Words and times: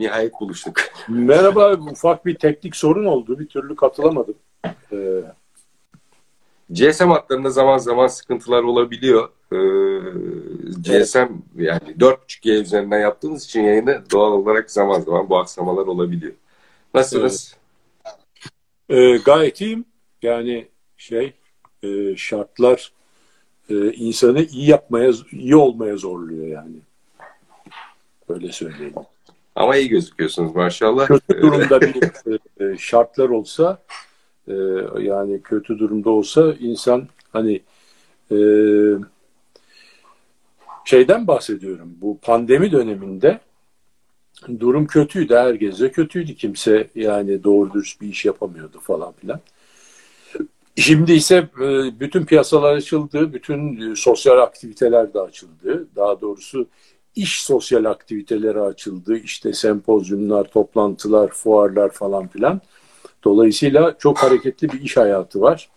Nihayet 0.00 0.40
buluştuk. 0.40 0.76
Merhaba, 1.08 1.72
ufak 1.72 2.26
bir 2.26 2.34
teknik 2.34 2.76
sorun 2.76 3.04
oldu. 3.04 3.38
Bir 3.38 3.48
türlü 3.48 3.76
katılamadım. 3.76 4.34
Ee... 4.92 5.22
GSM 6.70 7.08
hatlarında 7.08 7.50
zaman 7.50 7.78
zaman 7.78 8.06
sıkıntılar 8.06 8.62
olabiliyor. 8.62 9.28
Ee, 9.52 9.56
GSM 10.80 11.18
evet. 11.18 11.30
yani 11.56 11.80
4.5G 11.98 12.60
üzerinden 12.62 12.98
yaptığınız 12.98 13.44
için 13.44 13.62
yayını 13.62 14.02
doğal 14.12 14.32
olarak 14.32 14.70
zaman 14.70 15.00
zaman 15.00 15.28
bu 15.28 15.38
aksamalar 15.38 15.86
olabiliyor. 15.86 16.32
Nasılsınız? 16.94 17.56
Ee, 18.88 19.16
gayet 19.16 19.60
iyiyim. 19.60 19.84
Yani 20.22 20.68
şey 20.96 21.32
e, 21.82 22.16
şartlar 22.16 22.92
e, 23.70 23.92
insanı 23.92 24.42
iyi 24.42 24.70
yapmaya, 24.70 25.12
iyi 25.32 25.56
olmaya 25.56 25.96
zorluyor 25.96 26.46
yani. 26.46 26.76
Öyle 28.28 28.52
söyleyeyim. 28.52 28.94
Ama 29.56 29.76
iyi 29.76 29.88
gözüküyorsunuz 29.88 30.54
maşallah. 30.54 31.06
Kötü 31.06 31.42
durumda 31.42 31.80
bir 31.80 31.96
e, 32.60 32.78
şartlar 32.78 33.28
olsa 33.28 33.82
e, 34.48 34.54
yani 35.00 35.42
kötü 35.42 35.78
durumda 35.78 36.10
olsa 36.10 36.54
insan 36.60 37.08
hani 37.32 37.60
e, 38.32 38.38
şeyden 40.84 41.26
bahsediyorum. 41.26 41.96
Bu 42.00 42.18
pandemi 42.22 42.72
döneminde 42.72 43.40
durum 44.60 44.86
kötüydü. 44.86 45.34
Herkese 45.34 45.92
kötüydü. 45.92 46.34
Kimse 46.34 46.88
yani 46.94 47.44
doğru 47.44 47.72
dürüst 47.74 48.00
bir 48.00 48.08
iş 48.08 48.24
yapamıyordu 48.24 48.80
falan 48.80 49.12
filan. 49.12 49.40
Şimdi 50.76 51.12
ise 51.12 51.48
bütün 52.00 52.24
piyasalar 52.24 52.74
açıldı, 52.74 53.32
bütün 53.32 53.94
sosyal 53.94 54.38
aktiviteler 54.38 55.14
de 55.14 55.20
açıldı. 55.20 55.88
Daha 55.96 56.20
doğrusu 56.20 56.66
iş 57.16 57.42
sosyal 57.42 57.84
aktiviteleri 57.84 58.60
açıldı. 58.60 59.16
İşte 59.16 59.52
sempozyumlar, 59.52 60.44
toplantılar, 60.44 61.28
fuarlar 61.28 61.90
falan 61.90 62.28
filan. 62.28 62.60
Dolayısıyla 63.24 63.96
çok 63.98 64.18
hareketli 64.18 64.72
bir 64.72 64.80
iş 64.80 64.96
hayatı 64.96 65.40
var. 65.40 65.68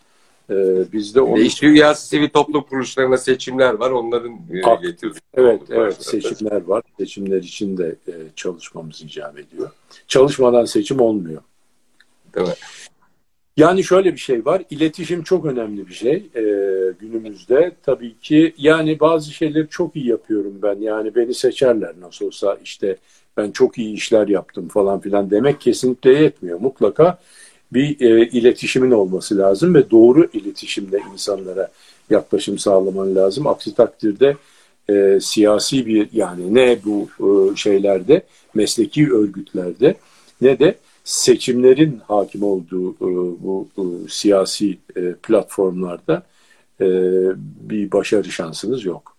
Ee, 0.50 0.92
bizde 0.94 1.22
onu... 1.22 1.40
İş 1.40 1.62
dünyası 1.62 2.08
sivil 2.08 2.30
toplum 2.30 2.64
kuruluşlarına 2.64 3.18
seçimler 3.18 3.74
var. 3.74 3.92
Onların 3.92 4.32
e, 4.32 4.88
getirdik. 4.88 5.24
Evet, 5.34 5.62
evet 5.70 6.04
seçimler 6.06 6.64
var. 6.64 6.84
Seçimler 6.98 7.38
için 7.38 7.78
de 7.78 7.96
e, 8.08 8.14
çalışmamız 8.36 9.02
icap 9.02 9.40
ediyor. 9.40 9.72
Çalışmadan 10.08 10.66
seçim 10.66 11.00
olmuyor. 11.00 11.42
Değil 12.36 12.48
mi? 12.48 12.54
Yani 13.58 13.84
şöyle 13.84 14.14
bir 14.14 14.18
şey 14.18 14.46
var. 14.46 14.64
İletişim 14.70 15.24
çok 15.24 15.46
önemli 15.46 15.88
bir 15.88 15.94
şey 15.94 16.16
e, 16.36 16.44
günümüzde. 17.00 17.72
Tabii 17.84 18.16
ki 18.20 18.54
yani 18.58 19.00
bazı 19.00 19.34
şeyleri 19.34 19.68
çok 19.70 19.96
iyi 19.96 20.08
yapıyorum 20.08 20.60
ben. 20.62 20.76
Yani 20.82 21.16
beni 21.16 21.34
seçerler 21.34 21.94
nasıl 22.02 22.26
olsa 22.26 22.58
işte 22.64 22.98
ben 23.38 23.52
çok 23.52 23.78
iyi 23.78 23.94
işler 23.96 24.28
yaptım 24.28 24.68
falan 24.68 25.00
filan 25.00 25.32
demek 25.32 25.62
kesinlikle 25.62 26.14
yetmiyor. 26.14 26.60
Mutlaka 26.60 27.20
bir 27.74 28.02
e, 28.02 28.28
iletişimin 28.28 28.92
olması 28.92 29.38
lazım 29.38 29.76
ve 29.76 29.92
doğru 29.92 30.30
iletişimle 30.34 31.02
insanlara 31.14 31.72
yaklaşım 32.10 32.58
sağlaman 32.58 33.16
lazım. 33.16 33.48
Aksi 33.48 33.76
takdirde 33.76 34.38
e, 34.90 35.20
siyasi 35.22 35.86
bir 35.86 36.10
yani 36.14 36.56
ne 36.56 36.78
bu 36.86 37.10
e, 37.20 37.56
şeylerde 37.56 38.22
mesleki 38.54 39.14
örgütlerde 39.14 39.96
ne 40.42 40.60
de 40.60 40.76
seçimlerin 41.04 42.00
hakim 42.08 42.44
olduğu 42.44 42.92
e, 42.92 43.00
bu, 43.44 43.68
bu 43.78 44.10
siyasi 44.10 44.78
e, 44.96 45.14
platformlarda 45.14 46.24
e, 46.82 46.88
bir 47.70 47.92
başarı 47.92 48.32
şansınız 48.32 48.86
yok. 48.86 49.18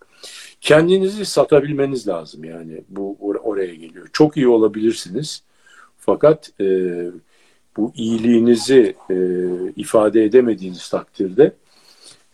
Kendinizi 0.60 1.24
satabilmeniz 1.24 2.08
lazım 2.08 2.44
yani 2.44 2.80
bu 2.88 3.16
or 3.20 3.34
oraya 3.34 3.74
geliyor. 3.74 4.08
Çok 4.12 4.36
iyi 4.36 4.48
olabilirsiniz 4.48 5.42
fakat 5.98 6.60
e, 6.60 6.66
bu 7.76 7.92
iyiliğinizi 7.94 8.94
e, 9.10 9.16
ifade 9.76 10.24
edemediğiniz 10.24 10.88
takdirde 10.88 11.52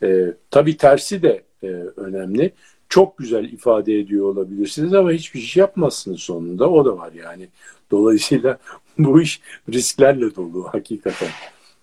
e, 0.03 0.34
tabii 0.50 0.77
tersi 0.77 1.22
de 1.22 1.43
e, 1.62 1.66
önemli. 1.97 2.53
Çok 2.89 3.19
güzel 3.19 3.44
ifade 3.44 3.99
ediyor 3.99 4.27
olabilirsiniz 4.27 4.94
ama 4.94 5.12
hiçbir 5.12 5.41
şey 5.41 5.60
yapmazsınız 5.60 6.21
sonunda. 6.21 6.71
O 6.71 6.84
da 6.84 6.99
var 6.99 7.12
yani. 7.12 7.49
Dolayısıyla 7.91 8.59
bu 9.05 9.21
iş 9.21 9.41
risklerle 9.72 10.34
dolu 10.37 10.69
hakikaten. 10.72 11.28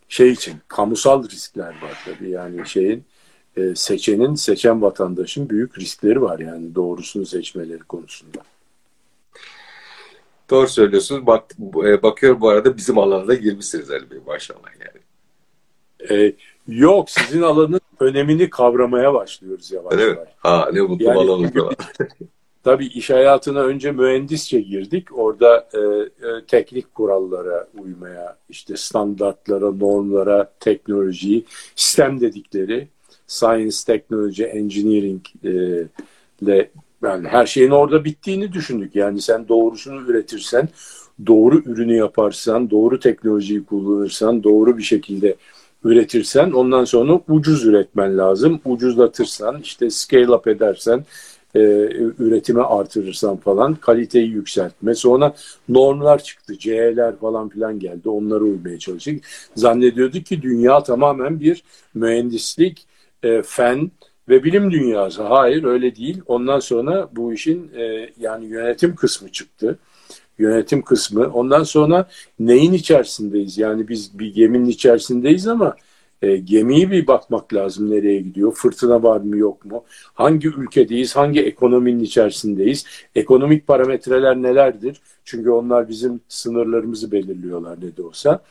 Şey 0.10 0.32
için 0.32 0.54
kamusal 0.68 1.30
riskler 1.30 1.68
var 1.82 2.04
tabii 2.06 2.30
yani 2.30 2.68
şeyin 2.68 3.04
e, 3.58 3.76
seçenin 3.76 4.36
seçen 4.36 4.82
vatandaşın 4.82 5.50
büyük 5.50 5.80
riskleri 5.80 6.22
var 6.22 6.40
yani 6.40 6.76
doğrusunu 6.76 7.26
seçmeleri 7.26 7.80
konusunda. 7.80 8.40
Doğru 10.50 10.68
söylüyorsunuz. 10.68 11.28
Bak, 11.28 11.44
e, 11.86 12.04
bakıyor 12.04 12.42
bu 12.42 12.50
arada 12.50 12.78
bizim 12.78 12.98
alana 12.98 13.28
da 13.28 13.34
girmişsiniz 13.34 13.92
Ali 13.92 14.12
Bey 14.12 14.20
maşallah 14.28 14.70
yani. 14.80 15.02
E, 16.12 16.34
yok 16.68 17.10
sizin 17.10 17.42
alanın 17.42 17.82
önemini 18.00 18.50
kavramaya 18.50 19.14
başlıyoruz 19.14 19.72
yavaş 19.72 20.00
yavaş. 20.00 20.30
Ha 20.38 20.70
ne 20.74 20.82
mutlu 20.82 21.06
yani, 21.06 21.20
alanımız 21.20 21.56
var. 21.56 21.76
Tabii 22.68 22.86
iş 22.86 23.10
hayatına 23.10 23.62
önce 23.62 23.92
mühendisçe 23.92 24.62
girdik. 24.62 25.18
Orada 25.18 25.68
e, 25.74 25.80
e, 25.80 26.46
teknik 26.48 26.96
kurallara 26.96 27.68
uymaya, 27.84 28.38
işte 28.50 28.78
standartlara, 28.78 29.72
normlara, 29.72 30.52
teknolojiyi, 30.60 31.46
sistem 31.76 32.22
dedikleri 32.22 32.88
science, 33.28 33.78
technology, 33.86 34.44
engineering 34.44 35.22
e, 35.44 35.50
ile 36.42 36.72
yani 37.04 37.28
her 37.28 37.46
şeyin 37.46 37.72
orada 37.72 38.06
bittiğini 38.06 38.54
düşündük. 38.54 38.96
Yani 38.96 39.22
sen 39.22 39.48
doğrusunu 39.48 40.02
üretirsen, 40.02 40.70
doğru 41.28 41.62
ürünü 41.66 41.96
yaparsan, 41.96 42.70
doğru 42.70 43.00
teknolojiyi 43.00 43.66
kullanırsan, 43.66 44.44
doğru 44.44 44.78
bir 44.78 44.84
şekilde 44.84 45.36
üretirsen 45.84 46.52
ondan 46.52 46.86
sonra 46.86 47.20
ucuz 47.28 47.66
üretmen 47.66 48.18
lazım. 48.18 48.60
Ucuzlatırsan, 48.66 49.62
işte 49.62 49.90
scale 49.90 50.32
up 50.32 50.48
edersen, 50.48 51.06
e, 51.58 51.60
üretimi 52.20 52.64
artırırsan 52.64 53.38
falan 53.38 53.76
kaliteyi 53.76 54.30
yükseltme. 54.30 54.96
Sonra 54.96 55.36
normlar 55.70 56.24
çıktı. 56.24 56.58
CE'ler 56.60 57.16
falan 57.16 57.50
filan 57.50 57.80
geldi. 57.80 58.10
Onlara 58.10 58.44
uymaya 58.44 58.80
çalıştık. 58.80 59.26
Zannediyorduk 59.56 60.26
ki 60.26 60.42
dünya 60.42 60.84
tamamen 60.84 61.40
bir 61.40 61.64
mühendislik, 61.94 62.86
e, 63.24 63.42
fen 63.42 63.92
ve 64.30 64.44
bilim 64.44 64.72
dünyası. 64.72 65.24
Hayır 65.24 65.64
öyle 65.64 65.96
değil. 65.96 66.22
Ondan 66.28 66.60
sonra 66.60 67.10
bu 67.12 67.34
işin 67.34 67.72
e, 67.76 68.10
yani 68.20 68.46
yönetim 68.46 68.96
kısmı 68.96 69.32
çıktı. 69.32 69.80
Yönetim 70.40 70.82
kısmı. 70.82 71.28
Ondan 71.34 71.64
sonra 71.64 72.10
neyin 72.40 72.74
içerisindeyiz? 72.74 73.58
Yani 73.58 73.88
biz 73.88 74.20
bir 74.20 74.34
geminin 74.34 74.70
içerisindeyiz 74.70 75.48
ama 75.48 75.76
e, 76.22 76.38
gemiyi 76.38 76.92
bir 76.92 77.08
bakmak 77.08 77.54
lazım 77.54 77.92
nereye 77.92 78.20
gidiyor, 78.20 78.52
fırtına 78.52 79.04
var 79.04 79.22
mı 79.22 79.38
yok 79.38 79.66
mu, 79.66 79.84
hangi 80.14 80.48
ülkedeyiz, 80.48 81.16
hangi 81.16 81.42
ekonominin 81.42 82.00
içerisindeyiz, 82.00 82.86
ekonomik 83.16 83.68
parametreler 83.68 84.36
nelerdir? 84.36 85.02
Çünkü 85.26 85.50
onlar 85.50 85.90
bizim 85.90 86.22
sınırlarımızı 86.28 87.12
belirliyorlar 87.12 87.78
ne 87.82 87.98
de 87.98 88.04
olsa 88.04 88.44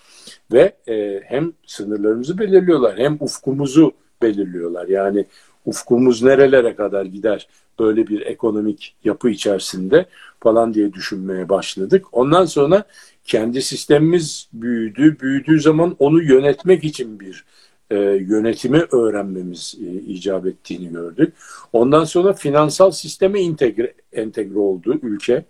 ve 0.52 0.76
e, 0.88 1.20
hem 1.24 1.52
sınırlarımızı 1.66 2.38
belirliyorlar 2.38 2.98
hem 2.98 3.16
ufkumuzu 3.20 3.92
belirliyorlar. 4.22 4.88
Yani 4.88 5.26
ufkumuz 5.64 6.22
nerelere 6.22 6.74
kadar 6.74 7.04
gider 7.04 7.48
böyle 7.78 8.06
bir 8.06 8.20
ekonomik 8.20 8.96
yapı 9.04 9.30
içerisinde 9.30 10.06
falan 10.40 10.74
diye 10.74 10.92
düşünmeye 10.92 11.48
başladık. 11.48 12.04
Ondan 12.12 12.44
sonra 12.44 12.84
kendi 13.26 13.62
sistemimiz 13.62 14.48
büyüdü. 14.52 15.20
Büyüdüğü 15.20 15.60
zaman 15.60 15.96
onu 15.98 16.22
yönetmek 16.22 16.84
için 16.84 17.20
bir 17.20 17.44
e, 17.90 17.96
yönetimi 18.04 18.84
öğrenmemiz 18.92 19.74
e, 19.86 19.92
icap 19.92 20.46
ettiğini 20.46 20.92
gördük. 20.92 21.34
Ondan 21.72 22.04
sonra 22.04 22.32
finansal 22.32 22.90
sisteme 22.90 23.42
entegre, 23.42 23.94
entegre 24.12 24.58
oldu 24.58 24.98
ülke. 25.02 25.44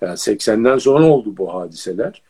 Yani 0.00 0.14
80'den 0.14 0.78
sonra 0.78 1.06
oldu 1.06 1.36
bu 1.36 1.54
hadiseler. 1.54 2.22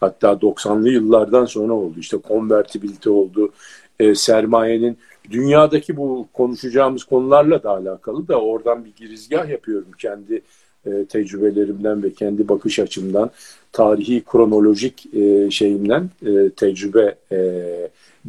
Hatta 0.00 0.32
90'lı 0.32 0.88
yıllardan 0.88 1.44
sonra 1.44 1.72
oldu. 1.72 1.94
İşte 1.98 2.16
konvertibilite 2.16 3.10
oldu. 3.10 3.52
E, 4.00 4.14
sermayenin 4.14 4.98
dünyadaki 5.30 5.96
bu 5.96 6.28
konuşacağımız 6.32 7.04
konularla 7.04 7.62
da 7.62 7.70
alakalı 7.70 8.28
da 8.28 8.40
oradan 8.40 8.84
bir 8.84 8.94
girizgah 8.96 9.48
yapıyorum 9.48 9.92
kendi 9.98 10.42
e, 10.86 11.04
tecrübelerimden 11.04 12.02
ve 12.02 12.12
kendi 12.12 12.48
bakış 12.48 12.78
açımdan 12.78 13.30
tarihi 13.72 14.24
kronolojik 14.24 15.14
e, 15.14 15.50
şeyimden 15.50 16.10
e, 16.26 16.50
tecrübe 16.50 17.14
e, 17.32 17.40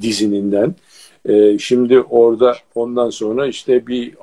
dizininden. 0.02 0.75
Şimdi 1.60 2.00
orada 2.00 2.56
ondan 2.75 3.10
sonra 3.10 3.48
işte 3.48 3.88
bir 3.88 4.13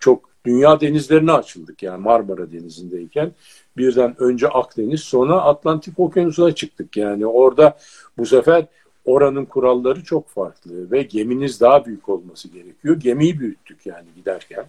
çok 0.00 0.20
dünya 0.44 0.80
denizlerine 0.80 1.32
açıldık 1.32 1.82
yani 1.82 2.02
Marmara 2.02 2.52
Denizi'ndeyken 2.52 3.32
birden 3.76 4.22
önce 4.22 4.48
Akdeniz 4.48 5.00
sonra 5.00 5.40
Atlantik 5.40 5.98
Okyanusu'na 5.98 6.54
çıktık 6.54 6.96
yani 6.96 7.26
orada 7.26 7.78
bu 8.18 8.26
sefer 8.26 8.66
oranın 9.04 9.44
kuralları 9.44 10.04
çok 10.04 10.28
farklı 10.28 10.90
ve 10.90 11.02
geminiz 11.02 11.60
daha 11.60 11.86
büyük 11.86 12.08
olması 12.08 12.48
gerekiyor. 12.48 12.96
Gemiyi 13.00 13.40
büyüttük 13.40 13.86
yani 13.86 14.06
giderken. 14.16 14.64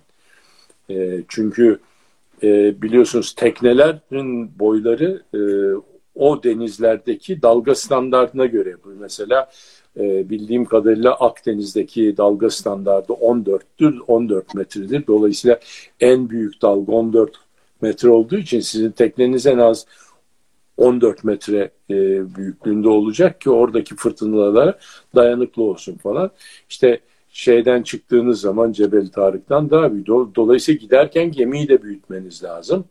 E, 0.90 1.24
çünkü 1.28 1.80
e, 2.44 2.82
biliyorsunuz 2.82 3.34
teknelerin 3.34 4.60
boyları 4.60 5.24
e, 5.34 5.40
o 6.16 6.44
denizlerdeki 6.44 7.42
dalga 7.42 7.76
standartına 7.76 8.46
göre. 8.46 8.76
Mesela 9.00 9.50
e, 10.00 10.30
bildiğim 10.30 10.66
kadarıyla 10.66 11.14
Akdeniz'deki 11.14 12.18
dalga 12.18 12.50
standardı 12.50 13.14
14'tür, 13.14 14.00
14 14.00 14.56
metredir. 14.56 15.08
Dolayısıyla 15.08 15.60
en 16.00 16.30
büyük 16.30 16.62
dalga 16.62 16.92
14 16.92 17.32
metre 17.82 18.10
olduğu 18.10 18.38
için 18.38 18.60
sizin 18.60 18.92
tekneniz 18.92 19.46
en 19.46 19.58
az 19.58 19.86
14 20.78 21.24
metre 21.24 21.72
e, 21.90 21.96
büyüklüğünde 22.36 22.90
olacak 22.90 23.42
ki 23.42 23.50
oradaki 23.50 23.96
fırtınalara 23.96 24.78
dayanıklı 25.16 25.64
olsun 25.64 25.98
falan. 25.98 26.32
İşte 26.70 27.00
şeyden 27.34 27.84
çıktığınız 27.84 28.42
zaman 28.42 28.72
Cebel 28.72 29.08
Tarık'tan 29.08 29.70
daha 29.70 29.94
büyük. 29.94 30.08
Dolayısıyla 30.08 30.80
giderken 30.80 31.32
gemiyi 31.32 31.68
de 31.68 31.84
büyütmeniz 31.84 32.44
lazım. 32.44 32.86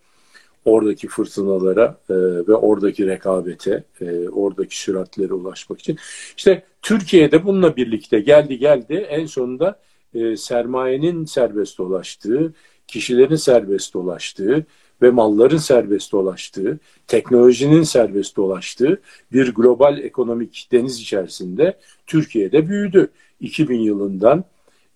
Oradaki 0.65 1.09
fırtınalara 1.09 1.97
e, 2.11 2.15
ve 2.49 2.55
oradaki 2.55 3.07
rekabete, 3.07 3.85
e, 4.01 4.29
oradaki 4.29 4.81
süratlere 4.81 5.33
ulaşmak 5.33 5.81
için. 5.81 5.99
İşte 6.37 6.63
Türkiye'de 6.83 7.45
bununla 7.45 7.77
birlikte 7.77 8.21
geldi 8.21 8.59
geldi 8.59 8.95
en 8.95 9.27
sonunda 9.27 9.81
e, 10.15 10.37
sermayenin 10.37 11.25
serbest 11.25 11.79
dolaştığı, 11.79 12.55
kişilerin 12.87 13.37
serbest 13.37 13.95
dolaştığı, 13.95 14.67
ve 15.03 15.11
malların 15.11 15.57
serbest 15.57 16.13
dolaştığı, 16.13 16.79
teknolojinin 17.07 17.83
serbest 17.83 18.37
dolaştığı 18.37 19.01
bir 19.33 19.55
global 19.55 19.99
ekonomik 19.99 20.69
deniz 20.73 21.01
içerisinde 21.01 21.79
Türkiye'de 22.07 22.69
büyüdü. 22.69 23.11
2000 23.43 23.81
yılından 23.81 24.45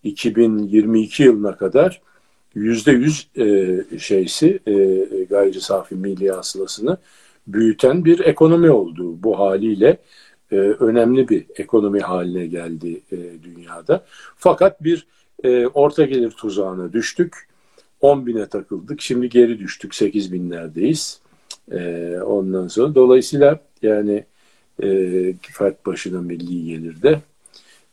2022 0.05 1.23
yılına 1.23 1.57
kadar 1.57 2.01
yüzde 2.55 2.93
yüz 2.93 3.29
e, 3.39 3.99
şeysi 3.99 4.61
e, 4.67 4.75
gayri 5.31 5.61
safi 5.61 5.95
milli 5.95 6.31
hasılasını 6.31 6.99
büyüten 7.47 8.05
bir 8.05 8.21
ekonomi 8.21 8.71
oldu. 8.71 9.23
Bu 9.23 9.39
haliyle 9.39 9.99
e, 10.53 10.57
önemli 10.57 11.29
bir 11.29 11.47
ekonomi 11.57 12.01
haline 12.01 12.47
geldi 12.47 13.01
e, 13.13 13.17
dünyada. 13.43 14.05
Fakat 14.37 14.85
bir 14.85 15.07
orta 15.75 16.05
gelir 16.05 16.31
tuzağına 16.31 16.93
düştük 16.93 17.49
10 18.01 18.27
bine 18.27 18.47
takıldık. 18.47 19.01
Şimdi 19.01 19.29
geri 19.29 19.59
düştük 19.59 19.95
8 19.95 20.33
binlerdeyiz. 20.33 21.21
Ondan 22.25 22.69
sonra 22.69 22.95
dolayısıyla 22.95 23.61
yani 23.83 24.25
e, 24.83 24.89
fert 25.41 25.87
başına 25.87 26.21
milli 26.21 26.65
gelirde 26.65 27.21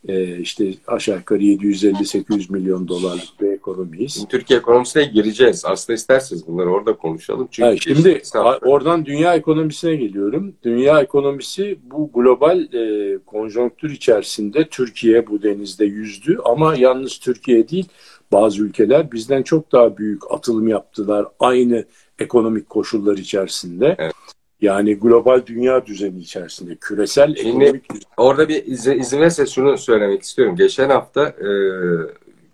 e, 0.08 0.38
işte 0.38 0.74
aşağı 0.86 1.16
yukarı 1.16 1.42
750-800 1.42 2.52
milyon 2.52 2.88
dolarlık 2.88 3.40
bir 3.40 3.48
ekonomiyiz. 3.48 4.14
Şimdi 4.14 4.28
Türkiye 4.28 4.58
ekonomisine 4.58 5.04
gireceğiz. 5.04 5.64
Aslında 5.64 5.94
isterseniz 5.94 6.46
bunları 6.46 6.70
orada 6.70 6.96
konuşalım. 6.96 7.48
Çünkü 7.50 7.70
ha, 7.70 7.76
şimdi 7.76 8.22
oradan 8.62 9.06
dünya 9.06 9.34
ekonomisine 9.34 9.96
geliyorum. 9.96 10.54
Dünya 10.62 11.00
ekonomisi 11.00 11.78
bu 11.82 12.10
global 12.14 12.74
e, 12.74 13.18
konjonktür 13.26 13.90
içerisinde 13.90 14.68
Türkiye 14.68 15.26
bu 15.26 15.42
denizde 15.42 15.84
yüzdü 15.84 16.38
ama 16.44 16.76
yalnız 16.76 17.18
Türkiye 17.18 17.68
değil 17.68 17.88
bazı 18.32 18.62
ülkeler 18.62 19.12
bizden 19.12 19.42
çok 19.42 19.72
daha 19.72 19.96
büyük 19.96 20.22
atılım 20.30 20.68
yaptılar 20.68 21.26
aynı 21.40 21.84
ekonomik 22.18 22.68
koşullar 22.68 23.18
içerisinde. 23.18 23.96
Evet. 23.98 24.14
Yani 24.60 24.94
global 24.94 25.46
dünya 25.46 25.86
düzeni 25.86 26.18
içerisinde 26.18 26.76
küresel 26.76 27.36
Şimdi, 27.36 27.64
ekonomik 27.64 27.92
düzen. 27.92 28.04
Orada 28.16 28.48
bir 28.48 28.66
izin, 28.66 28.98
izin 28.98 29.20
verirse 29.20 29.46
şunu 29.46 29.78
söylemek 29.78 30.22
istiyorum. 30.22 30.56
Geçen 30.56 30.90
hafta 30.90 31.28
e, 31.28 31.48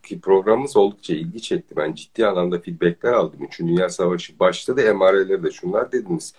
ki 0.02 0.20
programımız 0.20 0.76
oldukça 0.76 1.14
ilgi 1.14 1.42
çekti. 1.42 1.76
Ben 1.76 1.94
ciddi 1.94 2.26
anlamda 2.26 2.58
feedbackler 2.58 3.12
aldım. 3.12 3.44
Üçüncü 3.44 3.72
Dünya 3.72 3.88
Savaşı 3.88 4.38
başladı. 4.38 4.80
Emareleri 4.80 5.42
de 5.42 5.50
şunlar 5.50 5.92
dediniz. 5.92 6.34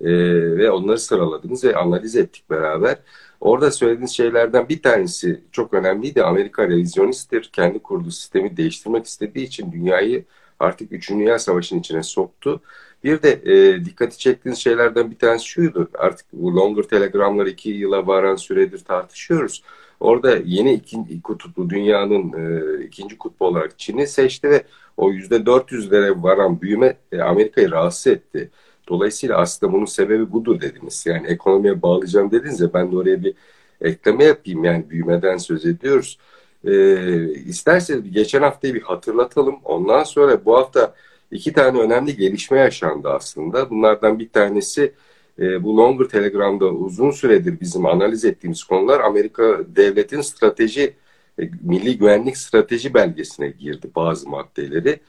E, 0.00 0.10
ve 0.58 0.70
onları 0.70 0.98
sıraladınız 0.98 1.64
ve 1.64 1.76
analiz 1.76 2.16
ettik 2.16 2.50
beraber. 2.50 2.98
Orada 3.40 3.70
söylediğiniz 3.70 4.10
şeylerden 4.10 4.68
bir 4.68 4.82
tanesi 4.82 5.40
çok 5.52 5.74
önemliydi. 5.74 6.22
Amerika 6.22 6.68
revizyonisttir. 6.68 7.50
Kendi 7.52 7.78
kurduğu 7.78 8.10
sistemi 8.10 8.56
değiştirmek 8.56 9.06
istediği 9.06 9.46
için 9.46 9.72
dünyayı 9.72 10.24
artık 10.60 10.92
3. 10.92 11.10
Dünya 11.10 11.38
Savaşı'nın 11.38 11.80
içine 11.80 12.02
soktu. 12.02 12.60
Bir 13.04 13.22
de 13.22 13.30
e, 13.44 13.84
dikkati 13.84 14.18
çektiğiniz 14.18 14.58
şeylerden 14.58 15.10
bir 15.10 15.18
tanesi 15.18 15.46
şuydu. 15.46 15.88
Artık 15.94 16.26
bu 16.32 16.56
longer 16.56 16.82
telegramları 16.82 17.50
iki 17.50 17.70
yıla 17.70 18.06
varan 18.06 18.36
süredir 18.36 18.78
tartışıyoruz. 18.78 19.62
Orada 20.00 20.36
yeni 20.44 20.72
ikinci 20.72 21.22
kutuplu 21.22 21.70
dünyanın 21.70 22.32
e, 22.32 22.84
ikinci 22.84 23.18
kutbu 23.18 23.46
olarak 23.46 23.78
Çin'i 23.78 24.06
seçti 24.06 24.50
ve 24.50 24.62
o 24.96 25.10
yüzde 25.12 25.36
400'lere 25.36 26.22
varan 26.22 26.60
büyüme 26.60 26.96
e, 27.12 27.20
Amerika'yı 27.20 27.70
rahatsız 27.70 28.06
etti. 28.06 28.50
Dolayısıyla 28.88 29.36
aslında 29.38 29.72
bunun 29.72 29.84
sebebi 29.84 30.32
budur 30.32 30.60
dediniz. 30.60 31.06
Yani 31.06 31.26
ekonomiye 31.26 31.82
bağlayacağım 31.82 32.30
dediniz 32.30 32.60
ya 32.60 32.74
ben 32.74 32.92
de 32.92 32.96
oraya 32.96 33.24
bir 33.24 33.34
ekleme 33.80 34.24
yapayım. 34.24 34.64
Yani 34.64 34.90
büyümeden 34.90 35.36
söz 35.36 35.66
ediyoruz. 35.66 36.18
Ee, 36.64 37.32
isterseniz 37.32 38.12
geçen 38.12 38.42
haftayı 38.42 38.74
bir 38.74 38.82
hatırlatalım. 38.82 39.56
Ondan 39.64 40.04
sonra 40.04 40.44
bu 40.44 40.56
hafta 40.56 40.94
iki 41.30 41.52
tane 41.52 41.78
önemli 41.78 42.16
gelişme 42.16 42.58
yaşandı 42.58 43.08
aslında. 43.08 43.70
Bunlardan 43.70 44.18
bir 44.18 44.28
tanesi 44.28 44.92
e, 45.38 45.62
bu 45.62 45.76
Longer 45.76 46.04
Telegram'da 46.04 46.66
uzun 46.66 47.10
süredir 47.10 47.60
bizim 47.60 47.86
analiz 47.86 48.24
ettiğimiz 48.24 48.64
konular 48.64 49.00
Amerika 49.00 49.58
devletin 49.76 50.20
strateji, 50.20 50.94
e, 51.40 51.50
milli 51.62 51.98
güvenlik 51.98 52.36
strateji 52.36 52.94
belgesine 52.94 53.48
girdi 53.48 53.90
bazı 53.96 54.28
maddeleri. 54.28 55.00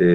E, 0.00 0.06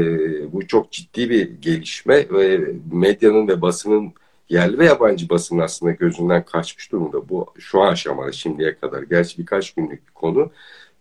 bu 0.53 0.67
çok 0.67 0.91
ciddi 0.91 1.29
bir 1.29 1.51
gelişme 1.61 2.29
ve 2.29 2.61
medyanın 2.91 3.47
ve 3.47 3.61
basının 3.61 4.13
yerli 4.49 4.79
ve 4.79 4.85
yabancı 4.85 5.29
basının 5.29 5.59
aslında 5.59 5.91
gözünden 5.91 6.45
kaçmış 6.45 6.91
durumda 6.91 7.29
bu 7.29 7.53
şu 7.59 7.83
aşamada 7.83 8.31
şimdiye 8.31 8.75
kadar. 8.75 9.03
Gerçi 9.03 9.37
birkaç 9.37 9.73
günlük 9.73 10.07
bir 10.07 10.13
konu. 10.13 10.51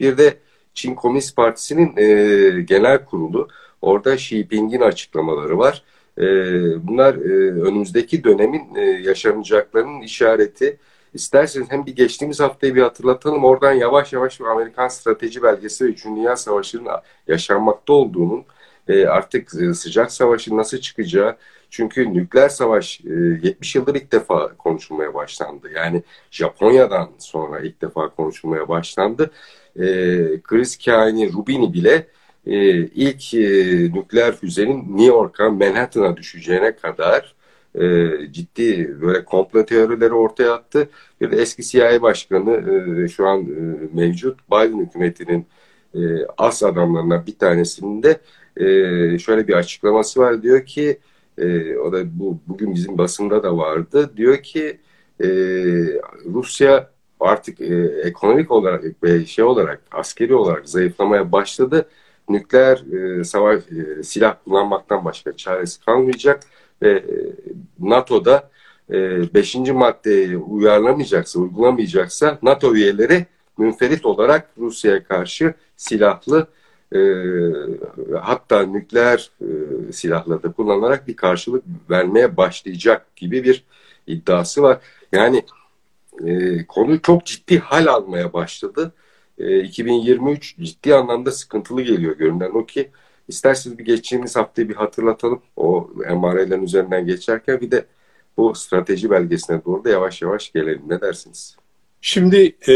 Bir 0.00 0.18
de 0.18 0.34
Çin 0.74 0.94
Komünist 0.94 1.36
Partisi'nin 1.36 1.96
e, 1.96 2.60
genel 2.62 3.04
kurulu 3.04 3.48
orada 3.82 4.14
Xi 4.14 4.36
Jinping'in 4.36 4.80
açıklamaları 4.80 5.58
var. 5.58 5.82
E, 6.18 6.24
bunlar 6.88 7.14
e, 7.14 7.60
önümüzdeki 7.62 8.24
dönemin 8.24 8.74
e, 8.74 8.80
yaşanacaklarının 8.80 10.00
işareti. 10.00 10.78
İsterseniz 11.14 11.70
hem 11.70 11.86
bir 11.86 11.96
geçtiğimiz 11.96 12.40
haftayı 12.40 12.74
bir 12.74 12.82
hatırlatalım. 12.82 13.44
Oradan 13.44 13.72
yavaş 13.72 14.12
yavaş 14.12 14.40
bir 14.40 14.44
Amerikan 14.44 14.88
strateji 14.88 15.42
belgesi 15.42 15.84
ve 15.84 15.88
3. 15.88 16.04
Dünya 16.04 16.36
Savaşı'nın 16.36 16.88
yaşanmakta 17.28 17.92
olduğunun 17.92 18.44
e, 18.88 19.06
artık 19.06 19.50
sıcak 19.50 20.12
savaşın 20.12 20.56
nasıl 20.56 20.78
çıkacağı 20.78 21.36
çünkü 21.70 22.14
nükleer 22.14 22.48
savaş 22.48 23.00
e, 23.00 23.10
70 23.42 23.74
yıldır 23.74 23.94
ilk 23.94 24.12
defa 24.12 24.56
konuşulmaya 24.56 25.14
başlandı. 25.14 25.70
Yani 25.74 26.02
Japonya'dan 26.30 27.10
sonra 27.18 27.60
ilk 27.60 27.82
defa 27.82 28.08
konuşulmaya 28.08 28.68
başlandı. 28.68 29.30
E, 29.76 30.42
Kaini 30.84 31.32
Rubini 31.32 31.72
bile 31.72 32.06
e, 32.46 32.76
ilk 32.86 33.34
e, 33.34 33.40
nükleer 33.94 34.36
füzenin 34.36 34.96
New 34.96 35.04
York'a 35.04 35.50
Manhattan'a 35.50 36.16
düşeceğine 36.16 36.76
kadar 36.76 37.34
e, 37.74 38.08
ciddi 38.32 38.96
böyle 39.02 39.24
komplo 39.24 39.64
teorileri 39.66 40.12
ortaya 40.12 40.54
attı. 40.54 40.88
Bir 41.20 41.30
de 41.30 41.36
eski 41.36 41.62
CIA 41.62 42.02
başkanı 42.02 42.52
e, 43.04 43.08
şu 43.08 43.26
an 43.28 43.40
e, 43.40 43.88
mevcut 43.92 44.40
Biden 44.50 44.86
hükümetinin 44.86 45.46
e, 45.94 45.98
as 46.38 46.62
adamlarından 46.62 47.26
bir 47.26 47.38
tanesinin 47.38 48.02
de 48.02 48.20
e, 48.56 49.18
şöyle 49.18 49.48
bir 49.48 49.54
açıklaması 49.54 50.20
var. 50.20 50.42
Diyor 50.42 50.66
ki 50.66 50.98
e, 51.38 51.76
o 51.76 51.92
da 51.92 52.18
bu 52.18 52.38
bugün 52.48 52.74
bizim 52.74 52.98
basında 52.98 53.42
da 53.42 53.56
vardı. 53.56 54.10
Diyor 54.16 54.42
ki 54.42 54.80
e, 55.20 55.26
Rusya 56.34 56.90
artık 57.20 57.60
e, 57.60 57.74
ekonomik 58.04 58.50
olarak 58.50 58.84
ve 59.02 59.26
şey 59.26 59.44
olarak 59.44 59.82
askeri 59.92 60.34
olarak 60.34 60.68
zayıflamaya 60.68 61.32
başladı. 61.32 61.88
Nükleer 62.32 62.78
e, 62.92 63.24
savaş 63.24 63.58
e, 63.58 64.02
silah 64.02 64.36
kullanmaktan 64.44 65.04
başka 65.04 65.36
çaresi 65.36 65.84
kalmayacak 65.84 66.42
ve 66.82 66.90
e, 66.90 67.02
NATO'da 67.78 68.50
e, 68.90 69.34
beşinci 69.34 69.72
maddeyi 69.72 70.36
uyarlamayacaksa, 70.36 71.40
uygulamayacaksa 71.40 72.38
NATO 72.42 72.74
üyeleri 72.74 73.26
münferit 73.58 74.06
olarak 74.06 74.48
Rusya'ya 74.58 75.04
karşı 75.04 75.54
silahlı 75.76 76.46
e, 76.94 77.00
hatta 78.20 78.62
nükleer 78.62 79.30
e, 79.40 79.92
silahları 79.92 80.42
da 80.42 80.52
kullanarak 80.52 81.08
bir 81.08 81.16
karşılık 81.16 81.64
vermeye 81.90 82.36
başlayacak 82.36 83.16
gibi 83.16 83.44
bir 83.44 83.64
iddiası 84.06 84.62
var. 84.62 84.78
Yani 85.12 85.44
e, 86.26 86.66
konu 86.66 87.02
çok 87.02 87.26
ciddi 87.26 87.58
hal 87.58 87.86
almaya 87.86 88.32
başladı. 88.32 88.92
E, 89.42 89.60
2023 89.60 90.56
ciddi 90.58 90.94
anlamda 90.94 91.32
sıkıntılı 91.32 91.82
geliyor 91.82 92.16
görünen 92.16 92.50
o 92.50 92.66
ki 92.66 92.90
isterseniz 93.28 93.78
bir 93.78 93.84
geçtiğimiz 93.84 94.36
haftayı 94.36 94.68
bir 94.68 94.74
hatırlatalım. 94.74 95.42
O 95.56 95.90
emarelerin 96.08 96.62
üzerinden 96.62 97.06
geçerken 97.06 97.60
bir 97.60 97.70
de 97.70 97.84
bu 98.36 98.54
strateji 98.54 99.10
belgesine 99.10 99.64
doğru 99.64 99.84
da 99.84 99.90
yavaş 99.90 100.22
yavaş 100.22 100.52
gelelim. 100.52 100.82
Ne 100.88 101.00
dersiniz? 101.00 101.56
Şimdi 102.00 102.56
e, 102.68 102.74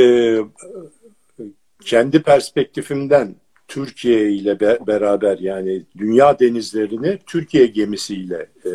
kendi 1.85 2.23
perspektifimden 2.23 3.35
Türkiye 3.68 4.30
ile 4.30 4.61
be, 4.61 4.78
beraber 4.87 5.38
yani 5.38 5.82
dünya 5.99 6.38
denizlerini 6.38 7.18
Türkiye 7.26 7.66
gemisiyle 7.66 8.46
e, 8.64 8.70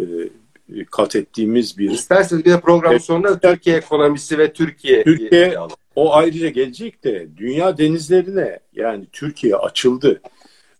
e, 0.00 0.04
kat 0.90 1.16
ettiğimiz 1.16 1.78
bir... 1.78 1.90
İsterseniz 1.90 2.44
bir 2.44 2.50
de 2.50 2.60
program 2.60 2.92
evet. 2.92 3.02
sonra 3.02 3.38
Türkiye 3.38 3.76
ekonomisi 3.76 4.38
ve 4.38 4.52
Türkiye... 4.52 5.04
Türkiye 5.04 5.58
o 5.96 6.14
ayrıca 6.14 6.48
gelecek 6.48 7.04
de 7.04 7.28
dünya 7.36 7.78
denizlerine 7.78 8.58
yani 8.74 9.04
Türkiye 9.12 9.56
açıldı 9.56 10.20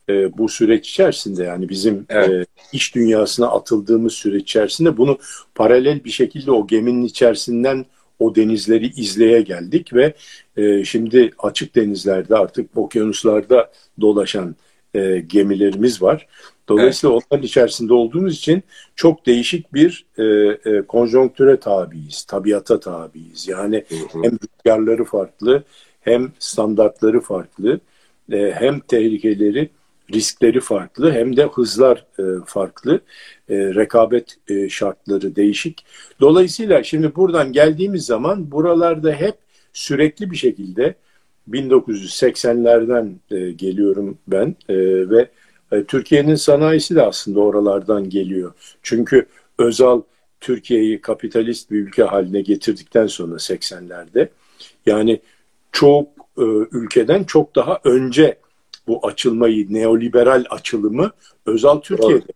e, 0.09 0.39
bu 0.39 0.49
süreç 0.49 0.89
içerisinde 0.89 1.45
yani 1.45 1.69
bizim 1.69 2.07
evet. 2.09 2.31
e, 2.31 2.45
iş 2.73 2.95
dünyasına 2.95 3.47
atıldığımız 3.47 4.13
süreç 4.13 4.43
içerisinde 4.43 4.97
bunu 4.97 5.19
paralel 5.55 6.05
bir 6.05 6.11
şekilde 6.11 6.51
o 6.51 6.67
geminin 6.67 7.05
içerisinden 7.05 7.87
o 8.19 8.35
denizleri 8.35 8.87
izleye 8.87 9.41
geldik 9.41 9.95
ve 9.95 10.15
e, 10.57 10.85
şimdi 10.85 11.31
açık 11.39 11.75
denizlerde 11.75 12.37
artık 12.37 12.77
okyanuslarda 12.77 13.73
dolaşan 14.01 14.57
e, 14.95 15.19
gemilerimiz 15.19 16.03
var. 16.03 16.27
Dolayısıyla 16.69 17.15
evet. 17.15 17.27
onların 17.31 17.47
içerisinde 17.47 17.95
olduğumuz 17.95 18.37
için 18.37 18.63
çok 18.97 19.27
değişik 19.27 19.75
bir 19.75 20.07
e, 20.19 20.25
e, 20.25 20.83
konjonktüre 20.83 21.61
tabiiz, 21.61 22.25
tabiata 22.25 22.81
tabiiz. 22.81 23.49
Yani 23.49 23.85
hı 23.89 23.95
hı. 23.95 24.23
hem 24.23 24.33
rüzgarları 24.33 25.05
farklı, 25.05 25.65
hem 26.01 26.33
standartları 26.39 27.21
farklı, 27.21 27.81
e, 28.33 28.53
hem 28.59 28.81
tehlikeleri 28.81 29.71
riskleri 30.15 30.61
farklı 30.61 31.13
hem 31.13 31.37
de 31.37 31.47
hızlar 31.47 32.07
e, 32.19 32.23
farklı. 32.47 33.01
E, 33.49 33.57
rekabet 33.57 34.37
e, 34.49 34.69
şartları 34.69 35.37
değişik. 35.37 35.85
Dolayısıyla 36.21 36.83
şimdi 36.83 37.17
buradan 37.17 37.53
geldiğimiz 37.53 38.07
zaman 38.07 38.51
buralarda 38.51 39.13
hep 39.13 39.35
sürekli 39.73 40.31
bir 40.31 40.37
şekilde 40.37 40.95
1980'lerden 41.51 43.15
e, 43.31 43.51
geliyorum 43.53 44.19
ben 44.29 44.57
e, 44.69 44.77
ve 45.11 45.29
Türkiye'nin 45.89 46.35
sanayisi 46.35 46.95
de 46.95 47.03
aslında 47.03 47.41
oralardan 47.41 48.11
geliyor. 48.11 48.53
Çünkü 48.83 49.27
Özal 49.59 50.03
Türkiye'yi 50.41 51.01
kapitalist 51.01 51.71
bir 51.71 51.79
ülke 51.79 52.03
haline 52.03 52.41
getirdikten 52.41 53.07
sonra 53.07 53.35
80'lerde 53.35 54.29
yani 54.87 55.21
çok 55.73 56.09
e, 56.39 56.45
ülkeden 56.73 57.25
çok 57.25 57.57
daha 57.57 57.81
önce 57.85 58.39
bu 58.87 59.07
açılmayı, 59.07 59.75
neoliberal 59.75 60.45
açılımı 60.51 61.11
Özal 61.47 61.81
Türkiye'de. 61.81 62.33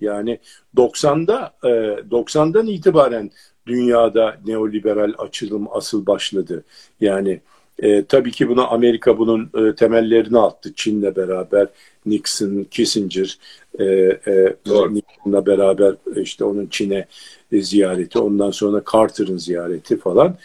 Yani 0.00 0.38
90'da 0.76 1.52
e, 1.64 1.68
90'dan 2.10 2.66
itibaren 2.66 3.30
dünyada 3.66 4.36
neoliberal 4.46 5.14
açılım 5.18 5.66
asıl 5.70 6.06
başladı. 6.06 6.64
Yani 7.00 7.40
e, 7.78 8.04
tabii 8.04 8.30
ki 8.30 8.48
buna 8.48 8.66
Amerika 8.66 9.18
bunun 9.18 9.50
e, 9.54 9.74
temellerini 9.74 10.38
attı. 10.38 10.72
Çin'le 10.76 11.16
beraber 11.16 11.68
Nixon, 12.06 12.66
Kissinger, 12.70 13.38
e, 13.78 13.84
e, 13.84 14.56
Nixon'la 14.66 15.46
beraber 15.46 15.94
işte 16.16 16.44
onun 16.44 16.66
Çin'e 16.66 17.06
e, 17.52 17.62
ziyareti, 17.62 18.18
ondan 18.18 18.50
sonra 18.50 18.82
Carter'ın 18.92 19.38
ziyareti 19.38 19.96
falan. 19.98 20.36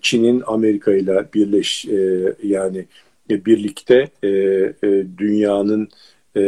Çin'in 0.00 0.42
Amerika 0.46 0.94
ile 0.94 1.24
birleş 1.34 1.86
e, 1.86 2.34
yani 2.42 2.86
e, 3.30 3.44
birlikte 3.44 4.08
e, 4.22 4.28
e, 4.28 4.72
dünyanın 5.18 5.88
e, 6.36 6.42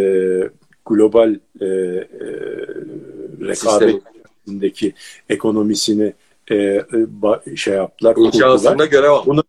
global 0.87 1.35
e, 1.61 1.67
e, 1.67 2.07
rekabetindeki 3.41 4.93
ekonomisini 5.29 6.13
e, 6.51 6.57
e, 6.57 7.57
şey 7.57 7.75
yaptılar. 7.75 8.17
İnşasında 8.17 8.87
görev 8.87 9.11
aldı. 9.11 9.43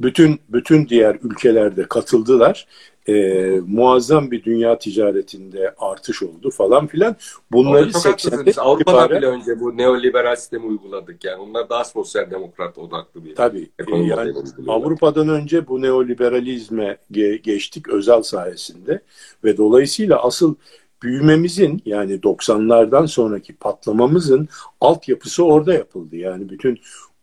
Bütün 0.00 0.40
bütün 0.48 0.88
diğer 0.88 1.18
ülkelerde 1.22 1.82
katıldılar 1.82 2.66
e, 3.08 3.60
muazzam 3.66 4.30
bir 4.30 4.44
dünya 4.44 4.78
ticaretinde 4.78 5.74
artış 5.78 6.22
oldu 6.22 6.50
falan 6.50 6.86
filan. 6.86 7.16
Bunları 7.52 7.90
80'de 7.90 8.60
Avrupa'da 8.60 9.04
itibaren... 9.04 9.18
bile 9.18 9.26
önce 9.26 9.60
bu 9.60 9.76
neoliberal 9.76 10.36
sistemi 10.36 10.66
uyguladık. 10.66 11.24
Yani 11.24 11.42
onlar 11.42 11.70
daha 11.70 11.84
sosyal 11.84 12.30
demokrat 12.30 12.78
odaklı 12.78 13.24
bir 13.24 13.34
Tabii. 13.34 13.70
Yani 13.88 14.34
Avrupa'dan 14.68 15.28
önce 15.28 15.68
bu 15.68 15.82
neoliberalizme 15.82 16.96
ge- 17.12 17.42
geçtik 17.42 17.88
özel 17.88 18.22
sayesinde 18.22 19.02
ve 19.44 19.56
dolayısıyla 19.56 20.22
asıl 20.22 20.54
büyümemizin 21.02 21.82
yani 21.84 22.12
90'lardan 22.14 23.06
sonraki 23.06 23.56
patlamamızın 23.56 24.48
altyapısı 24.80 25.44
orada 25.44 25.74
yapıldı. 25.74 26.16
Yani 26.16 26.48
bütün 26.48 26.78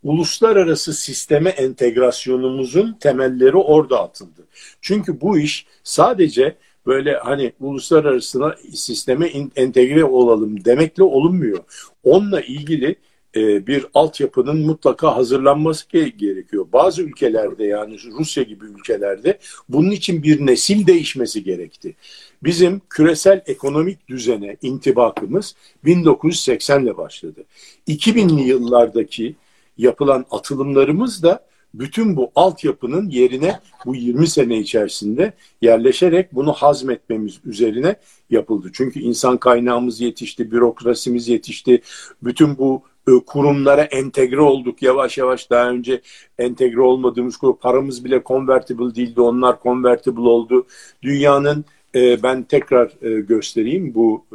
uluslararası 0.05 0.93
sisteme 0.93 1.49
entegrasyonumuzun 1.49 2.97
temelleri 2.99 3.57
orada 3.57 4.03
atıldı. 4.03 4.47
Çünkü 4.81 5.21
bu 5.21 5.37
iş 5.39 5.65
sadece 5.83 6.55
böyle 6.85 7.17
hani 7.17 7.53
uluslararası 7.59 8.55
sisteme 8.73 9.27
entegre 9.55 10.03
olalım 10.03 10.65
demekle 10.65 11.03
olunmuyor. 11.03 11.59
Onunla 12.03 12.41
ilgili 12.41 12.95
e, 13.35 13.67
bir 13.67 13.85
altyapının 13.93 14.65
mutlaka 14.65 15.15
hazırlanması 15.15 15.85
gerekiyor. 16.17 16.67
Bazı 16.73 17.01
ülkelerde 17.01 17.65
yani 17.65 17.97
Rusya 18.19 18.43
gibi 18.43 18.65
ülkelerde 18.65 19.39
bunun 19.69 19.91
için 19.91 20.23
bir 20.23 20.45
nesil 20.45 20.87
değişmesi 20.87 21.43
gerekti. 21.43 21.95
Bizim 22.43 22.81
küresel 22.89 23.43
ekonomik 23.47 24.07
düzene 24.07 24.57
intibakımız 24.61 25.55
1980 25.85 26.83
ile 26.83 26.97
başladı. 26.97 27.43
2000'li 27.87 28.41
yıllardaki 28.41 29.35
yapılan 29.77 30.25
atılımlarımız 30.31 31.23
da 31.23 31.45
bütün 31.79 32.15
bu 32.15 32.31
altyapının 32.35 33.09
yerine 33.09 33.59
bu 33.85 33.95
20 33.95 34.27
sene 34.27 34.57
içerisinde 34.57 35.33
yerleşerek 35.61 36.35
bunu 36.35 36.53
hazmetmemiz 36.53 37.39
üzerine 37.45 37.95
yapıldı. 38.29 38.69
Çünkü 38.73 38.99
insan 38.99 39.37
kaynağımız 39.37 40.01
yetişti, 40.01 40.51
bürokrasimiz 40.51 41.27
yetişti. 41.27 41.81
Bütün 42.23 42.57
bu 42.57 42.83
e, 43.07 43.11
kurumlara 43.25 43.83
entegre 43.83 44.41
olduk 44.41 44.81
yavaş 44.81 45.17
yavaş 45.17 45.49
daha 45.49 45.69
önce 45.69 46.01
entegre 46.37 46.81
olmadığımız 46.81 47.37
kurum 47.37 47.57
paramız 47.57 48.05
bile 48.05 48.21
convertible 48.25 48.95
değildi 48.95 49.21
onlar 49.21 49.61
convertible 49.63 50.21
oldu 50.21 50.65
dünyanın 51.03 51.65
e, 51.95 52.23
ben 52.23 52.43
tekrar 52.43 52.91
e, 53.01 53.21
göstereyim 53.21 53.95
bu 53.95 54.25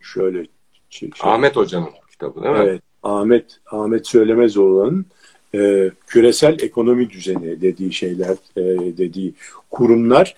şöyle 0.00 0.46
şey, 0.90 1.10
Ahmet 1.22 1.56
Hoca'nın 1.56 1.99
kitabı 2.20 2.44
değil 2.44 2.54
mi? 2.54 2.60
Evet. 2.62 2.82
Ahmet 3.02 3.44
Ahmet 3.66 4.06
Söylemezoğlu'nun 4.06 5.06
e, 5.54 5.90
küresel 6.06 6.60
ekonomi 6.60 7.10
düzeni 7.10 7.60
dediği 7.60 7.92
şeyler, 7.92 8.36
e, 8.56 8.62
dediği 8.98 9.34
kurumlar 9.70 10.36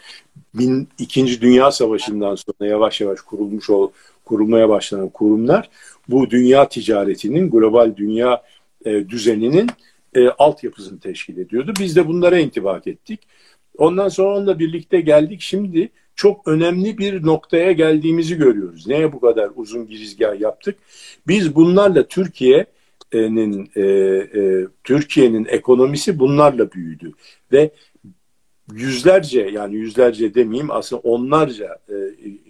bin, 0.54 0.88
İkinci 0.98 1.40
Dünya 1.40 1.72
Savaşı'ndan 1.72 2.34
sonra 2.34 2.70
yavaş 2.70 3.00
yavaş 3.00 3.20
kurulmuş 3.20 3.70
ol, 3.70 3.90
kurulmaya 4.24 4.68
başlanan 4.68 5.08
kurumlar 5.08 5.70
bu 6.08 6.30
dünya 6.30 6.68
ticaretinin, 6.68 7.50
global 7.50 7.96
dünya 7.96 8.42
e, 8.84 9.08
düzeninin 9.08 9.70
e, 10.14 10.28
altyapısını 10.28 11.00
teşkil 11.00 11.38
ediyordu. 11.38 11.72
Biz 11.80 11.96
de 11.96 12.08
bunlara 12.08 12.38
intibak 12.38 12.86
ettik. 12.86 13.20
Ondan 13.78 14.08
sonra 14.08 14.36
onunla 14.36 14.58
birlikte 14.58 15.00
geldik. 15.00 15.40
Şimdi 15.40 15.90
çok 16.14 16.48
önemli 16.48 16.98
bir 16.98 17.26
noktaya 17.26 17.72
geldiğimizi 17.72 18.36
görüyoruz. 18.36 18.86
Neye 18.86 19.12
bu 19.12 19.20
kadar 19.20 19.50
uzun 19.56 19.86
girizgah 19.86 20.40
yaptık? 20.40 20.78
Biz 21.26 21.54
bunlarla 21.54 22.08
Türkiye'nin 22.08 23.70
e, 23.76 23.82
e, 23.82 24.66
Türkiye'nin 24.84 25.44
ekonomisi 25.44 26.18
bunlarla 26.18 26.72
büyüdü 26.72 27.12
ve 27.52 27.70
yüzlerce 28.72 29.40
yani 29.40 29.74
yüzlerce 29.74 30.34
demeyeyim 30.34 30.70
aslında 30.70 31.02
onlarca 31.02 31.78
e, 31.88 31.94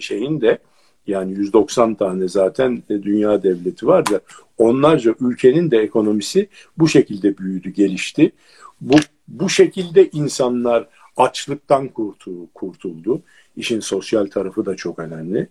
şeyin 0.01 0.41
de 0.41 0.59
yani 1.07 1.33
190 1.33 1.95
tane 1.95 2.29
zaten 2.29 2.83
dünya 2.89 3.43
devleti 3.43 3.87
var 3.87 4.07
da 4.07 4.21
onlarca 4.59 5.15
ülkenin 5.21 5.71
de 5.71 5.79
ekonomisi 5.79 6.49
bu 6.79 6.89
şekilde 6.89 7.39
büyüdü, 7.39 7.71
gelişti. 7.71 8.33
Bu 8.81 8.95
bu 9.29 9.49
şekilde 9.49 10.11
insanlar 10.13 10.89
açlıktan 11.17 11.89
kurtuldu. 12.55 13.23
İşin 13.57 13.81
sosyal 13.81 14.27
tarafı 14.27 14.67
da 14.67 14.77
çok 14.77 14.99
önemli. 14.99 15.49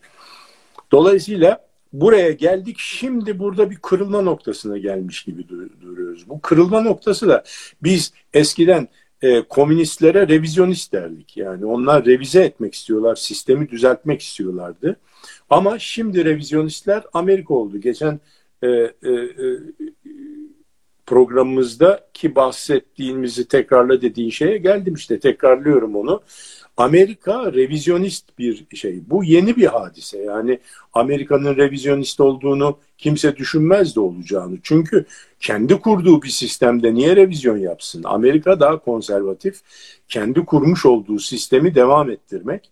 Dolayısıyla 0.92 1.68
buraya 1.94 2.32
geldik. 2.32 2.76
Şimdi 2.80 3.40
burada 3.40 3.70
bir 3.70 3.76
kırılma 3.76 4.22
noktasına 4.22 4.78
gelmiş 4.78 5.24
gibi 5.24 5.50
duruyoruz. 5.82 6.30
Bu 6.30 6.42
kırılma 6.42 6.82
noktası 6.82 7.28
da 7.28 7.44
biz 7.84 8.14
eskiden 8.34 8.88
e, 9.22 9.42
komünistlere 9.42 10.28
revizyonist 10.28 10.94
derdik. 10.94 11.38
Yani 11.38 11.66
onlar 11.66 12.06
revize 12.06 12.44
etmek 12.44 12.74
istiyorlar, 12.76 13.16
sistemi 13.16 13.70
düzeltmek 13.70 14.22
istiyorlardı. 14.22 15.00
Ama 15.50 15.80
şimdi 15.80 16.26
revizyonistler 16.26 17.04
Amerika 17.14 17.54
oldu. 17.54 17.78
Geçen 17.78 18.20
e, 18.62 18.68
e, 18.68 18.90
e, 19.10 19.60
programımızda 21.06 22.08
ki 22.14 22.36
bahsettiğimizi 22.36 23.48
tekrarla 23.48 24.02
dediğin 24.02 24.30
şeye 24.30 24.58
geldim 24.58 24.94
işte 24.94 25.20
tekrarlıyorum 25.20 25.96
onu. 25.96 26.22
Amerika 26.78 27.54
revizyonist 27.54 28.40
bir 28.40 28.66
şey. 28.76 29.02
Bu 29.10 29.24
yeni 29.24 29.56
bir 29.56 29.66
hadise. 29.66 30.18
Yani 30.18 30.60
Amerika'nın 30.94 31.56
revizyonist 31.56 32.20
olduğunu 32.20 32.80
kimse 32.98 33.36
düşünmez 33.36 33.96
de 33.96 34.00
olacağını. 34.00 34.58
Çünkü 34.64 35.06
kendi 35.40 35.80
kurduğu 35.80 36.22
bir 36.22 36.30
sistemde 36.30 36.94
niye 36.94 37.16
revizyon 37.16 37.58
yapsın? 37.58 38.04
Amerika 38.04 38.60
daha 38.60 38.80
konservatif. 38.80 39.62
Kendi 40.10 40.46
kurmuş 40.46 40.86
olduğu 40.86 41.20
sistemi 41.20 41.76
devam 41.76 42.10
ettirmek. 42.10 42.72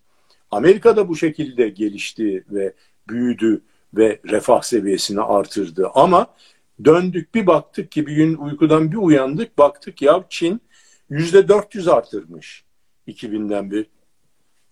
Amerika 0.50 0.96
da 0.96 1.08
bu 1.08 1.16
şekilde 1.16 1.68
gelişti 1.68 2.44
ve 2.50 2.72
büyüdü 3.08 3.60
ve 3.94 4.20
refah 4.30 4.62
seviyesini 4.62 5.20
artırdı. 5.20 5.90
Ama 5.94 6.26
döndük 6.84 7.34
bir 7.34 7.46
baktık 7.46 7.92
ki 7.92 8.06
bir 8.06 8.12
gün 8.12 8.34
uykudan 8.34 8.92
bir 8.92 8.96
uyandık 8.96 9.58
baktık 9.58 10.02
ya 10.02 10.24
Çin 10.28 10.60
yüzde 11.10 11.48
400 11.48 11.88
artırmış 11.88 12.64
2000'den 13.08 13.70
bir 13.70 13.86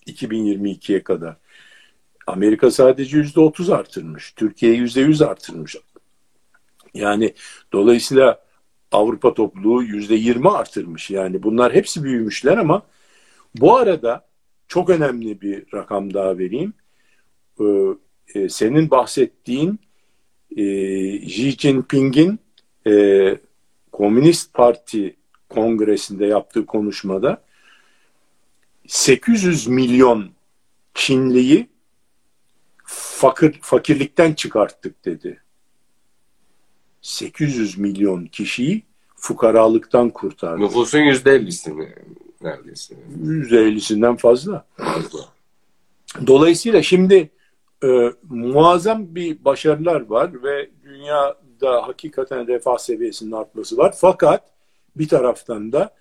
2022'ye 0.07 1.03
kadar. 1.03 1.37
Amerika 2.27 2.71
sadece 2.71 3.17
yüzde 3.17 3.41
30 3.41 3.71
artırmış. 3.71 4.33
Türkiye 4.33 4.73
yüzde 4.75 5.01
100 5.01 5.23
artırmış. 5.23 5.77
Yani 6.95 7.35
dolayısıyla 7.73 8.45
Avrupa 8.93 9.35
topluluğu 9.35 9.83
yüzde 9.83 10.15
20 10.15 10.51
artırmış. 10.51 11.11
Yani 11.11 11.43
bunlar 11.43 11.75
hepsi 11.75 12.05
büyümüşler 12.05 12.57
ama 12.57 12.83
bu 13.55 13.77
arada 13.77 14.29
çok 14.69 14.91
önemli 14.91 15.41
bir 15.41 15.65
rakam 15.75 16.15
daha 16.15 16.39
vereyim. 16.39 16.75
Ee, 17.61 17.65
e, 18.35 18.49
senin 18.49 18.91
bahsettiğin 18.91 19.81
e, 20.57 20.63
Xi 21.17 21.51
Jinping'in 21.51 22.39
e, 22.87 22.93
Komünist 23.93 24.55
Parti 24.55 25.17
kongresinde 25.49 26.27
yaptığı 26.27 26.67
konuşmada 26.67 27.43
800 28.87 29.67
milyon 29.67 30.31
Çinliyi 30.95 31.69
fakir, 32.85 33.59
fakirlikten 33.63 34.33
çıkarttık 34.33 35.05
dedi. 35.05 35.41
800 37.03 37.79
milyon 37.79 38.27
kişiyi 38.27 38.83
fukaralıktan 39.17 40.11
kurtardı. 40.11 40.63
Nüfusun 40.63 40.99
%50'si 40.99 41.73
mi 41.73 41.95
neredeyse? 42.41 42.95
%50'sinden 43.23 44.17
fazla. 44.17 44.67
Fazla. 44.77 45.19
Dolayısıyla 46.27 46.83
şimdi 46.83 47.31
e, 47.85 48.13
muazzam 48.29 49.15
bir 49.15 49.45
başarılar 49.45 50.01
var 50.01 50.43
ve 50.43 50.71
dünyada 50.83 51.87
hakikaten 51.89 52.47
refah 52.47 52.79
seviyesinin 52.79 53.33
artması 53.33 53.77
var. 53.77 53.95
Fakat 53.97 54.43
bir 54.97 55.09
taraftan 55.09 55.73
da 55.73 55.95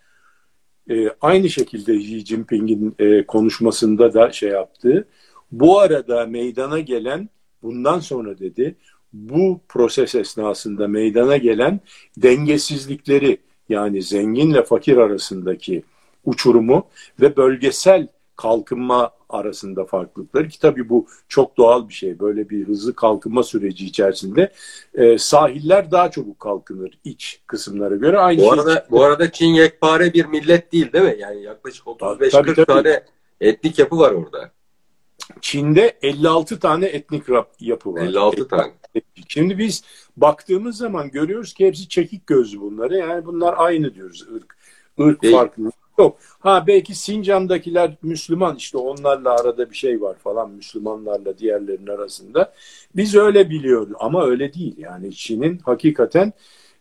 e, 0.90 1.10
aynı 1.22 1.50
şekilde 1.50 1.96
Xi 1.96 2.26
Jinping'in 2.26 2.96
e, 3.00 3.26
konuşmasında 3.26 4.14
da 4.14 4.32
şey 4.32 4.50
yaptığı 4.50 5.08
bu 5.52 5.80
arada 5.80 6.26
meydana 6.26 6.80
gelen 6.80 7.30
bundan 7.64 8.00
sonra 8.00 8.40
dedi 8.40 8.76
bu 9.14 9.62
proses 9.70 10.16
esnasında 10.16 10.88
meydana 10.88 11.38
gelen 11.38 11.80
dengesizlikleri 12.18 13.38
yani 13.70 14.02
zenginle 14.02 14.64
fakir 14.64 14.98
arasındaki 14.98 15.84
uçurumu 16.26 16.88
ve 17.22 17.38
bölgesel 17.38 18.08
kalkınma 18.36 19.12
arasında 19.30 19.86
farklılıkları 19.86 20.48
ki 20.48 20.60
tabii 20.60 20.90
bu 20.90 21.08
çok 21.28 21.58
doğal 21.58 21.90
bir 21.90 21.94
şey. 21.94 22.20
Böyle 22.20 22.50
bir 22.50 22.68
hızlı 22.68 22.96
kalkınma 22.96 23.44
süreci 23.44 23.86
içerisinde 23.86 24.52
e, 24.94 25.18
sahiller 25.18 25.92
daha 25.92 26.12
çabuk 26.12 26.40
kalkınır 26.40 27.00
iç 27.04 27.42
kısımlara 27.48 27.96
göre. 27.96 28.20
Aynı 28.20 28.42
bu 28.42 28.44
şey 28.44 28.52
arada 28.52 28.88
bu 28.92 29.04
arada 29.04 29.32
Çin 29.32 29.54
yekpare 29.54 30.14
bir 30.14 30.26
millet 30.26 30.72
değil 30.72 30.94
değil 30.94 31.06
mi? 31.06 31.16
Yani 31.20 31.44
yaklaşık 31.44 31.86
35-40 31.86 32.66
tane 32.66 33.04
etnik 33.42 33.80
yapı 33.80 33.98
var 33.98 34.12
orada. 34.12 34.52
Çin'de 35.42 35.98
56 36.02 36.60
tane 36.60 36.86
etnik 36.86 37.24
yapı 37.60 37.94
var. 37.94 38.02
56 38.02 38.48
tane. 38.48 38.72
Şimdi 39.28 39.58
biz 39.58 39.84
baktığımız 40.18 40.78
zaman 40.78 41.12
görüyoruz 41.12 41.54
ki 41.54 41.68
hepsi 41.68 41.90
çekik 41.90 42.28
gözlü 42.28 42.62
bunları. 42.62 42.98
Yani 42.98 43.26
bunlar 43.26 43.56
aynı 43.58 43.96
diyoruz. 43.96 44.26
Irk, 44.36 44.58
ırk 45.00 45.32
farklı 45.32 45.72
yok. 45.98 46.18
Ha 46.40 46.64
belki 46.68 46.96
Sincan'dakiler 46.96 47.98
Müslüman 48.02 48.56
işte 48.56 48.78
onlarla 48.78 49.36
arada 49.36 49.72
bir 49.72 49.76
şey 49.76 50.02
var 50.02 50.16
falan 50.24 50.52
Müslümanlarla 50.52 51.38
diğerlerinin 51.38 51.88
arasında. 51.88 52.54
Biz 52.96 53.16
öyle 53.16 53.50
biliyoruz 53.50 53.94
ama 54.00 54.26
öyle 54.26 54.54
değil. 54.54 54.76
Yani 54.78 55.16
Çin'in 55.16 55.58
hakikaten 55.58 56.34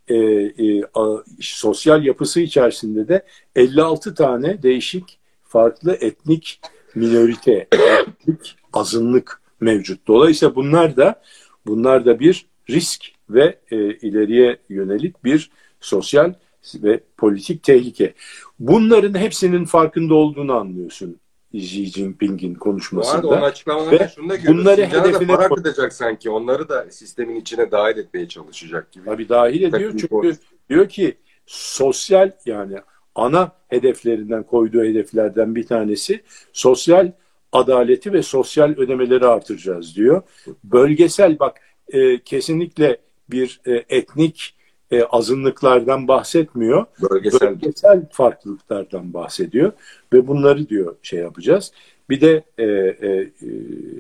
e, 0.08 0.14
e, 0.14 0.82
a, 0.94 1.16
sosyal 1.40 2.04
yapısı 2.04 2.40
içerisinde 2.40 3.08
de 3.08 3.24
56 3.56 4.14
tane 4.14 4.62
değişik 4.62 5.18
farklı 5.44 5.96
etnik 6.00 6.60
minorite, 6.94 7.68
etnik 7.72 8.56
azınlık 8.72 9.40
mevcut. 9.60 10.06
Dolayısıyla 10.06 10.54
bunlar 10.54 10.96
da 10.96 11.22
bunlar 11.66 12.06
da 12.06 12.20
bir 12.20 12.46
risk 12.70 13.04
ve 13.30 13.58
e, 13.70 13.76
ileriye 13.76 14.56
yönelik 14.68 15.24
bir 15.24 15.50
sosyal 15.80 16.34
ve 16.74 17.00
politik 17.16 17.62
tehlike. 17.62 18.14
Bunların 18.58 19.18
hepsinin 19.18 19.64
farkında 19.64 20.14
olduğunu 20.14 20.52
anlıyorsun 20.52 21.16
Xi 21.52 21.86
Jinping'in 21.86 22.54
konuşmasında. 22.54 23.22
Bu 23.22 23.32
arada 23.32 23.40
onun 23.40 23.50
açıklamalarında 23.50 24.08
şunu 24.08 24.30
da. 24.30 24.36
Bunları 24.46 24.86
hedefine 24.86 25.36
para 25.36 25.48
kıtacak 25.48 25.92
sanki. 25.92 26.30
Onları 26.30 26.68
da 26.68 26.90
sistemin 26.90 27.36
içine 27.36 27.70
dahil 27.70 27.96
etmeye 27.96 28.28
çalışacak 28.28 28.92
gibi. 28.92 29.04
Tabii 29.04 29.28
dahil 29.28 29.62
ediyor 29.62 29.90
çünkü 29.90 30.10
boş. 30.10 30.36
diyor 30.70 30.88
ki 30.88 31.14
sosyal 31.46 32.30
yani 32.46 32.76
ana 33.14 33.52
hedeflerinden 33.68 34.42
koyduğu 34.42 34.84
hedeflerden 34.84 35.54
bir 35.54 35.66
tanesi 35.66 36.22
sosyal 36.52 37.12
adaleti 37.52 38.12
ve 38.12 38.22
sosyal 38.22 38.70
ödemeleri 38.70 39.26
artıracağız 39.26 39.96
diyor. 39.96 40.22
Bölgesel 40.64 41.38
bak 41.38 41.60
e, 41.88 42.18
kesinlikle 42.18 42.96
bir 43.30 43.60
e, 43.66 43.84
etnik 43.88 44.55
e, 44.90 45.02
azınlıklardan 45.02 46.08
bahsetmiyor. 46.08 46.86
Bölgesel. 47.10 47.40
Bölgesel 47.40 48.02
farklılıklardan 48.10 49.14
bahsediyor 49.14 49.72
ve 50.12 50.26
bunları 50.26 50.68
diyor 50.68 50.96
şey 51.02 51.20
yapacağız. 51.20 51.72
Bir 52.10 52.20
de 52.20 52.44
e, 52.58 52.64
e, 52.64 53.32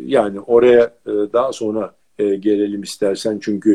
yani 0.06 0.40
oraya 0.40 0.84
e, 1.06 1.12
daha 1.32 1.52
sonra 1.52 1.94
e, 2.18 2.36
gelelim 2.36 2.82
istersen 2.82 3.38
çünkü 3.42 3.72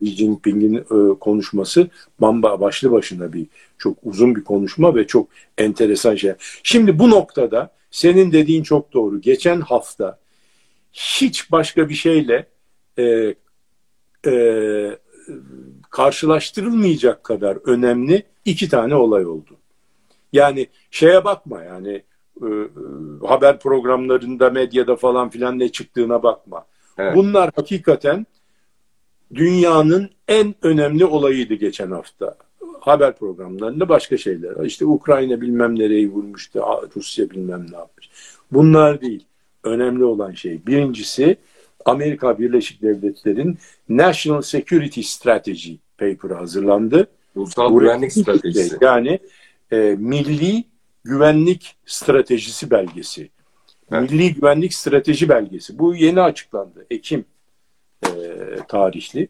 Xi 0.00 0.16
Jinping'in 0.16 0.74
e, 0.74 1.18
konuşması 1.18 1.88
bamba 2.20 2.60
başlı 2.60 2.92
başına 2.92 3.32
bir 3.32 3.46
çok 3.78 3.98
uzun 4.02 4.36
bir 4.36 4.44
konuşma 4.44 4.94
ve 4.94 5.06
çok 5.06 5.28
enteresan 5.58 6.16
şey. 6.16 6.32
Şimdi 6.62 6.98
bu 6.98 7.10
noktada 7.10 7.70
senin 7.90 8.32
dediğin 8.32 8.62
çok 8.62 8.92
doğru. 8.92 9.20
Geçen 9.20 9.60
hafta 9.60 10.18
hiç 10.92 11.52
başka 11.52 11.88
bir 11.88 11.94
şeyle 11.94 12.46
e, 12.98 13.34
e, 14.26 14.32
karşılaştırılmayacak 15.92 17.24
kadar 17.24 17.58
önemli 17.64 18.22
iki 18.44 18.68
tane 18.68 18.94
olay 18.94 19.26
oldu. 19.26 19.56
Yani 20.32 20.66
şeye 20.90 21.24
bakma 21.24 21.62
yani 21.62 22.02
e, 22.42 22.46
e, 22.46 23.26
haber 23.26 23.58
programlarında, 23.58 24.50
medyada 24.50 24.96
falan 24.96 25.28
filan 25.28 25.58
ne 25.58 25.68
çıktığına 25.68 26.22
bakma. 26.22 26.64
Evet. 26.98 27.16
Bunlar 27.16 27.50
hakikaten 27.56 28.26
dünyanın 29.34 30.10
en 30.28 30.54
önemli 30.62 31.04
olayıydı 31.04 31.54
geçen 31.54 31.90
hafta. 31.90 32.36
Haber 32.80 33.16
programlarında 33.16 33.88
başka 33.88 34.16
şeyler. 34.16 34.64
İşte 34.64 34.86
Ukrayna 34.86 35.40
bilmem 35.40 35.78
nereyi 35.78 36.12
vurmuştu, 36.12 36.62
Rusya 36.96 37.30
bilmem 37.30 37.66
ne 37.72 37.76
yapmış. 37.76 38.10
Bunlar 38.52 39.00
değil. 39.00 39.24
Önemli 39.64 40.04
olan 40.04 40.32
şey. 40.32 40.66
Birincisi 40.66 41.36
Amerika 41.84 42.38
Birleşik 42.38 42.82
Devletleri'nin 42.82 43.58
National 43.88 44.42
Security 44.42 45.00
Strategy 45.00 45.72
paper'ı 45.98 46.34
hazırlandı. 46.34 47.10
Ulusal 47.34 47.78
Güvenlik 47.78 48.12
Stratejisi. 48.12 48.76
Yani 48.80 49.18
e, 49.72 49.76
Milli 49.98 50.64
Güvenlik 51.04 51.76
Stratejisi 51.86 52.70
belgesi. 52.70 53.30
Evet. 53.90 54.10
Milli 54.10 54.34
Güvenlik 54.34 54.74
Strateji 54.74 55.28
belgesi. 55.28 55.78
Bu 55.78 55.94
yeni 55.94 56.20
açıklandı. 56.20 56.86
Ekim 56.90 57.24
e, 58.06 58.10
tarihli. 58.68 59.28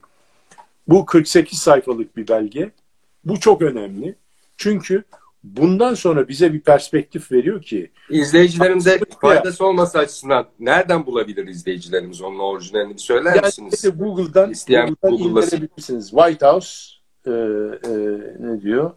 Bu 0.89 1.07
48 1.07 1.59
sayfalık 1.59 2.17
bir 2.17 2.29
belge. 2.29 2.71
Bu 3.25 3.41
çok 3.41 3.63
önemli. 3.63 4.15
Çünkü 4.57 5.05
bundan 5.45 5.95
sonra 5.95 6.29
bize 6.29 6.53
bir 6.53 6.61
perspektif 6.61 7.33
veriyor 7.33 7.63
ki 7.63 7.91
izleyicilerimize 8.11 9.01
faydası 9.21 9.67
olması 9.67 9.99
açısından 9.99 10.47
nereden 10.61 11.07
bulabilir 11.07 11.47
izleyicilerimiz 11.47 12.23
onun 12.23 12.39
orijinalini 12.39 12.99
söyler 12.99 13.35
yani 13.35 13.47
misiniz? 13.47 13.85
Google'dan, 13.99 14.51
İsteyen 14.51 14.97
Google'dan 15.03 15.43
indirebilirsiniz. 15.43 16.11
White 16.11 16.47
House 16.47 16.93
e, 17.27 17.31
e, 17.31 17.35
ne 18.41 18.63
diyor? 18.63 18.91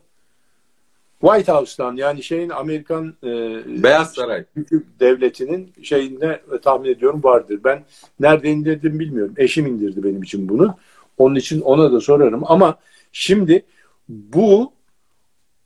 White 1.22 1.52
House'tan 1.52 1.96
yani 1.96 2.24
şeyin 2.24 2.50
Amerikan 2.50 3.16
e, 3.24 3.30
Beyaz 3.84 4.14
Saray 4.14 4.46
devletinin 5.00 5.74
şeyinde 5.84 6.42
tahmin 6.64 6.90
ediyorum 6.90 7.24
vardır. 7.24 7.60
Ben 7.64 7.84
nerede 8.20 8.50
indirdim 8.50 9.00
bilmiyorum. 9.00 9.34
Eşim 9.38 9.66
indirdi 9.66 10.04
benim 10.04 10.24
için 10.24 10.50
bunu. 10.50 10.78
Onun 11.18 11.36
için 11.36 11.62
ona 11.62 11.92
da 11.92 12.02
sorarım 12.02 12.44
ama 12.46 12.78
şimdi 13.12 13.66
bu 14.10 14.74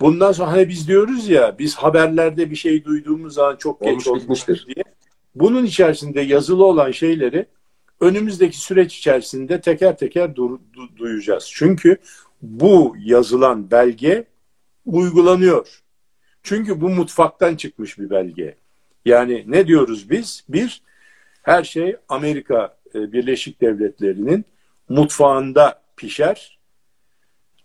Bundan 0.02 0.32
sonra 0.32 0.52
hani 0.52 0.70
biz 0.70 0.88
diyoruz 0.88 1.30
ya 1.30 1.56
biz 1.60 1.76
haberlerde 1.76 2.52
bir 2.52 2.56
şey 2.56 2.86
duyduğumuz 2.86 3.34
zaman 3.34 3.56
çok 3.56 3.82
geç 3.82 4.08
olmuştur 4.08 4.58
diye. 4.68 4.84
Bunun 5.36 5.66
içerisinde 5.66 6.22
yazılı 6.22 6.66
olan 6.66 6.92
şeyleri 6.92 7.46
önümüzdeki 8.00 8.58
süreç 8.60 8.98
içerisinde 8.98 9.62
teker 9.62 9.98
teker 9.98 10.30
du- 10.30 10.60
du- 10.74 10.98
duyacağız. 10.98 11.50
Çünkü 11.54 11.98
bu 12.42 12.96
yazılan 13.00 13.72
belge 13.72 14.26
uygulanıyor. 14.86 15.82
Çünkü 16.44 16.82
bu 16.82 16.90
mutfaktan 16.90 17.56
çıkmış 17.56 18.00
bir 18.00 18.10
belge. 18.10 18.56
Yani 19.06 19.44
ne 19.48 19.68
diyoruz 19.68 20.10
biz? 20.10 20.44
Bir, 20.50 20.82
her 21.44 21.64
şey 21.64 21.96
Amerika 22.10 22.78
e, 22.96 23.12
Birleşik 23.12 23.62
Devletleri'nin 23.62 24.46
mutfağında 24.90 25.82
pişer. 25.98 26.59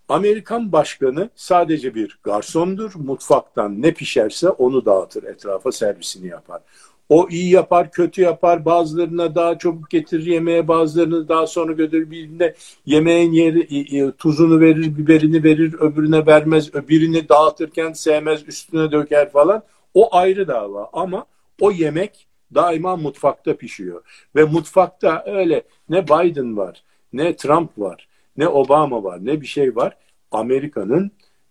Amerikan 0.08 0.72
başkanı 0.72 1.30
sadece 1.34 1.94
bir 1.94 2.18
garsondur. 2.22 2.92
Mutfaktan 2.94 3.82
ne 3.82 3.92
pişerse 3.92 4.48
onu 4.48 4.84
dağıtır, 4.84 5.22
etrafa 5.22 5.72
servisini 5.72 6.26
yapar. 6.26 6.62
O 7.08 7.28
iyi 7.30 7.50
yapar, 7.50 7.90
kötü 7.90 8.22
yapar. 8.22 8.64
Bazılarına 8.64 9.34
daha 9.34 9.58
çabuk 9.58 9.90
getirir 9.90 10.26
yemeğe, 10.26 10.68
bazılarını 10.68 11.28
daha 11.28 11.46
sonra 11.46 11.72
götürür. 11.72 12.10
Birine 12.10 12.54
yemeğin 12.86 13.32
yeri, 13.32 14.12
tuzunu 14.12 14.60
verir, 14.60 14.98
biberini 14.98 15.44
verir, 15.44 15.74
öbürüne 15.74 16.26
vermez. 16.26 16.74
Öbürünü 16.74 17.28
dağıtırken 17.28 17.92
sevmez, 17.92 18.48
üstüne 18.48 18.92
döker 18.92 19.30
falan. 19.30 19.62
O 19.94 20.16
ayrı 20.16 20.48
dava 20.48 20.90
ama 20.92 21.26
o 21.60 21.70
yemek 21.70 22.26
daima 22.54 22.96
mutfakta 22.96 23.56
pişiyor. 23.56 24.02
Ve 24.36 24.44
mutfakta 24.44 25.24
öyle 25.26 25.62
ne 25.88 26.04
Biden 26.04 26.56
var, 26.56 26.82
ne 27.12 27.36
Trump 27.36 27.70
var, 27.78 28.08
ne 28.36 28.48
Obama 28.48 29.04
var, 29.04 29.18
ne 29.24 29.40
bir 29.40 29.46
şey 29.46 29.76
var. 29.76 29.96
Amerika'nın 30.30 31.10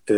e, 0.10 0.16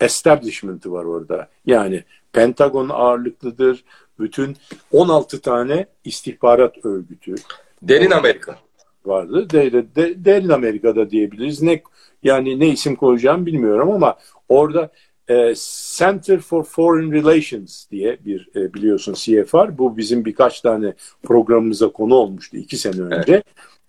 establishment'ı 0.00 0.92
var 0.92 1.04
orada. 1.04 1.48
Yani 1.66 2.04
Pentagon 2.32 2.88
ağırlıklıdır. 2.88 3.84
Bütün 4.18 4.56
16 4.92 5.40
tane 5.40 5.86
istihbarat 6.04 6.84
örgütü. 6.84 7.34
Derin 7.82 8.10
Amerika. 8.10 8.58
Vardı. 9.04 9.50
De, 9.50 9.72
de, 9.72 9.94
de, 9.94 10.24
derin 10.24 10.48
Amerika'da 10.48 11.10
diyebiliriz. 11.10 11.62
Ne 11.62 11.82
yani 12.22 12.60
ne 12.60 12.68
isim 12.68 12.96
koyacağım 12.96 13.46
bilmiyorum 13.46 13.90
ama 13.90 14.16
orada 14.48 14.90
e, 15.28 15.54
Center 15.96 16.38
for 16.38 16.64
Foreign 16.64 17.12
Relations 17.12 17.90
diye 17.90 18.18
bir 18.24 18.48
e, 18.56 18.74
biliyorsun 18.74 19.14
CFR. 19.14 19.78
Bu 19.78 19.96
bizim 19.96 20.24
birkaç 20.24 20.60
tane 20.60 20.94
programımıza 21.22 21.92
konu 21.92 22.14
olmuştu 22.14 22.56
iki 22.56 22.76
sene 22.76 23.00
önce. 23.00 23.32
Evet. 23.32 23.44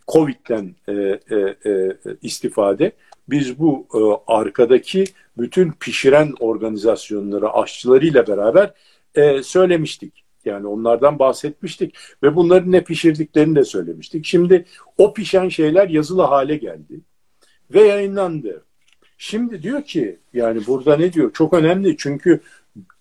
Covid'den 0.08 0.76
e, 0.88 0.94
e, 0.94 1.36
e, 1.66 1.98
istifade 2.22 2.92
biz 3.30 3.60
bu 3.60 3.88
e, 3.94 4.00
arkadaki 4.34 5.04
bütün 5.38 5.72
pişiren 5.72 6.34
organizasyonları 6.40 7.54
aşçılarıyla 7.54 8.28
beraber 8.28 8.74
e, 9.16 9.44
söylemiştik. 9.44 10.26
Yani 10.46 10.68
onlardan 10.68 11.20
bahsetmiştik 11.20 11.96
ve 12.24 12.36
bunların 12.36 12.72
ne 12.72 12.84
pişirdiklerini 12.84 13.56
de 13.56 13.64
söylemiştik. 13.64 14.26
Şimdi 14.26 14.66
o 14.98 15.14
pişen 15.14 15.50
şeyler 15.50 15.90
yazılı 15.90 16.22
hale 16.22 16.58
geldi 16.58 17.02
ve 17.74 17.82
yayınlandı. 17.82 18.66
Şimdi 19.18 19.64
diyor 19.64 19.84
ki 19.84 20.20
yani 20.34 20.68
burada 20.68 20.98
ne 20.98 21.14
diyor? 21.14 21.34
Çok 21.34 21.54
önemli 21.54 21.98
çünkü 21.98 22.42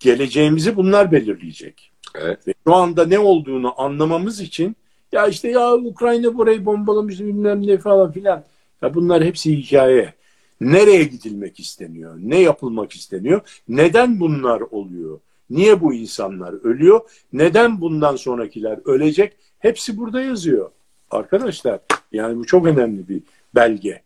geleceğimizi 0.01 0.77
bunlar 0.77 1.13
belirleyecek. 1.13 1.93
Evet. 2.15 2.49
Ve 2.49 2.55
şu 2.67 2.75
anda 2.75 3.07
ne 3.07 3.19
olduğunu 3.19 3.81
anlamamız 3.81 4.41
için 4.41 4.77
ya 5.15 5.27
işte 5.27 5.51
ya 5.51 5.75
Ukrayna 5.75 6.35
burayı 6.35 6.67
bombalamış 6.67 7.21
bilmem 7.21 7.67
ne 7.67 7.79
falan 7.79 8.13
filan. 8.13 8.45
Ya 8.83 8.95
bunlar 8.95 9.25
hepsi 9.25 9.57
hikaye. 9.57 10.15
Nereye 10.61 11.05
gidilmek 11.05 11.61
isteniyor? 11.61 12.15
Ne 12.19 12.41
yapılmak 12.41 12.93
isteniyor? 12.93 13.41
Neden 13.69 14.21
bunlar 14.21 14.61
oluyor? 14.61 15.21
Niye 15.51 15.81
bu 15.81 15.95
insanlar 15.95 16.65
ölüyor? 16.65 17.01
Neden 17.33 17.81
bundan 17.81 18.17
sonrakiler 18.17 18.79
ölecek? 18.85 19.37
Hepsi 19.59 19.97
burada 19.97 20.21
yazıyor. 20.21 20.71
Arkadaşlar 21.11 21.81
yani 22.13 22.39
bu 22.39 22.47
çok 22.47 22.67
önemli 22.67 23.09
bir 23.09 23.23
belge. 23.55 24.03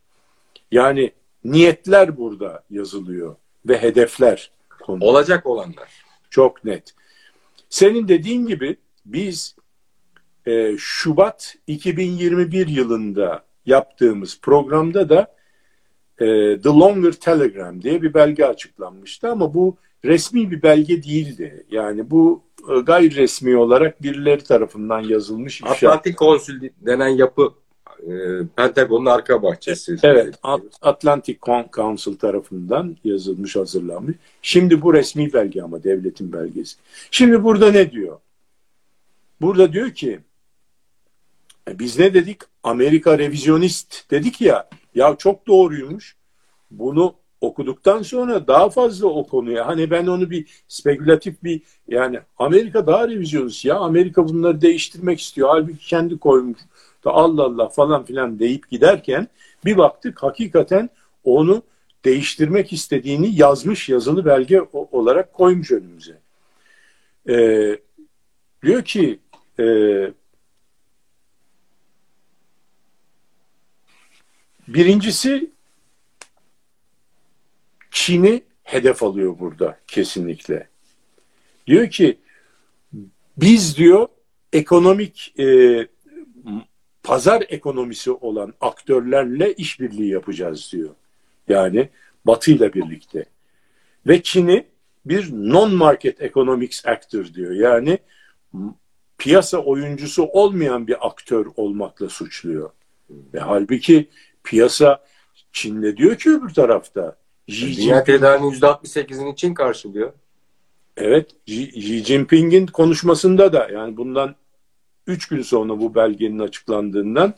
Yani 0.72 1.12
niyetler 1.44 2.16
burada 2.16 2.62
yazılıyor 2.70 3.36
ve 3.66 3.82
hedefler. 3.82 4.50
Konuluyor. 4.80 5.12
Olacak 5.12 5.46
olanlar. 5.46 6.04
Çok 6.30 6.64
net. 6.64 6.94
Senin 7.70 8.08
dediğin 8.08 8.46
gibi 8.46 8.76
biz 9.06 9.57
e, 10.48 10.76
Şubat 10.78 11.54
2021 11.66 12.66
yılında 12.66 13.42
yaptığımız 13.66 14.40
programda 14.42 15.08
da 15.08 15.20
e, 16.18 16.26
The 16.61 16.68
Longer 16.68 17.12
Telegram 17.12 17.82
diye 17.82 18.02
bir 18.02 18.14
belge 18.14 18.44
açıklanmıştı 18.44 19.30
ama 19.30 19.54
bu 19.54 19.76
resmi 20.04 20.50
bir 20.50 20.62
belge 20.62 21.02
değildi. 21.02 21.66
Yani 21.70 22.11
bu 22.11 22.42
e, 22.70 22.80
gayri 22.80 23.16
resmi 23.16 23.56
olarak 23.56 24.02
birileri 24.02 24.44
tarafından 24.44 25.00
yazılmış. 25.00 25.62
Atlantik 25.64 26.16
Konsül 26.16 26.68
denen 26.80 27.08
yapı 27.08 27.52
e, 28.02 28.12
Pentagon'un 28.56 29.06
arka 29.06 29.42
bahçesi. 29.42 29.96
Evet, 30.02 30.34
Atlantic 30.82 31.38
Council 31.72 32.16
tarafından 32.16 32.96
yazılmış, 33.04 33.56
hazırlanmış. 33.56 34.16
Şimdi 34.42 34.82
bu 34.82 34.94
resmi 34.94 35.32
belge 35.32 35.62
ama 35.62 35.82
devletin 35.82 36.32
belgesi. 36.32 36.76
Şimdi 37.11 37.44
burada 37.44 37.70
ne 37.72 37.90
diyor? 37.90 38.18
Burada 39.40 39.72
diyor 39.72 39.90
ki 39.90 40.20
biz 41.74 41.98
ne 41.98 42.14
dedik? 42.14 42.40
Amerika 42.62 43.18
revizyonist 43.18 44.11
dedik 44.11 44.40
ya. 44.40 44.68
Ya 44.94 45.16
çok 45.18 45.46
doğruymuş. 45.46 46.16
Bunu 46.70 47.14
okuduktan 47.40 48.02
sonra 48.02 48.46
daha 48.46 48.70
fazla 48.70 49.07
o 49.07 49.26
konuya 49.26 49.66
hani 49.66 49.90
ben 49.90 50.07
onu 50.07 50.31
bir 50.31 50.62
spekülatif 50.68 51.42
bir 51.42 51.62
yani 51.88 52.20
Amerika 52.38 52.87
daha 52.87 53.09
revizyonist 53.09 53.64
ya 53.64 53.78
Amerika 53.78 54.28
bunları 54.28 54.61
değiştirmek 54.61 55.20
istiyor 55.20 55.48
halbuki 55.48 55.87
kendi 55.87 56.18
koymuş 56.18 56.59
da 57.04 57.11
Allah 57.11 57.42
Allah 57.42 57.68
falan 57.68 58.04
filan 58.04 58.38
deyip 58.38 58.70
giderken 58.70 59.28
bir 59.64 59.78
baktık 59.78 60.22
hakikaten 60.22 60.90
onu 61.24 61.62
değiştirmek 62.04 62.72
istediğini 62.72 63.40
yazmış 63.40 63.88
yazılı 63.88 64.24
belge 64.24 64.62
olarak 64.72 65.33
koymuş 65.33 65.70
önümüze. 65.70 66.18
Ee, 67.28 67.78
diyor 68.62 68.85
ki 68.85 69.18
e, 69.61 69.64
birincisi 74.68 75.50
Çin'i 77.90 78.42
hedef 78.62 79.02
alıyor 79.02 79.38
burada 79.38 79.78
kesinlikle. 79.87 80.68
Diyor 81.66 81.90
ki 81.90 82.18
biz 83.37 83.76
diyor 83.76 84.09
ekonomik 84.52 85.35
e, 85.38 85.87
pazar 87.02 87.44
ekonomisi 87.48 88.11
olan 88.11 88.54
aktörlerle 88.61 89.54
işbirliği 89.54 90.11
yapacağız 90.11 90.70
diyor. 90.72 90.94
Yani 91.48 91.88
Batı 92.24 92.50
ile 92.50 92.74
birlikte. 92.74 93.24
Ve 94.07 94.22
Çin'i 94.22 94.66
bir 95.07 95.24
non-market 95.33 96.22
economics 96.22 96.87
actor 96.87 97.24
diyor. 97.35 97.52
Yani 97.52 97.98
piyasa 99.18 99.59
oyuncusu 99.59 100.24
olmayan 100.24 100.87
bir 100.87 101.07
aktör 101.07 101.46
olmakla 101.57 102.09
suçluyor. 102.09 102.70
Ve 103.11 103.40
halbuki 103.40 104.09
piyasa 104.48 105.04
Çin'de 105.52 105.96
diyor 105.96 106.16
ki 106.16 106.30
öbür 106.30 106.54
tarafta. 106.54 107.16
Dünya 107.48 108.04
tedarinin 108.04 108.52
%68'ini 108.52 109.37
Çin 109.37 109.54
karşılıyor. 109.54 110.12
Evet, 110.96 111.30
Xi 111.46 112.04
Jinping'in 112.04 112.66
konuşmasında 112.66 113.52
da 113.52 113.68
yani 113.72 113.96
bundan 113.96 114.34
üç 115.06 115.28
gün 115.28 115.42
sonra 115.42 115.80
bu 115.80 115.94
belgenin 115.94 116.38
açıklandığından 116.38 117.34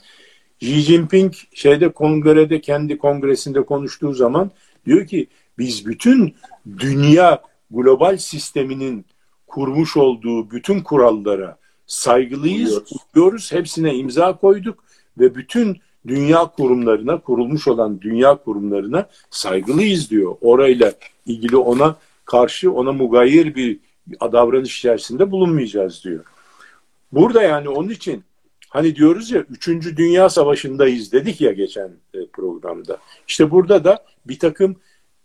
Xi 0.61 0.81
Jinping 0.81 1.35
şeyde 1.55 1.93
kongrede 1.93 2.61
kendi 2.61 2.99
kongresinde 2.99 3.65
konuştuğu 3.65 4.13
zaman 4.13 4.51
diyor 4.87 5.07
ki 5.07 5.27
biz 5.59 5.87
bütün 5.87 6.35
dünya 6.79 7.43
global 7.71 8.17
sisteminin 8.17 9.07
kurmuş 9.47 9.97
olduğu 9.97 10.51
bütün 10.51 10.81
kurallara 10.81 11.59
saygılıyız, 11.87 12.83
uyuyoruz, 13.15 13.53
hepsine 13.53 13.95
imza 13.95 14.37
koyduk 14.37 14.85
ve 15.19 15.35
bütün 15.35 15.81
dünya 16.07 16.47
kurumlarına, 16.47 17.21
kurulmuş 17.21 17.69
olan 17.69 18.01
dünya 18.01 18.35
kurumlarına 18.35 19.09
saygılıyız 19.31 20.11
diyor. 20.11 20.37
Orayla 20.41 20.93
ilgili 21.27 21.57
ona 21.57 21.97
karşı 22.25 22.73
ona 22.73 22.93
mugayir 22.93 23.55
bir 23.55 23.79
davranış 24.21 24.79
içerisinde 24.79 25.31
bulunmayacağız 25.31 26.05
diyor. 26.05 26.25
Burada 27.13 27.43
yani 27.43 27.69
onun 27.69 27.89
için 27.89 28.25
hani 28.69 28.97
diyoruz 28.97 29.31
ya 29.31 29.45
3. 29.51 29.69
Dünya 29.97 30.29
Savaşı'ndayız 30.29 31.13
dedik 31.13 31.41
ya 31.41 31.53
geçen 31.53 31.91
e, 32.15 32.27
programda. 32.27 32.99
İşte 33.29 33.51
burada 33.51 33.85
da 33.85 34.05
bir 34.27 34.39
takım 34.39 34.77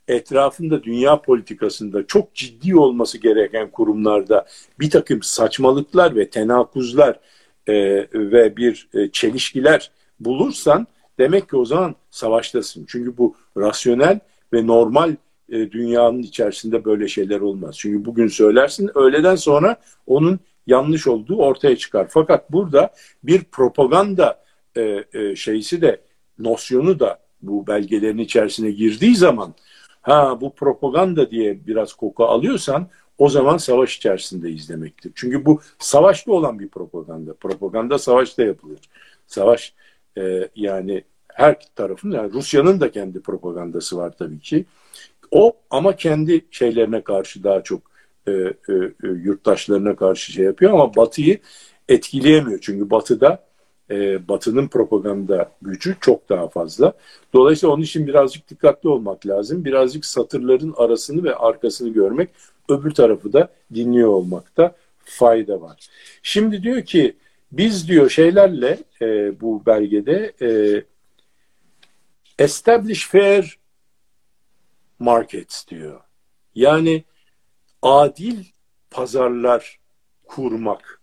etrafında 0.07 0.83
dünya 0.83 1.21
politikasında 1.21 2.07
çok 2.07 2.35
ciddi 2.35 2.75
olması 2.77 3.17
gereken 3.17 3.71
kurumlarda 3.71 4.45
bir 4.79 4.89
takım 4.89 5.23
saçmalıklar 5.23 6.15
ve 6.15 6.29
tenakuzlar 6.29 7.19
e, 7.67 7.73
ve 8.13 8.57
bir 8.57 8.87
e, 8.93 9.11
çelişkiler 9.11 9.91
bulursan 10.19 10.87
demek 11.19 11.49
ki 11.49 11.57
o 11.57 11.65
zaman 11.65 11.95
savaştasın. 12.11 12.85
Çünkü 12.87 13.17
bu 13.17 13.35
rasyonel 13.57 14.19
ve 14.53 14.67
normal 14.67 15.15
e, 15.49 15.71
dünyanın 15.71 16.19
içerisinde 16.19 16.85
böyle 16.85 17.07
şeyler 17.07 17.39
olmaz. 17.39 17.75
Çünkü 17.77 18.05
bugün 18.05 18.27
söylersin 18.27 18.91
öğleden 18.95 19.35
sonra 19.35 19.75
onun 20.07 20.39
yanlış 20.67 21.07
olduğu 21.07 21.37
ortaya 21.37 21.75
çıkar. 21.77 22.07
Fakat 22.09 22.51
burada 22.51 22.93
bir 23.23 23.43
propaganda 23.43 24.43
e, 24.77 25.03
e, 25.13 25.35
şeysi 25.35 25.81
de 25.81 26.01
nosyonu 26.39 26.99
da 26.99 27.19
bu 27.41 27.67
belgelerin 27.67 28.17
içerisine 28.17 28.71
girdiği 28.71 29.15
zaman 29.15 29.53
ha 30.01 30.41
bu 30.41 30.55
propaganda 30.55 31.31
diye 31.31 31.67
biraz 31.67 31.93
koku 31.93 32.25
alıyorsan 32.25 32.87
o 33.17 33.29
zaman 33.29 33.57
savaş 33.57 33.97
içerisinde 33.97 34.49
izlemektir. 34.51 35.11
Çünkü 35.15 35.45
bu 35.45 35.61
savaşta 35.79 36.31
olan 36.31 36.59
bir 36.59 36.67
propaganda. 36.67 37.33
Propaganda 37.33 37.97
savaşta 37.97 38.43
yapılır. 38.43 38.79
Savaş 39.27 39.73
e, 40.17 40.49
yani 40.55 41.03
her 41.33 41.57
tarafın 41.75 42.11
yani 42.11 42.33
Rusya'nın 42.33 42.79
da 42.79 42.91
kendi 42.91 43.21
propagandası 43.21 43.97
var 43.97 44.13
tabii 44.19 44.39
ki. 44.39 44.65
O 45.31 45.53
ama 45.69 45.95
kendi 45.95 46.45
şeylerine 46.51 47.01
karşı 47.01 47.43
daha 47.43 47.63
çok 47.63 47.81
e, 48.27 48.31
e, 48.31 48.73
e, 49.03 49.07
yurttaşlarına 49.07 49.95
karşı 49.95 50.31
şey 50.31 50.45
yapıyor 50.45 50.73
ama 50.73 50.95
Batı'yı 50.95 51.39
etkileyemiyor. 51.89 52.59
Çünkü 52.61 52.89
Batı'da 52.89 53.45
e, 53.91 54.27
Batı'nın 54.27 54.67
propaganda 54.67 55.51
gücü 55.61 55.95
çok 56.01 56.29
daha 56.29 56.47
fazla. 56.47 56.93
Dolayısıyla 57.33 57.73
onun 57.73 57.83
için 57.83 58.07
birazcık 58.07 58.49
dikkatli 58.49 58.89
olmak 58.89 59.27
lazım. 59.27 59.65
Birazcık 59.65 60.05
satırların 60.05 60.73
arasını 60.77 61.23
ve 61.23 61.35
arkasını 61.35 61.89
görmek, 61.89 62.29
öbür 62.69 62.91
tarafı 62.91 63.33
da 63.33 63.49
dinliyor 63.73 64.09
olmakta 64.09 64.75
fayda 65.05 65.61
var. 65.61 65.87
Şimdi 66.23 66.63
diyor 66.63 66.81
ki 66.81 67.15
biz 67.57 67.87
diyor 67.87 68.09
şeylerle 68.09 68.79
e, 69.01 69.41
bu 69.41 69.65
belgede 69.65 70.33
e, 70.41 70.49
establish 72.39 73.07
fair 73.07 73.59
markets 74.99 75.67
diyor. 75.67 76.01
Yani 76.55 77.03
adil 77.81 78.43
pazarlar 78.91 79.79
kurmak 80.25 81.01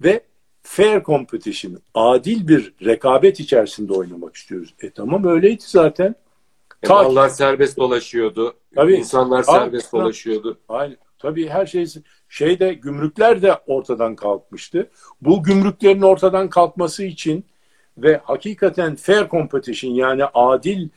ve 0.00 0.20
fair 0.62 1.02
competition, 1.02 1.78
adil 1.94 2.48
bir 2.48 2.74
rekabet 2.84 3.40
içerisinde 3.40 3.92
oynamak 3.92 4.36
istiyoruz. 4.36 4.74
E 4.80 4.90
tamam 4.90 5.24
öyleydi 5.24 5.64
zaten. 5.66 6.14
E, 6.82 6.88
mallar 6.88 7.28
serbest 7.28 7.76
dolaşıyordu. 7.76 8.54
Tabii, 8.74 8.94
İnsanlar 8.94 9.42
serbest 9.42 9.94
abi, 9.94 10.00
dolaşıyordu. 10.00 10.58
Aynen. 10.68 10.96
Tabii 11.18 11.48
her 11.48 11.66
şey 11.66 11.86
şeyde 12.28 12.74
gümrükler 12.74 13.42
de 13.42 13.54
ortadan 13.66 14.16
kalkmıştı. 14.16 14.90
Bu 15.20 15.42
gümrüklerin 15.42 16.02
ortadan 16.02 16.50
kalkması 16.50 17.04
için 17.04 17.44
ve 17.98 18.20
hakikaten 18.24 18.96
fair 18.96 19.28
competition 19.28 19.92
yani 19.92 20.24
adil 20.24 20.88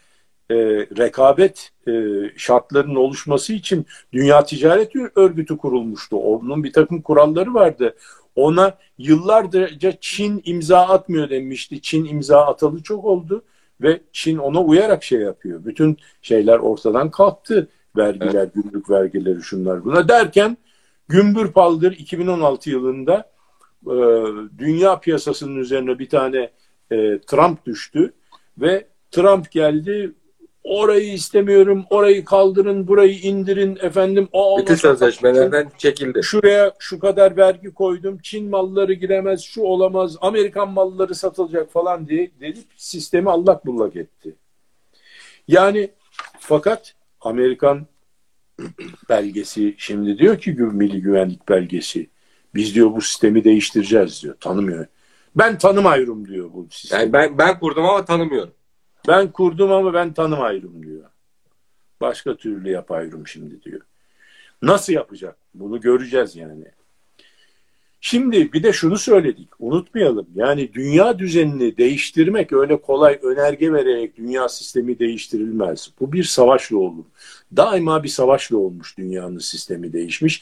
e, 0.49 0.55
rekabet 0.97 1.69
e, 1.87 1.91
şartlarının 2.37 2.95
oluşması 2.95 3.53
için 3.53 3.85
Dünya 4.13 4.43
Ticaret 4.43 4.95
Örgütü 5.15 5.57
kurulmuştu. 5.57 6.17
Onun 6.17 6.63
bir 6.63 6.73
takım 6.73 7.01
kuralları 7.01 7.53
vardı. 7.53 7.95
Ona 8.35 8.77
yıllarca 8.97 9.93
Çin 10.01 10.41
imza 10.45 10.79
atmıyor 10.79 11.29
demişti. 11.29 11.81
Çin 11.81 12.05
imza 12.05 12.45
atalı 12.45 12.83
çok 12.83 13.05
oldu 13.05 13.43
ve 13.81 14.01
Çin 14.11 14.37
ona 14.37 14.61
uyarak 14.63 15.03
şey 15.03 15.19
yapıyor. 15.19 15.65
Bütün 15.65 15.97
şeyler 16.21 16.57
ortadan 16.57 17.11
kalktı. 17.11 17.69
Vergiler, 17.97 18.33
evet. 18.33 18.53
gümrük 18.53 18.89
vergileri 18.89 19.41
şunlar 19.41 19.85
buna 19.85 20.09
derken 20.09 20.57
gümbür 21.11 21.51
paldır 21.51 21.91
2016 21.91 22.69
yılında 22.69 23.31
e, 23.85 23.95
dünya 24.57 24.99
piyasasının 24.99 25.55
üzerine 25.55 25.99
bir 25.99 26.09
tane 26.09 26.51
e, 26.91 27.19
Trump 27.19 27.65
düştü 27.65 28.13
ve 28.57 28.87
Trump 29.11 29.51
geldi 29.51 30.13
orayı 30.63 31.13
istemiyorum, 31.13 31.85
orayı 31.89 32.25
kaldırın, 32.25 32.87
burayı 32.87 33.19
indirin 33.19 33.77
efendim. 33.81 34.27
O 34.31 34.59
Bütün 34.59 34.75
sözleşmelerden 34.75 35.71
çekildi. 35.77 36.23
Şuraya 36.23 36.73
şu 36.79 36.99
kadar 36.99 37.37
vergi 37.37 37.73
koydum, 37.73 38.19
Çin 38.23 38.49
malları 38.49 38.93
giremez, 38.93 39.41
şu 39.41 39.61
olamaz, 39.61 40.17
Amerikan 40.21 40.69
malları 40.69 41.15
satılacak 41.15 41.71
falan 41.71 42.07
diye 42.07 42.31
dedip 42.39 42.65
sistemi 42.77 43.29
allak 43.29 43.65
bullak 43.65 43.95
etti. 43.95 44.35
Yani 45.47 45.91
fakat 46.39 46.93
Amerikan 47.21 47.87
belgesi 49.09 49.75
şimdi 49.77 50.17
diyor 50.17 50.39
ki 50.39 50.51
milli 50.51 51.01
güvenlik 51.01 51.49
belgesi 51.49 52.09
biz 52.55 52.75
diyor 52.75 52.91
bu 52.91 53.01
sistemi 53.01 53.43
değiştireceğiz 53.43 54.23
diyor. 54.23 54.35
Tanımıyor. 54.39 54.85
Ben 55.35 55.57
tanımıyorum 55.57 56.27
diyor 56.27 56.53
bu 56.53 56.67
sistemi. 56.71 57.01
Yani 57.01 57.13
ben 57.13 57.37
ben 57.37 57.59
kurdum 57.59 57.85
ama 57.85 58.05
tanımıyorum. 58.05 58.53
Ben 59.07 59.31
kurdum 59.31 59.71
ama 59.71 59.93
ben 59.93 60.13
tanımayırım 60.13 60.83
diyor. 60.83 61.09
Başka 62.01 62.37
türlü 62.37 62.69
yapayım 62.69 63.27
şimdi 63.27 63.61
diyor. 63.61 63.81
Nasıl 64.61 64.93
yapacak? 64.93 65.37
Bunu 65.53 65.81
göreceğiz 65.81 66.35
yani. 66.35 66.65
Şimdi 68.03 68.53
bir 68.53 68.63
de 68.63 68.73
şunu 68.73 68.97
söyledik. 68.97 69.49
Unutmayalım. 69.59 70.27
Yani 70.35 70.73
dünya 70.73 71.19
düzenini 71.19 71.77
değiştirmek 71.77 72.53
öyle 72.53 72.81
kolay 72.81 73.19
önerge 73.23 73.73
vererek 73.73 74.17
dünya 74.17 74.49
sistemi 74.49 74.99
değiştirilmez. 74.99 75.91
Bu 75.99 76.13
bir 76.13 76.23
savaşla 76.23 76.77
olur. 76.77 77.03
Daima 77.57 78.03
bir 78.03 78.09
savaşla 78.09 78.57
olmuş 78.57 78.97
dünyanın 78.97 79.37
sistemi 79.37 79.93
değişmiş. 79.93 80.41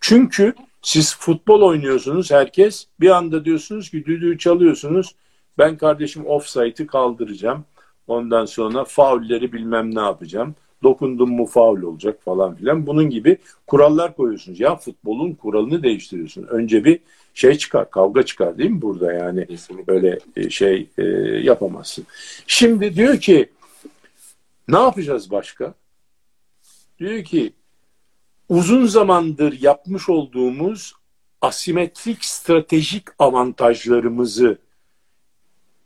Çünkü 0.00 0.54
siz 0.82 1.16
futbol 1.16 1.62
oynuyorsunuz 1.62 2.30
herkes. 2.30 2.86
Bir 3.00 3.10
anda 3.10 3.44
diyorsunuz 3.44 3.90
ki 3.90 4.04
düdüğü 4.04 4.38
çalıyorsunuz. 4.38 5.14
Ben 5.58 5.76
kardeşim 5.76 6.26
offside'ı 6.26 6.86
kaldıracağım. 6.86 7.64
Ondan 8.06 8.44
sonra 8.44 8.84
faulleri 8.84 9.52
bilmem 9.52 9.94
ne 9.94 10.00
yapacağım. 10.00 10.54
Dokundum 10.84 11.30
mu 11.30 11.46
faul 11.46 11.82
olacak 11.82 12.22
falan 12.24 12.54
filan. 12.54 12.86
Bunun 12.86 13.10
gibi 13.10 13.38
kurallar 13.66 14.16
koyuyorsunuz. 14.16 14.60
Ya 14.60 14.76
futbolun 14.76 15.32
kuralını 15.32 15.82
değiştiriyorsun. 15.82 16.42
Önce 16.42 16.84
bir 16.84 17.00
şey 17.34 17.54
çıkar, 17.54 17.90
kavga 17.90 18.22
çıkar 18.22 18.58
değil 18.58 18.70
mi 18.70 18.82
burada 18.82 19.12
yani? 19.12 19.46
Kesinlikle. 19.46 19.86
Böyle 19.86 20.18
e, 20.36 20.50
şey 20.50 20.88
e, 20.98 21.02
yapamazsın. 21.42 22.06
Şimdi 22.46 22.94
diyor 22.94 23.20
ki 23.20 23.50
ne 24.68 24.78
yapacağız 24.78 25.30
başka? 25.30 25.74
Diyor 26.98 27.24
ki 27.24 27.52
uzun 28.48 28.86
zamandır 28.86 29.62
yapmış 29.62 30.08
olduğumuz 30.08 30.94
asimetrik 31.40 32.24
stratejik 32.24 33.04
avantajlarımızı 33.18 34.58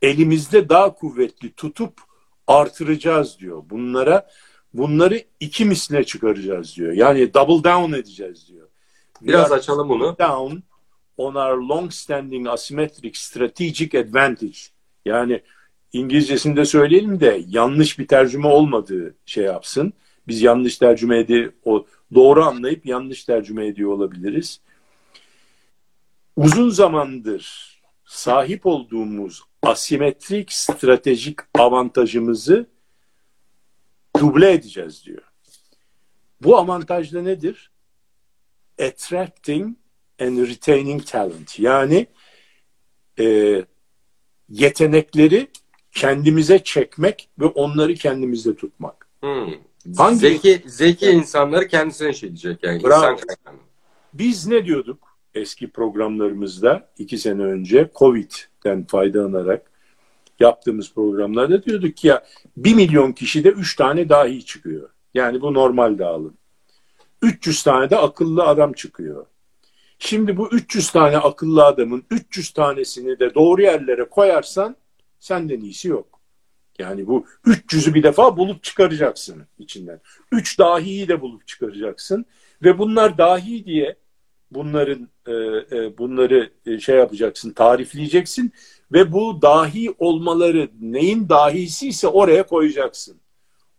elimizde 0.03 0.69
daha 0.69 0.95
kuvvetli 0.95 1.53
tutup 1.53 2.01
artıracağız 2.47 3.39
diyor. 3.39 3.63
Bunlara 3.71 4.31
bunları 4.75 5.23
iki 5.41 5.65
misline 5.65 6.05
çıkaracağız 6.05 6.77
diyor. 6.77 6.93
Yani 6.93 7.35
double 7.35 7.71
down 7.71 7.93
edeceğiz 7.93 8.49
diyor. 8.49 8.69
Biraz 9.23 9.53
açalım 9.53 9.89
bunu. 9.89 10.17
Down 10.19 10.57
on 11.17 11.35
our 11.35 11.59
long 11.59 11.93
standing 11.93 12.49
asymmetric 12.49 13.13
strategic 13.15 13.99
advantage. 13.99 14.59
Yani 15.05 15.43
İngilizcesinde 15.93 16.65
söyleyelim 16.65 17.21
de 17.21 17.43
yanlış 17.49 17.99
bir 17.99 18.09
tercüme 18.09 18.49
olmadığı 18.49 19.15
şey 19.27 19.45
yapsın. 19.45 19.93
Biz 20.29 20.43
yanlış 20.43 20.79
tercüme 20.79 21.19
edi 21.19 21.53
o 21.65 21.87
doğru 22.15 22.45
anlayıp 22.45 22.87
yanlış 22.87 23.25
tercüme 23.25 23.67
ediyor 23.67 23.93
olabiliriz. 23.93 24.61
Uzun 26.37 26.71
zamandır 26.71 27.75
sahip 28.05 28.67
olduğumuz 28.67 29.43
asimetrik 29.63 30.53
stratejik 30.53 31.39
avantajımızı 31.55 32.67
duble 34.21 34.53
edeceğiz 34.53 35.05
diyor. 35.07 35.23
Bu 36.43 36.57
avantaj 36.57 37.13
da 37.13 37.23
nedir? 37.23 37.71
Attracting 38.83 39.77
and 40.21 40.39
retaining 40.39 41.07
talent. 41.07 41.59
Yani 41.59 42.07
e, 43.19 43.65
yetenekleri 44.49 45.49
kendimize 45.93 46.59
çekmek 46.65 47.29
ve 47.39 47.45
onları 47.45 47.95
kendimizde 47.95 48.57
tutmak. 48.57 49.09
Hmm. 49.21 49.55
Hangi? 49.97 50.19
Zeki, 50.19 50.63
zeki 50.67 51.07
insanları 51.07 51.69
kendisine 51.69 52.13
şey 52.13 52.29
diyecek 52.29 52.65
yani. 52.65 52.85
Bravo. 52.85 53.13
İnsan 53.13 53.59
Biz 54.15 54.47
ne 54.47 54.65
diyorduk 54.65 55.19
eski 55.35 55.71
programlarımızda 55.71 56.91
iki 56.99 57.19
sene 57.19 57.43
önce 57.43 57.91
Covid 57.95 58.31
den 58.65 58.85
faydalanarak 58.85 59.71
yaptığımız 60.41 60.95
programlarda 60.95 61.63
diyorduk 61.63 61.97
ki 61.97 62.09
ya 62.09 62.25
bir 62.57 62.75
milyon 62.75 63.13
kişide 63.13 63.49
üç 63.49 63.77
tane 63.77 64.09
dahi 64.09 64.45
çıkıyor. 64.45 64.91
Yani 65.15 65.41
bu 65.41 65.55
normal 65.55 65.99
dağılım. 65.99 66.37
300 67.23 67.63
tane 67.63 67.91
de 67.91 67.97
akıllı 67.97 68.45
adam 68.45 68.73
çıkıyor. 68.73 69.27
Şimdi 69.99 70.37
bu 70.37 70.49
300 70.49 70.91
tane 70.91 71.19
akıllı 71.19 71.65
adamın 71.65 72.05
300 72.11 72.51
tanesini 72.51 73.19
de 73.19 73.35
doğru 73.35 73.63
yerlere 73.63 74.05
koyarsan 74.05 74.77
senden 75.21 75.61
iyisi 75.61 75.89
yok. 75.89 76.21
Yani 76.79 77.07
bu 77.07 77.27
300'ü 77.47 77.95
bir 77.95 78.03
defa 78.03 78.37
bulup 78.37 78.63
çıkaracaksın 78.63 79.47
içinden. 79.59 80.01
3 80.33 80.59
dahiyi 80.59 81.09
de 81.09 81.21
bulup 81.21 81.47
çıkaracaksın 81.47 82.27
ve 82.63 82.79
bunlar 82.79 83.19
dahi 83.19 83.65
diye 83.65 83.97
bunların 84.51 85.09
e, 85.27 85.33
e, 85.77 85.99
bunları 85.99 86.51
e, 86.67 86.81
şey 86.81 86.97
yapacaksın, 86.97 87.51
tarifleyeceksin 87.51 88.53
ve 88.93 89.13
bu 89.13 89.43
dahi 89.43 89.95
olmaları 89.99 90.69
neyin 90.81 91.29
dahisi 91.29 91.89
ise 91.89 92.09
oraya 92.09 92.47
koyacaksın. 92.47 93.21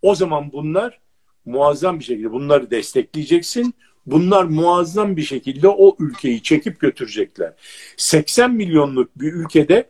O 0.01 0.15
zaman 0.15 0.51
bunlar 0.51 0.99
muazzam 1.45 1.99
bir 1.99 2.03
şekilde 2.03 2.32
bunları 2.32 2.71
destekleyeceksin. 2.71 3.73
Bunlar 4.05 4.43
muazzam 4.43 5.17
bir 5.17 5.23
şekilde 5.23 5.67
o 5.67 5.95
ülkeyi 5.99 6.43
çekip 6.43 6.79
götürecekler. 6.79 7.53
80 7.97 8.51
milyonluk 8.51 9.19
bir 9.19 9.34
ülkede 9.34 9.89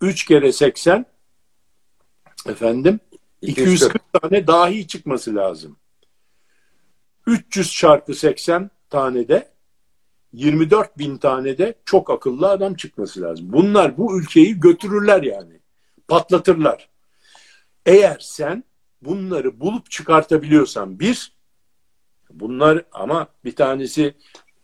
3 0.00 0.24
kere 0.24 0.52
80 0.52 1.06
efendim 2.48 3.00
240 3.42 4.12
tane 4.12 4.46
dahi 4.46 4.86
çıkması 4.86 5.34
lazım. 5.34 5.76
300 7.26 7.72
çarpı 7.72 8.14
80 8.14 8.70
tane 8.90 9.28
de 9.28 9.55
24 10.32 10.98
bin 10.98 11.16
tane 11.16 11.58
de 11.58 11.74
çok 11.84 12.10
akıllı 12.10 12.48
adam 12.48 12.74
çıkması 12.74 13.22
lazım. 13.22 13.52
Bunlar 13.52 13.98
bu 13.98 14.20
ülkeyi 14.20 14.60
götürürler 14.60 15.22
yani. 15.22 15.60
Patlatırlar. 16.08 16.88
Eğer 17.86 18.16
sen 18.20 18.64
bunları 19.02 19.60
bulup 19.60 19.90
çıkartabiliyorsan 19.90 21.00
bir, 21.00 21.32
bunlar 22.30 22.84
ama 22.92 23.26
bir 23.44 23.56
tanesi 23.56 24.14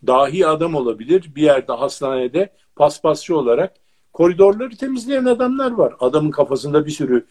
dahi 0.06 0.46
adam 0.46 0.74
olabilir. 0.74 1.32
Bir 1.34 1.42
yerde 1.42 1.72
hastanede 1.72 2.52
paspasçı 2.76 3.36
olarak 3.36 3.74
koridorları 4.12 4.76
temizleyen 4.76 5.24
adamlar 5.24 5.70
var. 5.70 5.94
Adamın 6.00 6.30
kafasında 6.30 6.86
bir 6.86 6.90
sürü 6.90 7.26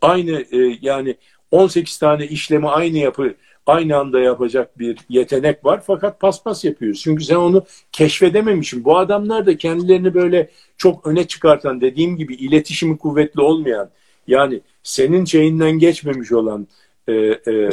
aynı 0.00 0.30
e, 0.30 0.78
yani 0.80 1.16
18 1.50 1.98
tane 1.98 2.26
işlemi 2.26 2.68
aynı 2.68 2.98
yapı 2.98 3.34
aynı 3.66 3.96
anda 3.96 4.20
yapacak 4.20 4.78
bir 4.78 4.98
yetenek 5.08 5.64
var 5.64 5.82
fakat 5.86 6.20
paspas 6.20 6.64
yapıyoruz. 6.64 7.00
Çünkü 7.02 7.24
sen 7.24 7.36
onu 7.36 7.64
keşfedememişsin. 7.92 8.84
Bu 8.84 8.98
adamlar 8.98 9.46
da 9.46 9.56
kendilerini 9.56 10.14
böyle 10.14 10.50
çok 10.76 11.06
öne 11.06 11.26
çıkartan 11.26 11.80
dediğim 11.80 12.16
gibi 12.16 12.34
iletişimi 12.34 12.98
kuvvetli 12.98 13.40
olmayan 13.40 13.90
yani 14.26 14.60
senin 14.82 15.24
şeyinden 15.24 15.78
geçmemiş 15.78 16.32
olan 16.32 16.66
e, 17.08 17.12
e, 17.12 17.70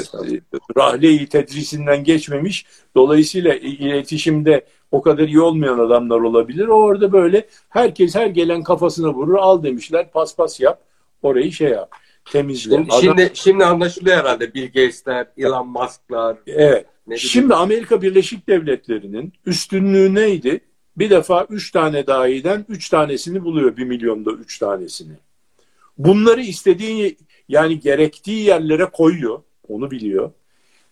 rahleyi 0.78 1.28
tedrisinden 1.28 2.04
geçmemiş. 2.04 2.66
Dolayısıyla 2.96 3.54
iletişimde 3.56 4.66
o 4.92 5.02
kadar 5.02 5.28
iyi 5.28 5.42
olmayan 5.42 5.80
adamlar 5.80 6.20
olabilir. 6.20 6.68
O 6.68 6.74
orada 6.74 7.12
böyle 7.12 7.48
herkes 7.70 8.16
her 8.16 8.28
gelen 8.28 8.64
kafasına 8.64 9.14
vurur 9.14 9.36
al 9.36 9.64
demişler 9.64 10.12
paspas 10.12 10.60
yap 10.60 10.82
orayı 11.22 11.52
şey 11.52 11.70
yap 11.70 11.96
temizle. 12.26 12.76
Şimdi, 12.76 12.92
Adam... 12.92 13.02
şimdi, 13.02 13.32
şimdi 13.34 13.66
anlaşılıyor 13.66 14.18
herhalde 14.18 14.54
Bill 14.54 14.66
Gates'ler, 14.66 15.28
Elon 15.38 15.68
Musk'lar. 15.68 16.38
Evet. 16.48 16.86
Şimdi 17.18 17.56
Amerika 17.56 18.02
Birleşik 18.02 18.48
Devletleri'nin 18.48 19.34
üstünlüğü 19.46 20.16
neydi? 20.16 20.62
Bir 20.98 21.10
defa 21.10 21.48
üç 21.50 21.72
tane 21.72 22.08
dahiden 22.08 22.66
üç 22.70 22.90
tanesini 22.90 23.44
buluyor 23.44 23.78
bir 23.78 23.84
milyonda 23.84 24.32
üç 24.32 24.60
tanesini. 24.60 25.14
Bunları 25.98 26.42
istediği 26.42 27.18
yani 27.50 27.80
gerektiği 27.80 28.44
yerlere 28.44 28.86
koyuyor. 28.86 29.42
Onu 29.68 29.92
biliyor. 29.92 30.32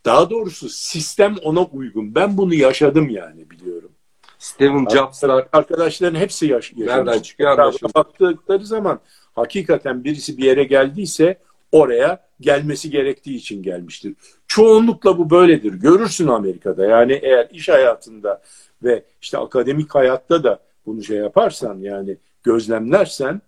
Daha 0.05 0.29
doğrusu 0.29 0.69
sistem 0.69 1.35
ona 1.43 1.63
uygun. 1.63 2.15
Ben 2.15 2.37
bunu 2.37 2.53
yaşadım 2.53 3.09
yani 3.09 3.49
biliyorum. 3.49 3.91
Steven 4.39 4.87
Jobs'lar 4.93 5.47
arkadaşların 5.51 6.19
hepsi 6.19 6.47
yaş 6.47 6.71
yaşamış. 6.71 6.87
Nereden 6.87 7.21
çıkıyor. 7.21 7.57
Baktıkları 7.95 8.65
zaman 8.65 8.99
hakikaten 9.39 10.03
birisi 10.03 10.37
bir 10.37 10.43
yere 10.43 10.63
geldiyse 10.63 11.37
oraya 11.71 12.27
gelmesi 12.41 12.89
gerektiği 12.89 13.35
için 13.35 13.63
gelmiştir. 13.63 14.13
Çoğunlukla 14.47 15.17
bu 15.17 15.29
böyledir. 15.29 15.73
Görürsün 15.73 16.27
Amerika'da. 16.27 16.85
Yani 16.85 17.13
eğer 17.13 17.47
iş 17.51 17.69
hayatında 17.69 18.41
ve 18.83 19.03
işte 19.21 19.37
akademik 19.37 19.95
hayatta 19.95 20.43
da 20.43 20.59
bunu 20.85 21.03
şey 21.03 21.17
yaparsan 21.17 21.77
yani 21.77 22.17
gözlemlersen 22.43 23.41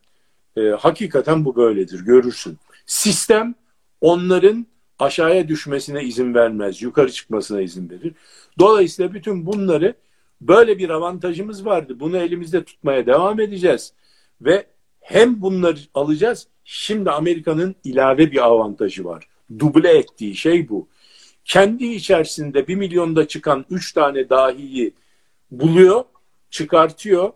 e, 0.58 0.62
hakikaten 0.62 1.46
bu 1.46 1.56
böyledir. 1.56 2.00
Görürsün. 2.00 2.58
Sistem 2.86 3.56
onların 4.02 4.66
aşağıya 5.00 5.48
düşmesine 5.48 6.04
izin 6.04 6.34
vermez. 6.34 6.82
Yukarı 6.82 7.12
çıkmasına 7.12 7.62
izin 7.62 7.90
verir. 7.90 8.14
Dolayısıyla 8.60 9.14
bütün 9.14 9.46
bunları 9.46 9.94
böyle 10.42 10.78
bir 10.78 10.90
avantajımız 10.90 11.66
vardı. 11.66 12.00
Bunu 12.00 12.18
elimizde 12.18 12.64
tutmaya 12.64 13.06
devam 13.06 13.40
edeceğiz. 13.40 13.94
Ve 14.42 14.66
hem 15.12 15.42
bunları 15.42 15.80
alacağız. 15.94 16.48
Şimdi 16.64 17.12
Amerika'nın 17.12 17.76
ilave 17.84 18.32
bir 18.32 18.46
avantajı 18.46 19.06
var. 19.06 19.28
Duble 19.60 19.90
ettiği 19.90 20.36
şey 20.36 20.70
bu. 20.70 20.88
Kendi 21.46 21.86
içerisinde 21.86 22.68
bir 22.68 22.76
milyonda 22.76 23.28
çıkan 23.28 23.66
üç 23.70 23.94
tane 23.94 24.30
dahiyi 24.30 24.94
buluyor, 25.52 26.04
çıkartıyor, 26.50 27.32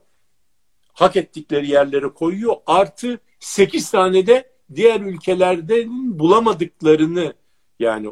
hak 0.93 1.15
ettikleri 1.15 1.71
yerlere 1.71 2.07
koyuyor. 2.07 2.55
Artı 2.65 3.19
sekiz 3.39 3.91
tane 3.91 4.27
de 4.27 4.49
diğer 4.75 5.01
ülkelerde 5.01 5.85
bulamadıklarını 6.19 7.33
yani 7.79 8.09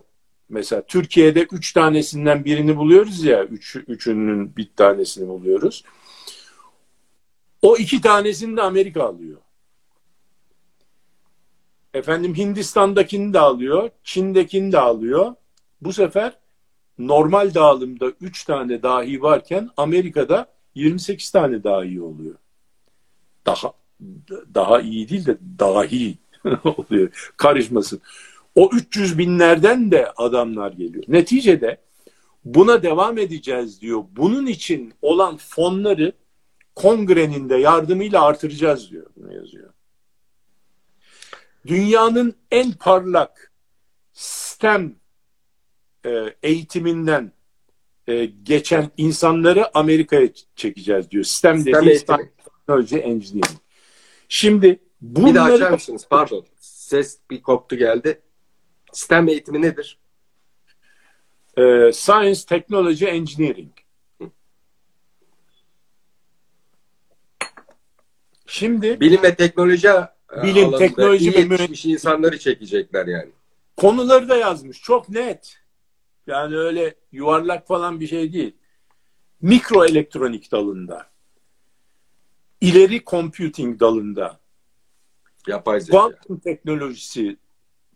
mesela 0.50 0.82
Türkiye'de 0.86 1.48
üç 1.52 1.74
tanesinden 1.74 2.46
birini 2.46 2.78
buluyoruz 2.78 3.24
ya, 3.24 3.44
üç, 3.44 3.76
üçünün 3.76 4.56
bir 4.56 4.70
tanesini 4.76 5.28
buluyoruz. 5.28 5.84
O 7.62 7.78
iki 7.78 8.02
tanesini 8.02 8.58
de 8.58 8.62
Amerika 8.62 9.04
alıyor. 9.04 9.38
Efendim 11.94 12.36
Hindistan'dakini 12.36 13.34
de 13.34 13.40
alıyor, 13.40 13.90
Çin'dekini 14.04 14.72
de 14.72 14.80
alıyor. 14.80 15.36
Bu 15.82 15.94
sefer 15.94 16.34
normal 16.98 17.54
dağılımda 17.54 18.12
3 18.22 18.44
tane 18.44 18.84
dahi 18.84 19.22
varken 19.22 19.70
Amerika'da 19.78 20.48
28 20.76 21.32
tane 21.32 21.64
dahi 21.64 22.02
oluyor. 22.02 22.36
Daha 23.46 23.74
daha 24.54 24.82
iyi 24.82 25.10
değil 25.10 25.26
de 25.26 25.38
dahi 25.60 26.18
oluyor. 26.64 27.32
Karışmasın. 27.38 28.02
O 28.56 28.70
300 28.74 29.18
binlerden 29.18 29.92
de 29.92 30.12
adamlar 30.12 30.72
geliyor. 30.72 31.04
Neticede 31.08 31.78
buna 32.46 32.84
devam 32.84 33.18
edeceğiz 33.18 33.82
diyor. 33.82 34.04
Bunun 34.12 34.46
için 34.46 34.94
olan 35.02 35.38
fonları 35.38 36.14
kongrenin 36.76 37.50
de 37.50 37.56
yardımıyla 37.56 38.24
artıracağız 38.24 38.92
diyor. 38.92 39.06
Bunu 39.18 39.34
yazıyor. 39.34 39.73
Dünyanın 41.68 42.36
en 42.52 42.72
parlak 42.72 43.52
STEM 44.14 44.96
e, 46.06 46.36
eğitiminden 46.44 47.32
e, 48.08 48.26
geçen 48.26 48.92
insanları 48.98 49.78
Amerika'ya 49.78 50.30
çekeceğiz 50.56 51.12
diyor. 51.12 51.24
STEM, 51.24 51.60
STEM 51.60 51.74
dediği 51.74 52.06
Technology 52.06 52.96
Engineering. 52.96 53.60
Şimdi 54.30 54.80
bunları... 55.02 55.30
Bir 55.30 55.36
daha 55.36 55.54
açar 55.54 55.72
mısınız? 55.72 56.08
Pardon. 56.10 56.46
Ses 56.60 57.20
bir 57.32 57.42
koptu 57.42 57.76
geldi. 57.76 58.22
STEM 58.92 59.28
eğitimi 59.28 59.62
nedir? 59.62 60.00
E, 61.58 61.92
Science, 61.94 62.42
Technology, 62.48 63.06
Engineering. 63.06 63.72
Şimdi 68.48 69.00
bilim 69.00 69.24
ve 69.24 69.36
teknoloji 69.36 69.90
bilim, 70.44 70.78
teknoloji 70.78 71.34
ve 71.34 71.46
mühendislik 71.46 71.86
insanları 71.86 72.40
çekecekler 72.40 73.08
yani. 73.08 73.32
Konuları 73.78 74.30
da 74.30 74.36
yazmış. 74.36 74.82
Çok 74.82 75.10
net. 75.10 75.60
Yani 76.28 76.58
öyle 76.58 76.96
yuvarlak 77.12 77.68
falan 77.68 78.00
bir 78.00 78.08
şey 78.08 78.34
değil. 78.34 78.56
Mikro 79.42 79.86
elektronik 79.86 80.52
dalında. 80.52 81.14
ileri 82.62 83.04
computing 83.06 83.80
dalında. 83.80 84.40
Yapay 85.48 85.80
zeka. 85.80 85.98
Kuantum 85.98 86.40
teknolojisi 86.40 87.38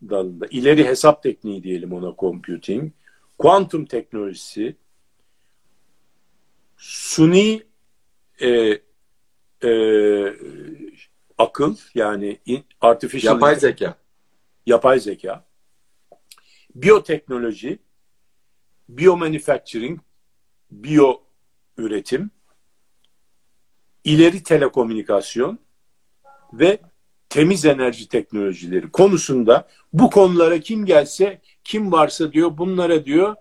dalında. 0.02 0.46
ileri 0.50 0.84
hesap 0.84 1.22
tekniği 1.22 1.62
diyelim 1.62 1.92
ona 1.92 2.14
computing. 2.18 2.92
Kuantum 3.38 3.84
teknolojisi. 3.84 4.76
Suni 6.76 7.62
e, 8.40 8.48
e, 9.64 9.70
akıl 11.38 11.76
yani 11.94 12.38
artificial 12.80 13.34
yapay 13.34 13.56
zeka. 13.56 13.94
Yapay 14.66 15.00
zeka. 15.00 15.44
Biyoteknoloji, 16.74 17.78
biomanufacturing, 18.88 20.00
biyo 20.70 21.20
üretim, 21.76 22.30
ileri 24.04 24.42
telekomünikasyon 24.42 25.58
ve 26.52 26.78
temiz 27.28 27.64
enerji 27.64 28.08
teknolojileri 28.08 28.90
konusunda 28.90 29.68
bu 29.92 30.10
konulara 30.10 30.60
kim 30.60 30.86
gelse 30.86 31.40
kim 31.64 31.92
varsa 31.92 32.32
diyor 32.32 32.58
bunlara 32.58 33.04
diyor 33.04 33.36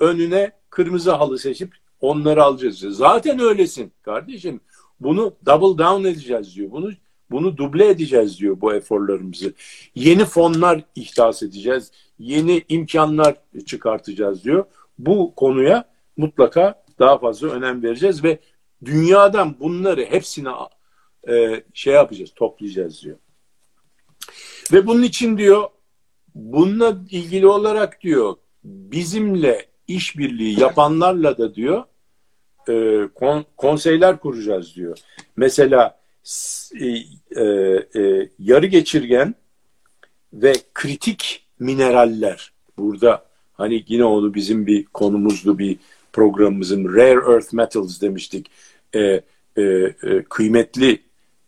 önüne 0.00 0.52
kırmızı 0.70 1.12
halı 1.12 1.38
seçip 1.38 1.74
onları 2.00 2.42
alacağız. 2.42 2.78
Zaten 2.78 3.38
öylesin 3.38 3.92
kardeşim. 4.02 4.60
Bunu 5.00 5.36
double 5.46 5.84
down 5.84 6.04
edeceğiz 6.04 6.56
diyor. 6.56 6.70
Bunu 6.70 6.92
bunu 7.34 7.56
duble 7.56 7.88
edeceğiz 7.88 8.38
diyor 8.38 8.60
bu 8.60 8.74
eforlarımızı. 8.74 9.52
Yeni 9.94 10.24
fonlar 10.24 10.84
ihdas 10.94 11.42
edeceğiz. 11.42 11.90
Yeni 12.18 12.64
imkanlar 12.68 13.36
çıkartacağız 13.66 14.44
diyor. 14.44 14.64
Bu 14.98 15.34
konuya 15.34 15.84
mutlaka 16.16 16.84
daha 16.98 17.18
fazla 17.18 17.48
önem 17.48 17.82
vereceğiz 17.82 18.24
ve 18.24 18.38
dünyadan 18.84 19.60
bunları 19.60 20.04
hepsini 20.04 20.48
e, 21.28 21.62
şey 21.74 21.94
yapacağız, 21.94 22.32
toplayacağız 22.36 23.02
diyor. 23.02 23.16
Ve 24.72 24.86
bunun 24.86 25.02
için 25.02 25.38
diyor 25.38 25.68
bununla 26.34 26.98
ilgili 27.10 27.46
olarak 27.46 28.00
diyor 28.00 28.36
bizimle 28.64 29.66
işbirliği 29.88 30.60
yapanlarla 30.60 31.38
da 31.38 31.54
diyor 31.54 31.84
e, 32.68 33.08
kon, 33.14 33.44
konseyler 33.56 34.20
kuracağız 34.20 34.76
diyor. 34.76 34.98
Mesela 35.36 36.03
e, 36.80 36.86
e, 36.86 37.44
e, 37.96 38.28
yarı 38.38 38.66
geçirgen 38.66 39.34
ve 40.32 40.52
kritik 40.74 41.46
mineraller 41.58 42.52
burada 42.78 43.24
hani 43.52 43.84
yine 43.88 44.04
onu 44.04 44.34
bizim 44.34 44.66
bir 44.66 44.84
konumuzdu 44.84 45.58
bir 45.58 45.76
programımızın 46.12 46.94
Rare 46.94 47.32
Earth 47.32 47.54
Metals 47.54 48.00
demiştik. 48.00 48.50
E, 48.94 49.20
e, 49.56 49.62
e, 49.62 50.22
kıymetli 50.28 51.02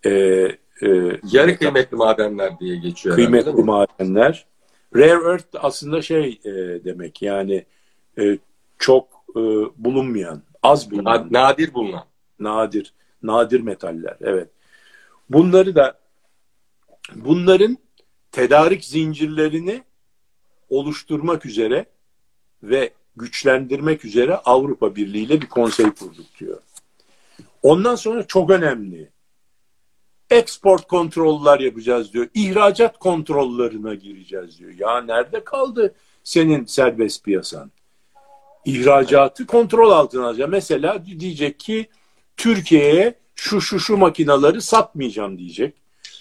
e, 0.04 0.10
e, 0.10 0.88
yarı 1.32 1.58
kıymetli 1.58 1.96
madenler 1.96 2.60
diye 2.60 2.76
geçiyor. 2.76 3.14
Kıymetli 3.14 3.46
herhalde, 3.46 3.62
madenler. 3.62 4.46
Rare 4.96 5.30
Earth 5.30 5.46
aslında 5.54 6.02
şey 6.02 6.40
e, 6.44 6.50
demek 6.84 7.22
yani 7.22 7.64
e, 8.18 8.38
çok 8.78 9.08
e, 9.30 9.40
bulunmayan, 9.76 10.42
az 10.62 10.90
bulunan. 10.90 11.28
Nadir 11.30 11.74
bulunan. 11.74 12.04
Nadir. 12.38 12.92
Nadir 13.22 13.60
metaller. 13.60 14.16
Evet. 14.20 14.48
Bunları 15.30 15.74
da 15.74 15.98
bunların 17.14 17.78
tedarik 18.32 18.84
zincirlerini 18.84 19.82
oluşturmak 20.68 21.46
üzere 21.46 21.86
ve 22.62 22.92
güçlendirmek 23.16 24.04
üzere 24.04 24.36
Avrupa 24.36 24.96
Birliği 24.96 25.24
ile 25.24 25.40
bir 25.40 25.48
konsey 25.48 25.90
kurduk 25.90 26.26
diyor. 26.40 26.60
Ondan 27.62 27.94
sonra 27.94 28.26
çok 28.26 28.50
önemli. 28.50 29.10
Export 30.30 30.88
kontroller 30.88 31.60
yapacağız 31.60 32.12
diyor. 32.12 32.28
İhracat 32.34 32.98
kontrollerine 32.98 33.94
gireceğiz 33.94 34.58
diyor. 34.58 34.72
Ya 34.78 35.00
nerede 35.00 35.44
kaldı 35.44 35.94
senin 36.24 36.64
serbest 36.64 37.24
piyasan? 37.24 37.70
İhracatı 38.64 39.46
kontrol 39.46 39.90
altına 39.90 40.26
alacağız. 40.26 40.50
Mesela 40.50 41.06
diyecek 41.06 41.60
ki 41.60 41.86
Türkiye'ye 42.36 43.14
şu 43.36 43.60
şu 43.60 43.80
şu 43.80 43.96
makinaları 43.96 44.62
satmayacağım 44.62 45.38
diyecek. 45.38 45.74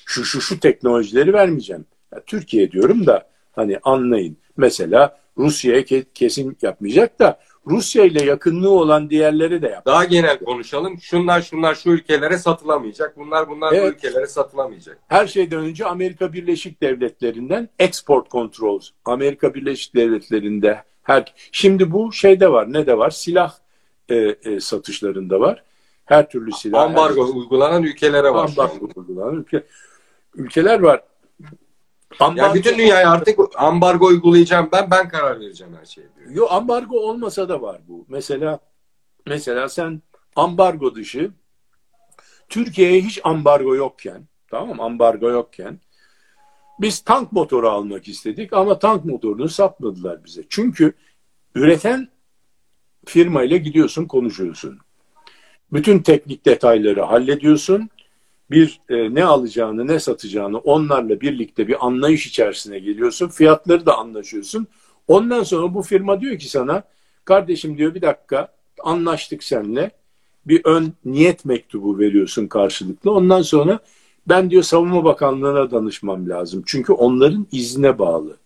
Şu 0.05 0.25
şu 0.25 0.41
şu 0.41 0.59
teknolojileri 0.59 1.33
vermeyeceğim. 1.33 1.85
Ya, 2.13 2.21
Türkiye 2.25 2.71
diyorum 2.71 3.05
da 3.05 3.29
hani 3.51 3.79
anlayın. 3.83 4.37
Mesela 4.57 5.19
Rusya'ya 5.37 5.83
kesin 6.13 6.57
yapmayacak 6.61 7.19
da 7.19 7.39
Rusya 7.67 8.05
ile 8.05 8.23
yakınlığı 8.25 8.69
olan 8.69 9.09
diğerleri 9.09 9.61
de 9.61 9.67
yap. 9.67 9.85
Daha 9.85 10.05
genel 10.05 10.39
konuşalım. 10.39 10.99
Şunlar 11.01 11.41
şunlar 11.41 11.75
şu 11.75 11.89
ülkelere 11.89 12.37
satılamayacak. 12.37 13.17
Bunlar 13.17 13.49
bunlar 13.49 13.73
evet. 13.73 13.83
bu 13.83 13.97
ülkelere 13.97 14.27
satılamayacak. 14.27 14.97
Her 15.07 15.27
şeyden 15.27 15.59
önce 15.59 15.85
Amerika 15.85 16.33
Birleşik 16.33 16.81
Devletleri'nden 16.81 17.69
export 17.79 18.31
controls. 18.31 18.89
Amerika 19.05 19.53
Birleşik 19.53 19.95
Devletleri'nde 19.95 20.83
her 21.03 21.33
şimdi 21.51 21.91
bu 21.91 22.13
şeyde 22.13 22.51
var. 22.51 22.73
Ne 22.73 22.87
de 22.87 22.97
var? 22.97 23.09
Silah 23.09 23.53
e, 24.09 24.15
e, 24.15 24.59
satışlarında 24.59 25.39
var. 25.39 25.63
Her 26.05 26.29
türlü 26.29 26.51
silah. 26.51 26.81
Ambargo 26.81 27.27
her... 27.27 27.33
uygulanan 27.33 27.83
ülkelere 27.83 28.33
var. 28.33 28.49
Ambargo 28.49 28.89
uygulanan 28.95 29.35
ülke, 29.35 29.63
ülkeler 30.35 30.79
var. 30.79 31.03
Ambargo, 32.19 32.47
yani 32.47 32.55
bütün 32.55 32.77
dünyaya 32.77 33.11
artık 33.11 33.39
ambargo 33.55 34.05
uygulayacağım 34.05 34.69
ben, 34.71 34.91
ben 34.91 35.09
karar 35.09 35.39
vereceğim 35.39 35.73
her 35.79 35.85
şeye 35.85 36.07
diyor. 36.15 36.29
Yok 36.29 36.51
ambargo 36.51 36.99
olmasa 36.99 37.49
da 37.49 37.61
var 37.61 37.81
bu. 37.87 38.05
Mesela 38.09 38.59
mesela 39.25 39.69
sen 39.69 40.01
ambargo 40.35 40.95
dışı 40.95 41.31
Türkiye'ye 42.49 43.01
hiç 43.01 43.21
ambargo 43.23 43.75
yokken 43.75 44.27
tamam 44.47 44.81
ambargo 44.81 45.29
yokken 45.29 45.79
biz 46.79 46.99
tank 46.99 47.31
motoru 47.31 47.69
almak 47.69 48.07
istedik 48.07 48.53
ama 48.53 48.79
tank 48.79 49.05
motorunu 49.05 49.49
satmadılar 49.49 50.25
bize. 50.25 50.43
Çünkü 50.49 50.93
üreten 51.55 52.09
firmayla 53.05 53.57
gidiyorsun 53.57 54.05
konuşuyorsun. 54.05 54.79
Bütün 55.73 55.99
teknik 55.99 56.45
detayları 56.45 57.01
hallediyorsun 57.01 57.89
bir 58.51 58.79
e, 58.89 59.15
ne 59.15 59.25
alacağını 59.25 59.87
ne 59.87 59.99
satacağını 59.99 60.57
onlarla 60.57 61.21
birlikte 61.21 61.67
bir 61.67 61.85
anlayış 61.85 62.27
içerisine 62.27 62.79
geliyorsun. 62.79 63.27
Fiyatları 63.27 63.85
da 63.85 63.97
anlaşıyorsun. 63.97 64.67
Ondan 65.07 65.43
sonra 65.43 65.73
bu 65.73 65.81
firma 65.81 66.21
diyor 66.21 66.39
ki 66.39 66.49
sana 66.49 66.83
kardeşim 67.25 67.77
diyor 67.77 67.95
bir 67.95 68.01
dakika 68.01 68.47
anlaştık 68.83 69.43
seninle 69.43 69.91
bir 70.45 70.61
ön 70.65 70.93
niyet 71.05 71.45
mektubu 71.45 71.99
veriyorsun 71.99 72.47
karşılıklı. 72.47 73.11
Ondan 73.11 73.41
sonra 73.41 73.79
ben 74.27 74.49
diyor 74.49 74.63
Savunma 74.63 75.03
Bakanlığı'na 75.03 75.71
danışmam 75.71 76.29
lazım. 76.29 76.63
Çünkü 76.65 76.93
onların 76.93 77.47
izne 77.51 77.99
bağlı. 77.99 78.37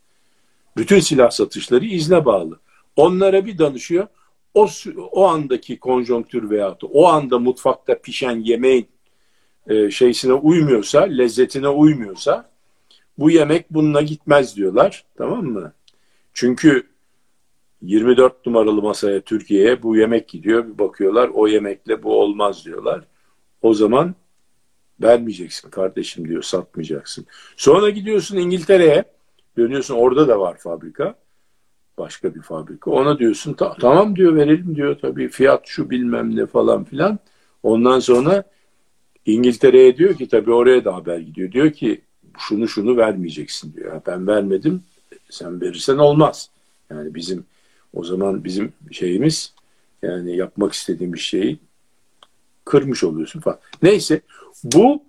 Bütün 0.78 1.00
silah 1.00 1.32
satışları 1.32 1.86
izne 1.86 2.26
bağlı. 2.26 2.60
Onlara 2.96 3.46
bir 3.46 3.58
danışıyor. 3.58 4.08
O, 4.54 4.68
o 5.12 5.28
andaki 5.28 5.80
konjonktür 5.80 6.50
veyahut 6.50 6.84
o 6.84 7.08
anda 7.08 7.40
mutfakta 7.40 8.00
pişen 8.00 8.40
yemeğin 8.40 8.88
e, 9.68 9.92
şeysine 9.92 10.34
uymuyorsa, 10.34 11.02
lezzetine 11.02 11.68
uymuyorsa 11.68 12.50
bu 13.18 13.32
yemek 13.32 13.74
bununla 13.74 14.02
gitmez 14.02 14.56
diyorlar. 14.56 15.06
Tamam 15.18 15.46
mı? 15.46 15.74
Çünkü 16.34 16.88
24 17.82 18.46
numaralı 18.46 18.82
masaya 18.82 19.22
Türkiye'ye 19.22 19.84
bu 19.84 19.98
yemek 19.98 20.28
gidiyor. 20.28 20.68
Bir 20.68 20.78
bakıyorlar 20.80 21.30
o 21.34 21.48
yemekle 21.48 22.04
bu 22.04 22.22
olmaz 22.22 22.66
diyorlar. 22.66 23.04
O 23.62 23.74
zaman 23.74 24.16
vermeyeceksin 25.02 25.70
kardeşim 25.70 26.28
diyor 26.28 26.44
satmayacaksın. 26.44 27.26
Sonra 27.58 27.90
gidiyorsun 27.90 28.38
İngiltere'ye 28.38 29.04
dönüyorsun 29.58 29.96
orada 29.96 30.28
da 30.28 30.40
var 30.40 30.58
fabrika. 30.58 31.16
Başka 32.00 32.36
bir 32.36 32.42
fabrika. 32.42 32.92
Ona 32.92 33.20
diyorsun 33.20 33.54
ta 33.54 33.76
tamam 33.80 34.16
diyor 34.16 34.36
verelim 34.36 34.76
diyor 34.76 34.98
tabii 35.02 35.30
fiyat 35.30 35.68
şu 35.68 35.90
bilmem 35.90 36.36
ne 36.36 36.46
falan 36.46 36.84
filan. 36.84 37.20
Ondan 37.64 38.00
sonra 38.00 38.44
İngiltere'ye 39.26 39.98
diyor 39.98 40.16
ki 40.16 40.28
tabii 40.28 40.52
oraya 40.52 40.86
da 40.86 40.96
haber 40.96 41.18
gidiyor. 41.18 41.52
Diyor 41.52 41.72
ki 41.72 42.02
şunu 42.38 42.68
şunu 42.68 42.98
vermeyeceksin 42.98 43.74
diyor. 43.74 44.02
Ben 44.08 44.28
vermedim 44.28 44.84
sen 45.30 45.62
verirsen 45.62 45.98
olmaz. 45.98 46.50
Yani 46.90 47.16
bizim 47.16 47.46
o 47.94 48.04
zaman 48.04 48.44
bizim 48.44 48.74
şeyimiz 48.92 49.54
yani 50.02 50.36
yapmak 50.36 50.74
istediğimiz 50.74 51.20
şeyi 51.20 51.60
kırmış 52.66 53.04
oluyorsun 53.04 53.40
falan. 53.40 53.60
Neyse 53.84 54.22
bu 54.64 55.04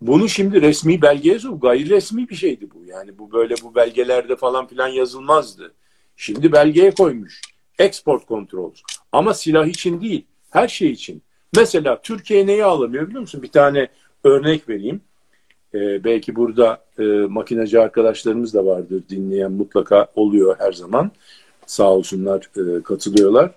bunu 0.00 0.28
şimdi 0.28 0.62
resmi 0.62 1.02
belgeye 1.02 1.38
sok. 1.38 1.62
Gayri 1.62 1.90
resmi 1.90 2.28
bir 2.28 2.34
şeydi 2.34 2.68
bu. 2.74 2.84
Yani 2.84 3.18
bu 3.18 3.32
böyle 3.32 3.54
bu 3.62 3.74
belgelerde 3.74 4.36
falan 4.36 4.66
filan 4.66 4.88
yazılmazdı. 4.88 5.72
Şimdi 6.16 6.52
belgeye 6.52 6.90
koymuş. 6.90 7.40
Export 7.78 8.28
controls. 8.28 8.80
Ama 9.12 9.34
silah 9.34 9.66
için 9.66 10.00
değil. 10.00 10.26
Her 10.50 10.68
şey 10.68 10.90
için. 10.90 11.22
Mesela 11.56 12.02
Türkiye 12.02 12.46
neyi 12.46 12.64
alamıyor 12.64 13.06
biliyor 13.06 13.20
musun? 13.20 13.42
Bir 13.42 13.52
tane 13.52 13.88
örnek 14.24 14.68
vereyim. 14.68 15.00
Ee, 15.74 16.04
belki 16.04 16.36
burada 16.36 16.84
e, 16.98 17.02
makinacı 17.28 17.82
arkadaşlarımız 17.82 18.54
da 18.54 18.66
vardır 18.66 19.02
dinleyen 19.08 19.52
mutlaka 19.52 20.06
oluyor 20.14 20.56
her 20.58 20.72
zaman. 20.72 21.10
Sağ 21.66 21.92
olsunlar 21.92 22.50
e, 22.56 22.82
katılıyorlar. 22.82 23.52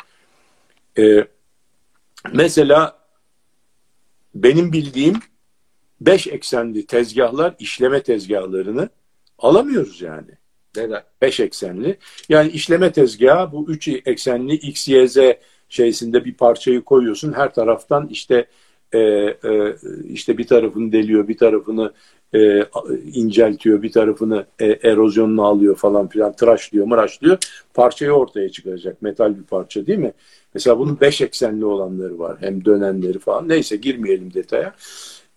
E, 0.98 1.28
mesela 2.34 3.00
benim 4.36 4.74
bildiğim 4.74 5.16
beş 6.02 6.28
eksenli 6.28 6.86
tezgahlar, 6.86 7.56
işleme 7.60 8.04
tezgahlarını 8.04 8.90
alamıyoruz 9.40 10.02
yani. 10.02 10.39
Neden? 10.76 11.04
Beş 11.22 11.40
eksenli. 11.40 11.98
Yani 12.30 12.52
işleme 12.52 12.92
tezgahı 12.92 13.52
bu 13.52 13.66
üç 13.72 13.88
eksenli 13.88 14.54
X, 14.54 14.88
Y, 14.88 15.08
Z 15.08 15.18
şeysinde 15.70 16.26
bir 16.26 16.34
parçayı 16.34 16.82
koyuyorsun. 16.82 17.34
Her 17.34 17.54
taraftan 17.54 18.08
işte 18.08 18.46
e, 18.94 19.00
e, 19.00 19.76
işte 20.10 20.38
bir 20.38 20.48
tarafını 20.48 20.92
deliyor, 20.92 21.28
bir 21.28 21.38
tarafını 21.38 21.94
e, 22.36 22.66
inceltiyor, 23.14 23.82
bir 23.82 23.92
tarafını 23.92 24.46
e, 24.60 24.66
erozyonunu 24.66 25.46
alıyor 25.46 25.76
falan 25.76 26.08
filan, 26.08 26.36
tıraşlıyor, 26.36 26.86
mıraşlıyor. 26.86 27.38
Parçayı 27.74 28.12
ortaya 28.12 28.50
çıkaracak. 28.50 29.02
Metal 29.02 29.38
bir 29.38 29.44
parça 29.44 29.86
değil 29.88 30.00
mi? 30.00 30.14
Mesela 30.54 30.80
bunun 30.80 31.00
beş 31.02 31.22
eksenli 31.22 31.66
olanları 31.66 32.20
var. 32.20 32.38
Hem 32.40 32.66
dönenleri 32.66 33.20
falan. 33.20 33.50
Neyse 33.50 33.76
girmeyelim 33.76 34.34
detaya. 34.34 34.76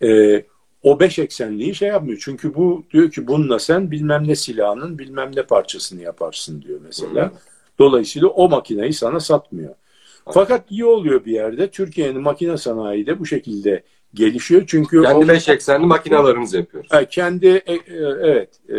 E, 0.02 0.42
o 0.82 1.00
beş 1.00 1.18
eksenliği 1.18 1.74
şey 1.74 1.88
yapmıyor. 1.88 2.18
Çünkü 2.24 2.54
bu 2.54 2.84
diyor 2.90 3.10
ki 3.10 3.26
bununla 3.26 3.58
sen 3.58 3.90
bilmem 3.90 4.28
ne 4.28 4.36
silahının 4.36 4.98
bilmem 4.98 5.30
ne 5.36 5.42
parçasını 5.42 6.02
yaparsın 6.02 6.62
diyor 6.62 6.80
mesela. 6.84 7.32
Dolayısıyla 7.78 8.28
o 8.28 8.48
makineyi 8.48 8.92
sana 8.92 9.20
satmıyor. 9.20 9.74
Fakat 10.32 10.70
iyi 10.70 10.84
oluyor 10.84 11.24
bir 11.24 11.32
yerde. 11.32 11.70
Türkiye'nin 11.70 12.20
makine 12.20 12.56
sanayi 12.56 13.06
de 13.06 13.18
bu 13.18 13.26
şekilde 13.26 13.82
gelişiyor. 14.14 14.62
Çünkü 14.66 15.02
kendi 15.02 15.28
beş 15.28 15.48
eksenli 15.48 15.86
makinalarımızı 15.86 16.56
yapıyoruz. 16.56 16.90
Kendi 17.10 17.46
e, 17.46 17.74
e, 17.74 17.80
evet 18.20 18.60
e, 18.70 18.78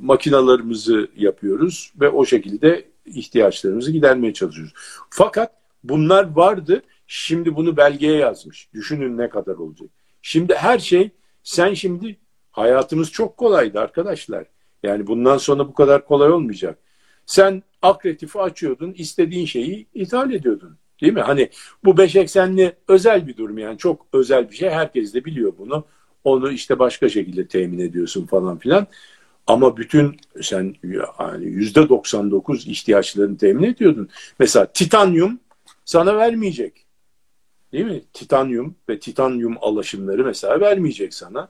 makinalarımızı 0.00 1.08
yapıyoruz 1.16 1.92
ve 2.00 2.08
o 2.08 2.24
şekilde 2.24 2.84
ihtiyaçlarımızı 3.06 3.92
gidermeye 3.92 4.32
çalışıyoruz. 4.32 4.74
Fakat 5.10 5.52
bunlar 5.84 6.32
vardı. 6.32 6.82
Şimdi 7.06 7.56
bunu 7.56 7.76
belgeye 7.76 8.18
yazmış. 8.18 8.68
Düşünün 8.74 9.18
ne 9.18 9.28
kadar 9.28 9.54
olacak. 9.54 9.88
Şimdi 10.22 10.54
her 10.54 10.78
şey 10.78 11.10
sen 11.42 11.74
şimdi 11.74 12.16
hayatımız 12.50 13.10
çok 13.10 13.36
kolaydı 13.36 13.80
arkadaşlar. 13.80 14.44
Yani 14.82 15.06
bundan 15.06 15.38
sonra 15.38 15.68
bu 15.68 15.74
kadar 15.74 16.06
kolay 16.06 16.32
olmayacak. 16.32 16.78
Sen 17.26 17.62
akretifi 17.82 18.40
açıyordun, 18.40 18.92
istediğin 18.92 19.46
şeyi 19.46 19.86
ithal 19.94 20.32
ediyordun. 20.32 20.76
Değil 21.00 21.12
mi? 21.12 21.20
Hani 21.20 21.50
bu 21.84 21.96
beş 21.96 22.16
eksenli 22.16 22.72
özel 22.88 23.26
bir 23.26 23.36
durum 23.36 23.58
yani 23.58 23.78
çok 23.78 24.06
özel 24.12 24.50
bir 24.50 24.56
şey. 24.56 24.70
Herkes 24.70 25.14
de 25.14 25.24
biliyor 25.24 25.52
bunu. 25.58 25.84
Onu 26.24 26.52
işte 26.52 26.78
başka 26.78 27.08
şekilde 27.08 27.48
temin 27.48 27.78
ediyorsun 27.78 28.26
falan 28.26 28.58
filan. 28.58 28.86
Ama 29.46 29.76
bütün 29.76 30.16
sen 30.42 30.74
yani 30.82 31.44
yüzde 31.44 31.88
99 31.88 32.66
ihtiyaçlarını 32.66 33.38
temin 33.38 33.62
ediyordun. 33.62 34.08
Mesela 34.38 34.66
titanyum 34.66 35.40
sana 35.84 36.16
vermeyecek. 36.16 36.81
Değil 37.72 37.84
mi? 37.84 38.02
Titanyum 38.12 38.74
ve 38.88 38.98
titanyum 38.98 39.56
alaşımları 39.60 40.24
mesela 40.24 40.60
vermeyecek 40.60 41.14
sana. 41.14 41.48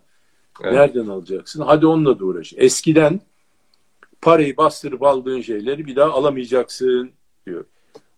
Evet. 0.62 0.72
Nereden 0.72 1.06
alacaksın? 1.06 1.62
Hadi 1.62 1.86
onunla 1.86 2.18
da 2.18 2.24
uğraş. 2.24 2.52
Eskiden 2.56 3.20
parayı 4.20 4.56
bastırıp 4.56 5.02
aldığın 5.02 5.40
şeyleri 5.40 5.86
bir 5.86 5.96
daha 5.96 6.10
alamayacaksın 6.10 7.10
diyor. 7.46 7.64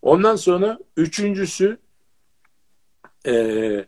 Ondan 0.03 0.37
sonra 0.37 0.79
üçüncüsü 0.97 1.79
e, 3.27 3.85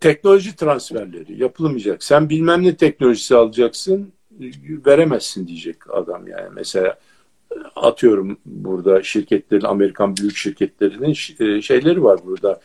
teknoloji 0.00 0.56
transferleri 0.56 1.42
yapılmayacak. 1.42 2.04
Sen 2.04 2.28
bilmem 2.28 2.62
ne 2.62 2.76
teknolojisi 2.76 3.36
alacaksın 3.36 4.12
veremezsin 4.86 5.46
diyecek 5.46 5.90
adam 5.90 6.28
yani. 6.28 6.48
Mesela 6.54 6.98
atıyorum 7.76 8.38
burada 8.46 9.02
şirketlerin 9.02 9.64
Amerikan 9.64 10.16
büyük 10.16 10.36
şirketlerinin 10.36 11.16
e, 11.40 11.62
şeyleri 11.62 12.02
var 12.02 12.20
burada 12.24 12.60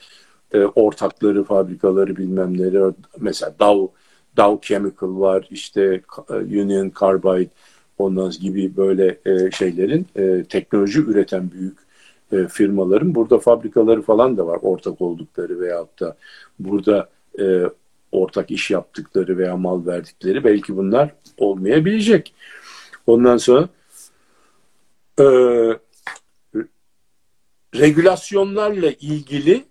e, 0.53 0.65
ortakları 0.65 1.43
fabrikaları 1.43 2.17
bilmem 2.17 2.57
neleri 2.57 2.93
mesela 3.19 3.55
Dow 3.59 3.93
Dow 4.37 4.67
Chemical 4.67 5.19
var 5.19 5.47
işte 5.51 6.01
e, 6.29 6.33
Union 6.33 6.91
Carbide 6.99 7.49
ondan 7.97 8.31
gibi 8.31 8.77
böyle 8.77 9.17
şeylerin 9.51 10.07
teknoloji 10.43 10.99
üreten 10.99 11.51
büyük 11.51 11.77
firmaların 12.49 13.15
burada 13.15 13.39
fabrikaları 13.39 14.01
falan 14.01 14.37
da 14.37 14.47
var 14.47 14.59
ortak 14.61 15.01
oldukları 15.01 15.59
veyahut 15.59 15.99
da 15.99 16.17
burada 16.59 17.09
ortak 18.11 18.51
iş 18.51 18.71
yaptıkları 18.71 19.37
veya 19.37 19.57
mal 19.57 19.85
verdikleri 19.85 20.43
belki 20.43 20.77
bunlar 20.77 21.15
olmayabilecek. 21.37 22.33
Ondan 23.07 23.37
sonra 23.37 23.69
e, 25.19 25.25
regülasyonlarla 27.75 28.91
ilgili 28.91 29.63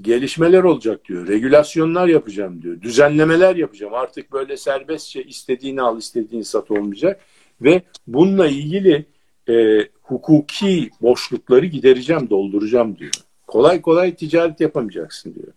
gelişmeler 0.00 0.62
olacak 0.62 1.04
diyor. 1.04 1.28
Regülasyonlar 1.28 2.08
yapacağım 2.08 2.62
diyor. 2.62 2.80
Düzenlemeler 2.80 3.56
yapacağım. 3.56 3.94
Artık 3.94 4.32
böyle 4.32 4.56
serbestçe 4.56 5.22
istediğini 5.22 5.82
al, 5.82 5.98
istediğini 5.98 6.44
sat 6.44 6.70
olmayacak. 6.70 7.20
Ve 7.60 7.82
bununla 8.06 8.46
ilgili 8.46 9.06
e, 9.48 9.78
hukuki 10.02 10.90
boşlukları 11.02 11.66
gidereceğim, 11.66 12.30
dolduracağım 12.30 12.98
diyor. 12.98 13.12
Kolay 13.46 13.80
kolay 13.80 14.14
ticaret 14.14 14.60
yapamayacaksın 14.60 15.34
diyor. 15.34 15.52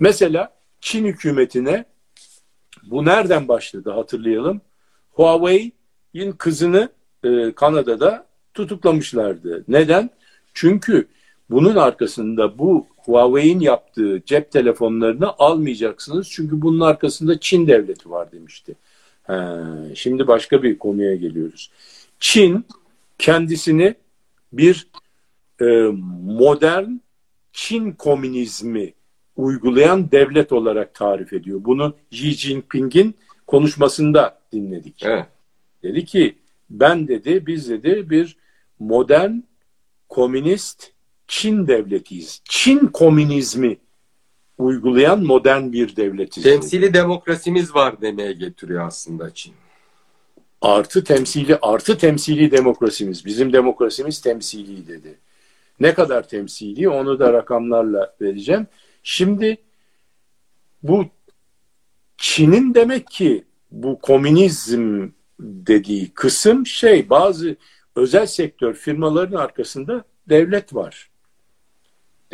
Mesela 0.00 0.54
Çin 0.80 1.06
hükümetine 1.06 1.84
bu 2.82 3.04
nereden 3.04 3.48
başladı 3.48 3.90
hatırlayalım. 3.90 4.60
Huawei'in 5.10 6.32
kızını 6.32 6.88
e, 7.24 7.52
Kanada'da 7.52 8.26
tutuklamışlardı. 8.54 9.64
Neden? 9.68 10.10
Çünkü 10.54 11.08
bunun 11.50 11.76
arkasında 11.76 12.58
bu 12.58 12.86
Huawei'in 13.04 13.60
yaptığı 13.60 14.22
cep 14.26 14.50
telefonlarını 14.52 15.32
almayacaksınız. 15.38 16.30
Çünkü 16.30 16.62
bunun 16.62 16.80
arkasında 16.80 17.40
Çin 17.40 17.66
devleti 17.66 18.10
var 18.10 18.32
demişti. 18.32 18.74
He, 19.22 19.34
şimdi 19.94 20.26
başka 20.26 20.62
bir 20.62 20.78
konuya 20.78 21.14
geliyoruz. 21.14 21.70
Çin 22.20 22.64
kendisini 23.18 23.94
bir 24.52 24.86
e, 25.60 25.64
modern 26.22 26.90
Çin 27.52 27.92
komünizmi 27.92 28.94
uygulayan 29.36 30.10
devlet 30.10 30.52
olarak 30.52 30.94
tarif 30.94 31.32
ediyor. 31.32 31.60
Bunu 31.64 31.94
Xi 32.10 32.30
Jinping'in 32.30 33.14
konuşmasında 33.46 34.38
dinledik. 34.52 35.02
Evet. 35.04 35.26
Dedi 35.82 36.04
ki 36.04 36.38
ben 36.70 37.08
dedi 37.08 37.46
biz 37.46 37.68
dedi 37.68 38.10
bir 38.10 38.36
modern 38.78 39.32
komünist 40.08 40.93
Çin 41.28 41.66
devletiyiz. 41.66 42.40
Çin 42.44 42.78
komünizmi 42.78 43.76
uygulayan 44.58 45.22
modern 45.22 45.72
bir 45.72 45.96
devletiz. 45.96 46.42
Temsili 46.42 46.94
demokrasimiz 46.94 47.74
var 47.74 48.00
demeye 48.00 48.32
getiriyor 48.32 48.86
aslında 48.86 49.34
Çin. 49.34 49.54
Artı 50.60 51.04
temsili 51.04 51.58
artı 51.62 51.98
temsili 51.98 52.50
demokrasimiz. 52.50 53.24
Bizim 53.24 53.52
demokrasimiz 53.52 54.20
temsili 54.20 54.88
dedi. 54.88 55.18
Ne 55.80 55.94
kadar 55.94 56.28
temsili 56.28 56.88
onu 56.88 57.18
da 57.18 57.32
rakamlarla 57.32 58.14
vereceğim. 58.20 58.66
Şimdi 59.02 59.56
bu 60.82 61.06
Çin'in 62.16 62.74
demek 62.74 63.06
ki 63.06 63.44
bu 63.70 63.98
komünizm 63.98 65.08
dediği 65.40 66.10
kısım 66.10 66.66
şey 66.66 67.10
bazı 67.10 67.56
özel 67.96 68.26
sektör 68.26 68.74
firmaların 68.74 69.36
arkasında 69.36 70.04
devlet 70.28 70.74
var. 70.74 71.10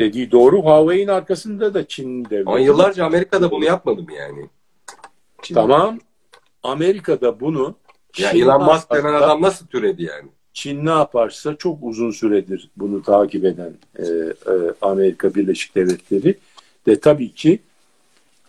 Dediği 0.01 0.31
doğru 0.31 0.61
Huawei'in 0.61 1.07
arkasında 1.07 1.73
da 1.73 1.87
Çin 1.87 2.25
devleti. 2.25 2.49
Ama 2.49 2.59
yıllarca 2.59 3.05
Amerika'da 3.05 3.51
bunu 3.51 3.65
yapmadım 3.65 4.07
yani? 4.17 4.49
Çin 5.41 5.55
tamam. 5.55 5.99
Amerika'da 6.63 7.39
bunu 7.39 7.75
ya 8.17 8.31
Elon 8.31 8.63
Musk 8.63 8.91
denen 8.93 9.13
adam 9.13 9.41
nasıl 9.41 9.67
türedi 9.67 10.03
yani? 10.03 10.29
Çin 10.53 10.85
ne 10.85 10.89
yaparsa 10.89 11.55
çok 11.55 11.77
uzun 11.81 12.11
süredir 12.11 12.69
bunu 12.77 13.03
takip 13.03 13.45
eden 13.45 13.73
e, 13.99 14.03
e, 14.05 14.33
Amerika 14.81 15.35
Birleşik 15.35 15.75
Devletleri 15.75 16.37
de 16.85 16.99
tabii 16.99 17.33
ki 17.33 17.59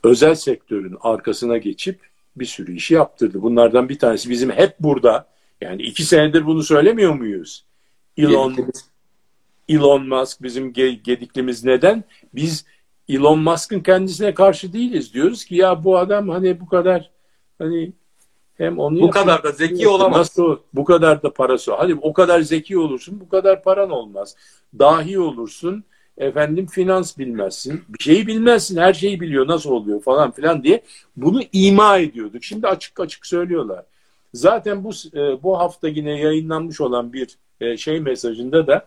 özel 0.05 0.35
sektörün 0.35 0.97
arkasına 1.01 1.59
geçip 1.59 2.01
bir 2.37 2.47
sürü 2.47 2.77
işi 2.77 2.95
yaptırdı. 2.95 3.43
Bunlardan 3.43 3.89
bir 3.89 3.99
tanesi 3.99 4.31
bizim 4.31 4.51
hep 4.51 4.75
burada 4.81 5.27
yani 5.61 5.83
iki 5.83 6.05
senedir 6.05 6.47
bunu 6.47 6.63
söylemiyor 6.63 7.15
muyuz? 7.15 7.65
Elon, 8.17 8.57
Elon 9.73 10.09
Musk 10.09 10.43
bizim 10.43 10.73
gediklimiz 10.73 11.65
neden? 11.65 12.05
Biz 12.35 12.65
Elon 13.09 13.39
Musk'ın 13.39 13.81
kendisine 13.81 14.35
karşı 14.35 14.73
değiliz. 14.73 15.15
Diyoruz 15.15 15.45
ki 15.45 15.55
ya 15.55 15.85
bu 15.85 15.99
adam 15.99 16.29
hani 16.29 16.61
bu 16.61 16.67
kadar 16.67 17.11
hani 17.59 17.93
hem 18.55 18.79
onu 18.79 19.01
bu 19.01 19.11
kadar 19.11 19.43
da 19.43 19.53
zeki 19.53 19.89
olamaz. 19.89 20.19
Nasıl 20.19 20.59
bu 20.75 20.85
kadar 20.85 21.23
da 21.23 21.33
parası. 21.33 21.75
Hadi 21.75 21.95
o 22.03 22.13
kadar 22.13 22.41
zeki 22.41 22.79
olursun, 22.79 23.21
bu 23.21 23.29
kadar 23.29 23.63
paran 23.63 23.91
olmaz. 23.91 24.37
Dahi 24.79 25.19
olursun, 25.19 25.85
efendim 26.19 26.67
finans 26.67 27.19
bilmezsin, 27.19 27.83
bir 27.89 28.05
şeyi 28.05 28.27
bilmezsin, 28.27 28.77
her 28.77 28.95
şeyi 28.95 29.21
biliyor, 29.21 29.49
nasıl 29.49 29.71
oluyor 29.71 30.03
falan 30.03 30.31
filan 30.31 30.63
diye 30.63 30.83
bunu 31.17 31.43
ima 31.53 31.99
ediyorduk. 31.99 32.45
Şimdi 32.45 32.69
açık 32.69 33.01
açık 33.01 33.27
söylüyorlar. 33.27 33.85
Zaten 34.35 34.85
bu 34.85 34.91
e, 35.15 35.43
bu 35.43 35.59
hafta 35.59 35.89
yine 35.89 36.21
yayınlanmış 36.21 36.81
olan 36.81 37.13
bir 37.13 37.29
e, 37.61 37.77
şey 37.77 38.01
mesajında 38.01 38.67
da 38.67 38.87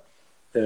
e, 0.56 0.62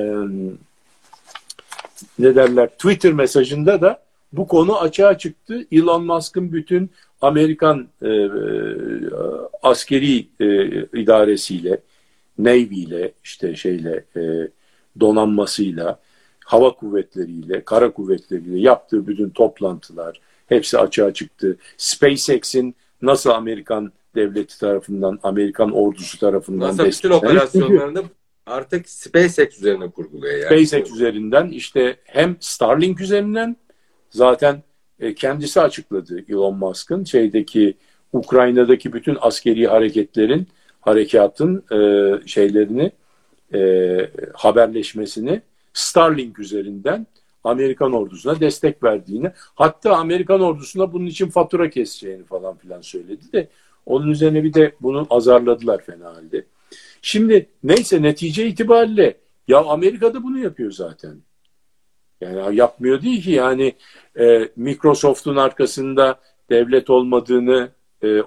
ne 2.19 2.35
derler 2.35 2.69
Twitter 2.69 3.13
mesajında 3.13 3.81
da 3.81 4.01
bu 4.33 4.47
konu 4.47 4.79
açığa 4.79 5.17
çıktı. 5.17 5.65
Elon 5.71 6.05
Musk'ın 6.05 6.51
bütün 6.51 6.91
Amerikan 7.21 7.87
e, 8.01 8.07
e, 8.09 8.29
askeri 9.63 10.27
e, 10.39 10.45
idaresiyle, 10.99 11.79
Navy 12.37 12.83
ile 12.83 13.11
işte 13.23 13.55
şeyle 13.55 14.03
e, 14.15 14.21
donanmasıyla, 14.99 15.99
hava 16.45 16.75
kuvvetleriyle, 16.75 17.63
kara 17.63 17.91
kuvvetleriyle 17.91 18.59
yaptığı 18.59 19.07
bütün 19.07 19.29
toplantılar 19.29 20.21
hepsi 20.47 20.77
açığa 20.77 21.13
çıktı. 21.13 21.57
SpaceX'in 21.77 22.75
nasıl 23.01 23.29
Amerikan 23.29 23.91
devleti 24.15 24.59
tarafından, 24.59 25.19
Amerikan 25.23 25.71
ordusu 25.71 26.19
tarafından 26.19 26.67
NASA 26.67 26.85
bütün 26.85 27.09
operasyonlarını 27.09 28.03
artık 28.49 28.89
SpaceX 28.89 29.57
üzerine 29.57 29.89
kurguluyor. 29.89 30.37
Yani. 30.37 30.45
SpaceX 30.45 30.91
üzerinden 30.91 31.47
işte 31.47 31.97
hem 32.03 32.37
Starlink 32.39 33.01
üzerinden 33.01 33.57
zaten 34.09 34.63
e, 34.99 35.13
kendisi 35.13 35.61
açıkladı 35.61 36.23
Elon 36.29 36.57
Musk'ın 36.57 37.03
şeydeki 37.03 37.77
Ukrayna'daki 38.13 38.93
bütün 38.93 39.17
askeri 39.21 39.67
hareketlerin 39.67 40.47
harekatın 40.81 41.63
e, 41.71 41.79
şeylerini 42.27 42.91
e, 43.53 44.09
haberleşmesini 44.33 45.41
Starlink 45.73 46.39
üzerinden 46.39 47.07
Amerikan 47.43 47.93
ordusuna 47.93 48.39
destek 48.39 48.83
verdiğini 48.83 49.31
hatta 49.55 49.95
Amerikan 49.97 50.41
ordusuna 50.41 50.93
bunun 50.93 51.05
için 51.05 51.29
fatura 51.29 51.69
keseceğini 51.69 52.23
falan 52.23 52.57
filan 52.57 52.81
söyledi 52.81 53.31
de 53.33 53.47
onun 53.85 54.11
üzerine 54.11 54.43
bir 54.43 54.53
de 54.53 54.75
bunu 54.81 55.07
azarladılar 55.09 55.81
fena 55.81 56.15
halde. 56.15 56.45
Şimdi 57.01 57.49
neyse 57.63 58.01
netice 58.01 58.47
itibariyle 58.47 59.17
ya 59.47 59.65
Amerika'da 59.65 60.23
bunu 60.23 60.39
yapıyor 60.39 60.71
zaten. 60.71 61.21
Yani 62.21 62.55
yapmıyor 62.55 63.01
değil 63.01 63.23
ki 63.23 63.31
yani 63.31 63.73
e, 64.19 64.49
Microsoft'un 64.55 65.35
arkasında 65.35 66.19
devlet 66.49 66.89
olmadığını 66.89 67.69
e, 68.03 68.21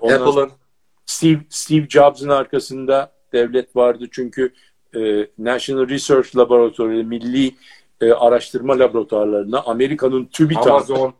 Steve, 1.06 1.40
Steve 1.48 1.88
Jobs'ın 1.88 2.28
arkasında 2.28 3.12
devlet 3.32 3.76
vardı. 3.76 4.08
Çünkü 4.10 4.52
e, 4.96 5.26
National 5.38 5.88
Research 5.88 6.36
Laboratory, 6.36 7.04
milli 7.04 7.54
e, 8.00 8.12
araştırma 8.12 8.78
laboratuvarlarına 8.78 9.60
Amerika'nın 9.60 10.24
TÜBİTAK 10.24 10.66
Amazon. 10.66 11.14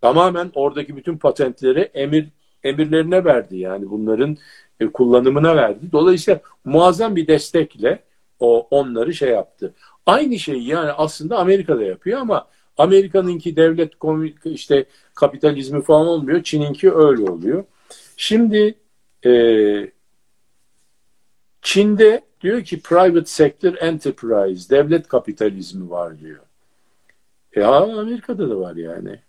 tamamen 0.00 0.50
oradaki 0.54 0.96
bütün 0.96 1.18
patentleri 1.18 1.80
emir 1.80 2.28
emirlerine 2.64 3.24
verdi. 3.24 3.56
Yani 3.56 3.90
bunların 3.90 4.36
e, 4.80 4.86
kullanımına 4.86 5.56
verdi. 5.56 5.92
Dolayısıyla 5.92 6.40
muazzam 6.64 7.16
bir 7.16 7.26
destekle 7.26 8.02
o 8.40 8.68
onları 8.70 9.14
şey 9.14 9.30
yaptı. 9.30 9.74
Aynı 10.06 10.38
şeyi 10.38 10.66
yani 10.68 10.92
aslında 10.92 11.38
Amerika'da 11.38 11.82
yapıyor 11.82 12.20
ama 12.20 12.48
Amerika'nınki 12.78 13.56
devlet 13.56 13.92
işte 14.44 14.84
kapitalizmi 15.14 15.82
falan 15.82 16.06
olmuyor. 16.06 16.42
Çin'inki 16.42 16.92
öyle 16.92 17.30
oluyor. 17.30 17.64
Şimdi 18.16 18.74
e, 19.26 19.32
Çin'de 21.62 22.20
diyor 22.40 22.64
ki 22.64 22.80
private 22.80 23.26
sector 23.26 23.74
enterprise, 23.80 24.70
devlet 24.70 25.08
kapitalizmi 25.08 25.90
var 25.90 26.20
diyor. 26.20 26.40
E 27.52 27.64
Amerika'da 27.64 28.50
da 28.50 28.60
var 28.60 28.76
yani. 28.76 29.20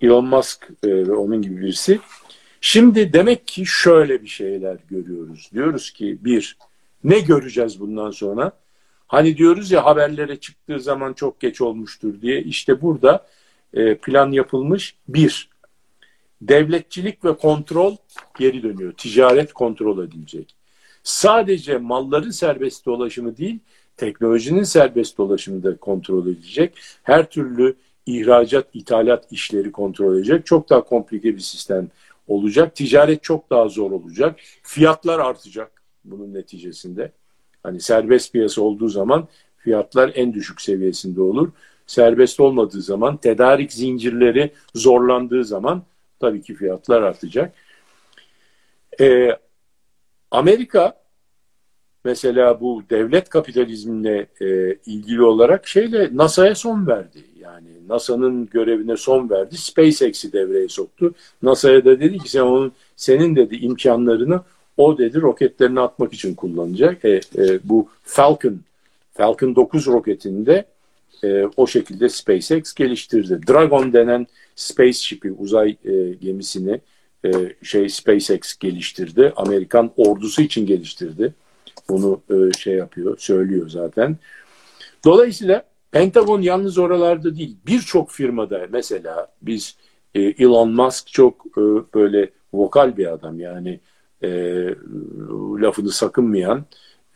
Elon 0.00 0.26
Musk 0.26 0.68
e, 0.84 0.88
ve 0.88 1.12
onun 1.12 1.42
gibi 1.42 1.60
birisi. 1.60 2.00
Şimdi 2.64 3.12
demek 3.12 3.46
ki 3.46 3.66
şöyle 3.66 4.22
bir 4.22 4.28
şeyler 4.28 4.76
görüyoruz. 4.90 5.50
Diyoruz 5.54 5.90
ki 5.90 6.18
bir, 6.20 6.56
ne 7.04 7.20
göreceğiz 7.20 7.80
bundan 7.80 8.10
sonra? 8.10 8.52
Hani 9.06 9.36
diyoruz 9.36 9.70
ya 9.70 9.84
haberlere 9.84 10.36
çıktığı 10.36 10.80
zaman 10.80 11.12
çok 11.12 11.40
geç 11.40 11.60
olmuştur 11.60 12.20
diye. 12.22 12.42
İşte 12.42 12.82
burada 12.82 13.26
e, 13.74 13.94
plan 13.94 14.32
yapılmış. 14.32 14.96
Bir, 15.08 15.48
devletçilik 16.42 17.24
ve 17.24 17.36
kontrol 17.36 17.96
geri 18.38 18.62
dönüyor. 18.62 18.92
Ticaret 18.92 19.52
kontrol 19.52 20.04
edilecek. 20.04 20.54
Sadece 21.02 21.78
malların 21.78 22.30
serbest 22.30 22.86
dolaşımı 22.86 23.36
değil, 23.36 23.58
teknolojinin 23.96 24.64
serbest 24.64 25.18
dolaşımı 25.18 25.62
da 25.62 25.76
kontrol 25.76 26.26
edilecek. 26.26 26.74
Her 27.02 27.30
türlü 27.30 27.76
ihracat, 28.06 28.66
ithalat 28.74 29.32
işleri 29.32 29.72
kontrol 29.72 30.16
edecek. 30.16 30.46
Çok 30.46 30.70
daha 30.70 30.84
komplike 30.84 31.34
bir 31.34 31.40
sistem 31.40 31.88
olacak. 32.26 32.76
Ticaret 32.76 33.22
çok 33.22 33.50
daha 33.50 33.68
zor 33.68 33.90
olacak. 33.90 34.40
Fiyatlar 34.62 35.18
artacak 35.18 35.82
bunun 36.04 36.34
neticesinde. 36.34 37.12
Hani 37.62 37.80
serbest 37.80 38.32
piyasa 38.32 38.62
olduğu 38.62 38.88
zaman 38.88 39.28
fiyatlar 39.56 40.12
en 40.14 40.34
düşük 40.34 40.60
seviyesinde 40.60 41.20
olur. 41.20 41.52
Serbest 41.86 42.40
olmadığı 42.40 42.82
zaman, 42.82 43.16
tedarik 43.16 43.72
zincirleri 43.72 44.52
zorlandığı 44.74 45.44
zaman 45.44 45.82
tabii 46.20 46.42
ki 46.42 46.54
fiyatlar 46.54 47.02
artacak. 47.02 47.54
Ee, 49.00 49.36
Amerika 50.30 51.02
mesela 52.04 52.60
bu 52.60 52.82
devlet 52.90 53.28
kapitalizmine 53.28 54.26
e, 54.40 54.74
ilgili 54.86 55.22
olarak 55.22 55.68
şeyle 55.68 56.10
NASA'ya 56.12 56.54
son 56.54 56.86
verdi. 56.86 57.24
Yani 57.42 57.68
NASA'nın 57.88 58.46
görevine 58.46 58.96
son 58.96 59.30
verdi. 59.30 59.56
SpaceX'i 59.56 60.32
devreye 60.32 60.68
soktu. 60.68 61.14
NASA'ya 61.42 61.84
da 61.84 62.00
dedi 62.00 62.18
ki 62.18 62.30
sen 62.30 62.40
onun 62.40 62.72
senin 62.96 63.36
dedi 63.36 63.56
imkanlarını 63.56 64.40
o 64.76 64.98
dedi 64.98 65.20
roketlerini 65.20 65.80
atmak 65.80 66.12
için 66.12 66.34
kullanacak. 66.34 67.04
E, 67.04 67.20
e, 67.36 67.58
bu 67.64 67.88
Falcon 68.02 68.60
Falcon 69.12 69.56
9 69.56 69.86
roketinde 69.86 70.64
e, 71.24 71.44
o 71.56 71.66
şekilde 71.66 72.08
SpaceX 72.08 72.74
geliştirdi. 72.74 73.40
Dragon 73.48 73.92
denen 73.92 74.26
spaceship'i 74.56 75.32
uzay 75.32 75.76
e, 75.84 76.12
gemisini 76.20 76.80
e, 77.24 77.30
şey 77.62 77.88
SpaceX 77.88 78.56
geliştirdi. 78.58 79.32
Amerikan 79.36 79.92
ordusu 79.96 80.42
için 80.42 80.66
geliştirdi. 80.66 81.34
Bunu 81.88 82.20
e, 82.30 82.58
şey 82.58 82.74
yapıyor, 82.74 83.18
söylüyor 83.18 83.68
zaten. 83.68 84.16
Dolayısıyla 85.04 85.71
Pentagon 85.92 86.40
yalnız 86.40 86.78
oralarda 86.78 87.36
değil. 87.36 87.56
Birçok 87.66 88.10
firmada 88.10 88.66
mesela 88.70 89.28
biz 89.42 89.76
e, 90.14 90.20
Elon 90.20 90.70
Musk 90.70 91.06
çok 91.06 91.46
e, 91.46 91.60
böyle 91.94 92.30
vokal 92.52 92.96
bir 92.96 93.12
adam 93.12 93.40
yani 93.40 93.80
e, 94.22 94.28
lafını 95.62 95.90
sakınmayan, 95.90 96.64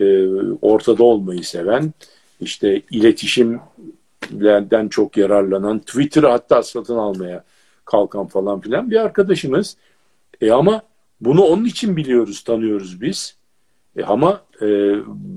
e, 0.01 0.27
ortada 0.62 1.05
olmayı 1.05 1.45
seven, 1.45 1.93
işte 2.41 2.83
iletişimlerden 2.91 4.89
çok 4.89 5.16
yararlanan, 5.16 5.79
Twitter'ı 5.79 6.29
hatta 6.29 6.62
satın 6.62 6.97
almaya 6.97 7.45
kalkan 7.85 8.27
falan 8.27 8.61
filan 8.61 8.91
bir 8.91 8.97
arkadaşımız. 8.97 9.77
E 10.41 10.51
ama 10.53 10.83
bunu 11.20 11.43
onun 11.43 11.64
için 11.64 11.97
biliyoruz, 11.97 12.45
tanıyoruz 12.45 13.01
biz. 13.01 13.37
E 13.97 14.05
ama 14.05 14.44
e, 14.62 14.66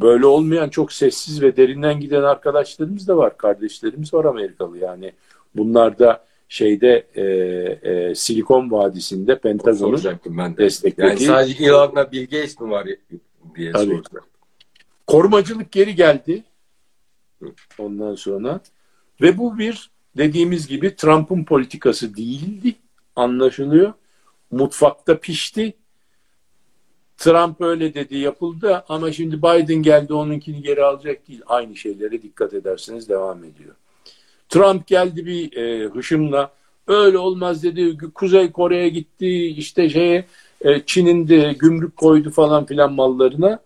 böyle 0.01 0.25
olmayan 0.25 0.69
çok 0.69 0.91
sessiz 0.91 1.41
ve 1.41 1.57
derinden 1.57 1.99
giden 1.99 2.23
arkadaşlarımız 2.23 3.07
da 3.07 3.17
var. 3.17 3.37
Kardeşlerimiz 3.37 4.13
var 4.13 4.25
Amerikalı 4.25 4.77
yani. 4.77 5.13
Bunlar 5.55 5.99
da 5.99 6.25
şeyde 6.49 7.07
e, 7.15 7.23
e, 7.91 8.15
Silikon 8.15 8.71
Vadisi'nde 8.71 9.39
Pentagon'un 9.39 10.57
desteklediği. 10.57 11.09
Yani 11.09 11.19
sadece 11.19 11.65
Elon'la 11.65 12.11
Bill 12.11 12.23
Gates 12.23 12.59
mi 12.59 12.69
var 12.69 12.87
diye 13.55 13.71
Tabii. 13.71 13.85
sordular. 13.85 14.23
Korumacılık 15.07 15.71
geri 15.71 15.95
geldi 15.95 16.43
ondan 17.77 18.15
sonra 18.15 18.61
ve 19.21 19.37
bu 19.37 19.57
bir 19.57 19.89
dediğimiz 20.17 20.67
gibi 20.67 20.95
Trump'ın 20.95 21.43
politikası 21.43 22.15
değildi 22.15 22.75
anlaşılıyor. 23.15 23.93
Mutfakta 24.51 25.19
pişti 25.19 25.73
Trump 27.19 27.61
öyle 27.61 27.93
dedi 27.93 28.17
yapıldı 28.17 28.83
ama 28.89 29.11
şimdi 29.11 29.37
Biden 29.37 29.75
geldi 29.83 30.13
onunkini 30.13 30.61
geri 30.61 30.83
alacak 30.83 31.27
değil. 31.27 31.41
Aynı 31.45 31.75
şeylere 31.75 32.21
dikkat 32.21 32.53
ederseniz 32.53 33.09
devam 33.09 33.43
ediyor. 33.43 33.75
Trump 34.49 34.87
geldi 34.87 35.25
bir 35.25 35.57
e, 35.57 35.85
hışımla 35.89 36.51
öyle 36.87 37.17
olmaz 37.17 37.63
dedi. 37.63 37.97
Kuzey 38.13 38.51
Kore'ye 38.51 38.89
gitti 38.89 39.47
işte 39.47 39.89
şeye 39.89 40.25
e, 40.61 40.81
Çin'in 40.85 41.27
de 41.27 41.55
gümrük 41.59 41.97
koydu 41.97 42.31
falan 42.31 42.65
filan 42.65 42.93
mallarına. 42.93 43.59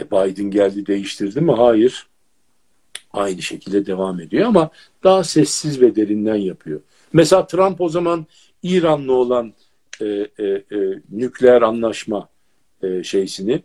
E, 0.00 0.10
Biden 0.10 0.50
geldi 0.50 0.86
değiştirdi 0.86 1.40
mi? 1.40 1.52
Hayır. 1.52 2.06
Aynı 3.12 3.42
şekilde 3.42 3.86
devam 3.86 4.20
ediyor 4.20 4.46
ama 4.46 4.70
daha 5.04 5.24
sessiz 5.24 5.80
ve 5.80 5.96
derinden 5.96 6.36
yapıyor. 6.36 6.80
Mesela 7.12 7.46
Trump 7.46 7.80
o 7.80 7.88
zaman 7.88 8.26
İran'la 8.62 9.12
olan 9.12 9.52
e, 10.00 10.06
e, 10.06 10.44
e, 10.44 10.66
nükleer 11.10 11.62
anlaşma 11.62 12.28
e, 12.82 13.02
şeysini 13.02 13.62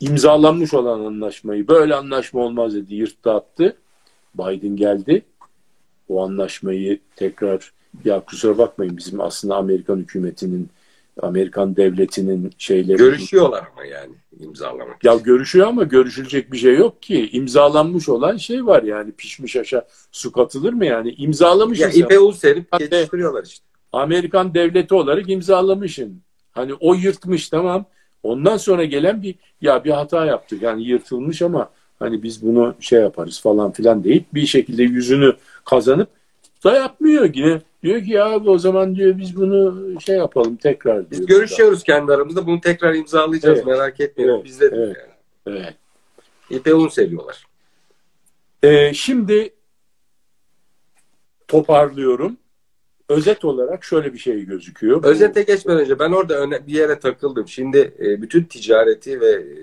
imzalanmış 0.00 0.74
olan 0.74 1.00
anlaşmayı 1.00 1.68
böyle 1.68 1.94
anlaşma 1.94 2.40
olmaz 2.40 2.74
dedi 2.74 2.94
yırttı 2.94 3.32
attı. 3.32 3.76
Biden 4.34 4.76
geldi. 4.76 5.22
O 6.08 6.24
anlaşmayı 6.24 7.00
tekrar 7.16 7.72
ya 8.04 8.20
kusura 8.20 8.58
bakmayın 8.58 8.96
bizim 8.96 9.20
aslında 9.20 9.56
Amerikan 9.56 9.96
hükümetinin 9.96 10.68
Amerikan 11.22 11.76
devletinin 11.76 12.52
şeyleri 12.58 12.96
görüşüyorlar 12.96 13.64
ama 13.72 13.84
yani 13.84 14.14
imzalamak. 14.40 15.04
Ya 15.04 15.14
görüşüyor 15.14 15.66
ama 15.66 15.82
görüşülecek 15.82 16.52
bir 16.52 16.58
şey 16.58 16.74
yok 16.74 17.02
ki. 17.02 17.30
İmzalanmış 17.32 18.08
olan 18.08 18.36
şey 18.36 18.66
var 18.66 18.82
yani 18.82 19.12
pişmiş 19.12 19.56
aşağı 19.56 19.84
su 20.12 20.32
katılır 20.32 20.72
mı 20.72 20.86
yani? 20.86 21.10
İmzalamışsın. 21.10 21.84
Ya 21.84 21.90
ipe 21.90 22.18
un 22.18 22.32
serip 22.32 22.78
geçiştiriyorlar 22.78 23.44
işte. 23.44 23.64
Amerikan 23.92 24.54
devleti 24.54 24.94
olarak 24.94 25.30
imzalamışsın. 25.30 26.22
Hani 26.54 26.74
o 26.74 26.94
yırtmış 26.94 27.48
tamam. 27.48 27.84
Ondan 28.22 28.56
sonra 28.56 28.84
gelen 28.84 29.22
bir 29.22 29.34
ya 29.60 29.84
bir 29.84 29.90
hata 29.90 30.26
yaptık 30.26 30.62
yani 30.62 30.84
yırtılmış 30.84 31.42
ama 31.42 31.70
hani 31.98 32.22
biz 32.22 32.46
bunu 32.46 32.74
şey 32.80 33.00
yaparız 33.00 33.40
falan 33.40 33.72
filan 33.72 34.04
deyip 34.04 34.34
bir 34.34 34.46
şekilde 34.46 34.82
yüzünü 34.82 35.36
kazanıp 35.64 36.08
da 36.64 36.74
yapmıyor 36.74 37.30
yine. 37.34 37.60
Diyor 37.82 38.04
ki 38.04 38.10
ya 38.10 38.36
o 38.36 38.58
zaman 38.58 38.96
diyor 38.96 39.18
biz 39.18 39.36
bunu 39.36 40.00
şey 40.00 40.16
yapalım 40.16 40.56
tekrar 40.56 40.94
diyor. 40.94 41.10
Biz 41.10 41.26
görüşüyoruz 41.26 41.80
da. 41.80 41.84
kendi 41.84 42.12
aramızda 42.12 42.46
bunu 42.46 42.60
tekrar 42.60 42.94
imzalayacağız 42.94 43.58
evet. 43.58 43.66
merak 43.66 44.00
etmeyin 44.00 44.30
evet. 44.30 44.44
bizde 44.44 44.66
evet. 44.66 44.96
yani. 44.96 45.58
Evet. 45.58 45.74
İpe 46.50 46.74
un 46.74 46.88
seviyorlar. 46.88 47.46
Ee, 48.62 48.94
şimdi 48.94 49.50
toparlıyorum 51.48 52.36
özet 53.08 53.44
olarak 53.44 53.84
şöyle 53.84 54.12
bir 54.12 54.18
şey 54.18 54.44
gözüküyor. 54.44 55.04
Özete 55.04 55.42
geçmeden 55.42 55.80
önce 55.80 55.98
ben 55.98 56.12
orada 56.12 56.66
bir 56.66 56.72
yere 56.72 56.98
takıldım. 56.98 57.48
Şimdi 57.48 57.94
e, 57.98 58.22
bütün 58.22 58.44
ticareti 58.44 59.20
ve 59.20 59.30
e, 59.30 59.54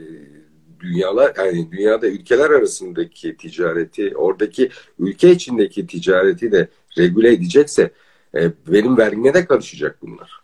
dünyalar 0.80 1.34
yani 1.38 1.72
dünyada 1.72 2.08
ülkeler 2.08 2.50
arasındaki 2.50 3.38
ticareti, 3.38 4.18
oradaki 4.18 4.70
ülke 5.00 5.32
içindeki 5.32 5.88
ticareti 5.88 6.52
de 6.52 6.68
regüle 6.98 7.34
edecekse 7.34 7.92
e, 8.36 8.52
benim 8.68 8.98
vergime 8.98 9.34
de 9.34 9.46
karışacak 9.46 10.02
bunlar. 10.02 10.42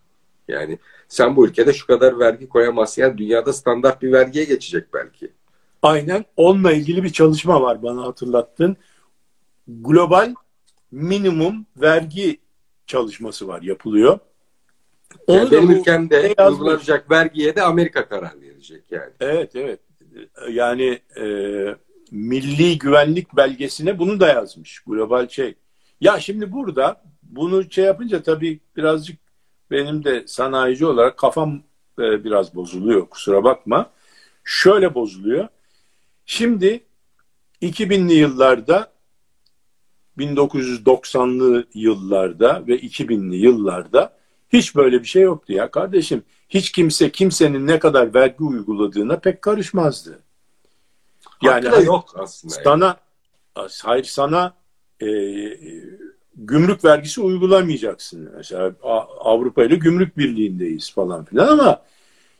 Yani 0.47 0.79
sen 1.07 1.35
bu 1.35 1.47
ülkede 1.47 1.73
şu 1.73 1.87
kadar 1.87 2.19
vergi 2.19 2.49
koyamazsın. 2.49 3.01
Yani 3.01 3.17
dünyada 3.17 3.53
standart 3.53 4.01
bir 4.01 4.11
vergiye 4.11 4.45
geçecek 4.45 4.93
belki. 4.93 5.31
Aynen. 5.81 6.25
Onunla 6.37 6.71
ilgili 6.71 7.03
bir 7.03 7.09
çalışma 7.09 7.61
var 7.61 7.83
bana 7.83 8.03
hatırlattın. 8.03 8.77
Global 9.67 10.35
minimum 10.91 11.65
vergi 11.77 12.39
çalışması 12.87 13.47
var, 13.47 13.61
yapılıyor. 13.61 14.19
Onu 15.27 15.37
yani 15.37 15.51
benim 15.51 15.71
ülkemde 15.71 16.35
uygulanacak 16.49 17.11
vergiye 17.11 17.55
de 17.55 17.61
Amerika 17.61 18.09
karar 18.09 18.41
verecek 18.41 18.83
yani. 18.91 19.11
Evet 19.19 19.55
evet. 19.55 19.79
Yani 20.49 20.99
e, 21.19 21.25
milli 22.11 22.77
güvenlik 22.77 23.35
belgesine 23.35 23.99
bunu 23.99 24.19
da 24.19 24.27
yazmış 24.27 24.79
global 24.79 25.27
şey. 25.27 25.55
Ya 26.01 26.19
şimdi 26.19 26.51
burada 26.51 27.01
bunu 27.23 27.71
şey 27.71 27.85
yapınca 27.85 28.23
tabii 28.23 28.59
birazcık 28.75 29.19
benim 29.71 30.03
de 30.03 30.27
sanayici 30.27 30.85
olarak 30.85 31.17
kafam 31.17 31.63
e, 31.99 32.23
biraz 32.23 32.55
bozuluyor 32.55 33.09
kusura 33.09 33.43
bakma. 33.43 33.91
Şöyle 34.43 34.93
bozuluyor. 34.95 35.47
Şimdi 36.25 36.83
2000'li 37.61 38.13
yıllarda 38.13 38.91
1990'lı 40.17 41.65
yıllarda 41.73 42.63
ve 42.67 42.79
2000'li 42.79 43.35
yıllarda 43.35 44.17
hiç 44.53 44.75
böyle 44.75 45.01
bir 45.01 45.07
şey 45.07 45.21
yoktu 45.21 45.53
ya 45.53 45.71
kardeşim. 45.71 46.23
Hiç 46.49 46.71
kimse 46.71 47.11
kimsenin 47.11 47.67
ne 47.67 47.79
kadar 47.79 48.13
vergi 48.13 48.43
uyguladığına 48.43 49.19
pek 49.19 49.41
karışmazdı. 49.41 50.19
Yani 51.41 51.67
Hakkı 51.67 51.85
yok 51.85 52.13
aslında. 52.15 52.53
Sana 52.63 52.97
yani. 53.57 53.69
hayır 53.83 54.03
sana 54.03 54.53
e, 55.01 55.07
gümrük 56.35 56.85
vergisi 56.85 57.21
uygulamayacaksın. 57.21 58.29
Mesela 58.37 58.71
Avrupa 59.19 59.63
ile 59.63 59.75
gümrük 59.75 60.17
birliğindeyiz 60.17 60.93
falan 60.93 61.25
filan 61.25 61.47
ama 61.47 61.81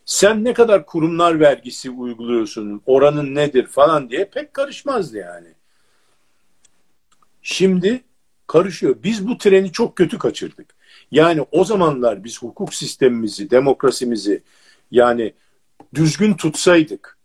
sen 0.06 0.44
ne 0.44 0.54
kadar 0.54 0.86
kurumlar 0.86 1.40
vergisi 1.40 1.90
uyguluyorsun, 1.90 2.82
oranın 2.86 3.36
nedir 3.36 3.68
falan 3.68 4.10
diye 4.10 4.26
pek 4.26 4.54
karışmazdı 4.54 5.18
yani. 5.18 5.48
Şimdi 7.50 8.04
karışıyor. 8.48 8.96
Biz 9.04 9.28
bu 9.28 9.38
treni 9.38 9.72
çok 9.72 9.96
kötü 9.96 10.18
kaçırdık. 10.18 10.76
Yani 11.12 11.46
o 11.52 11.64
zamanlar 11.64 12.24
biz 12.24 12.42
hukuk 12.42 12.74
sistemimizi, 12.74 13.50
demokrasimizi 13.50 14.44
yani 14.92 15.34
düzgün 15.94 16.34
tutsaydık, 16.34 17.18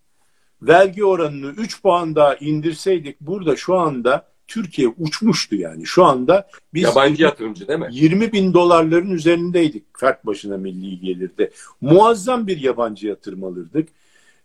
vergi 0.63 1.05
oranını 1.05 1.51
3 1.51 1.83
puan 1.83 2.15
daha 2.15 2.35
indirseydik 2.35 3.21
burada 3.21 3.57
şu 3.57 3.75
anda 3.75 4.29
Türkiye 4.47 4.89
uçmuştu 4.89 5.57
yani. 5.57 5.87
Şu 5.87 6.05
anda 6.05 6.49
biz 6.75 6.83
yabancı 6.83 7.23
yatırımcı 7.23 7.69
değil 7.69 7.79
mi? 7.79 7.89
20 7.91 8.33
bin 8.33 8.55
dolarların 8.55 9.11
üzerindeydik 9.11 9.99
fert 9.99 10.27
başına 10.27 10.57
milli 10.57 11.01
gelirde. 11.01 11.51
Muazzam 11.81 12.47
bir 12.47 12.61
yabancı 12.61 13.07
yatırım 13.07 13.45
alırdık. 13.45 13.89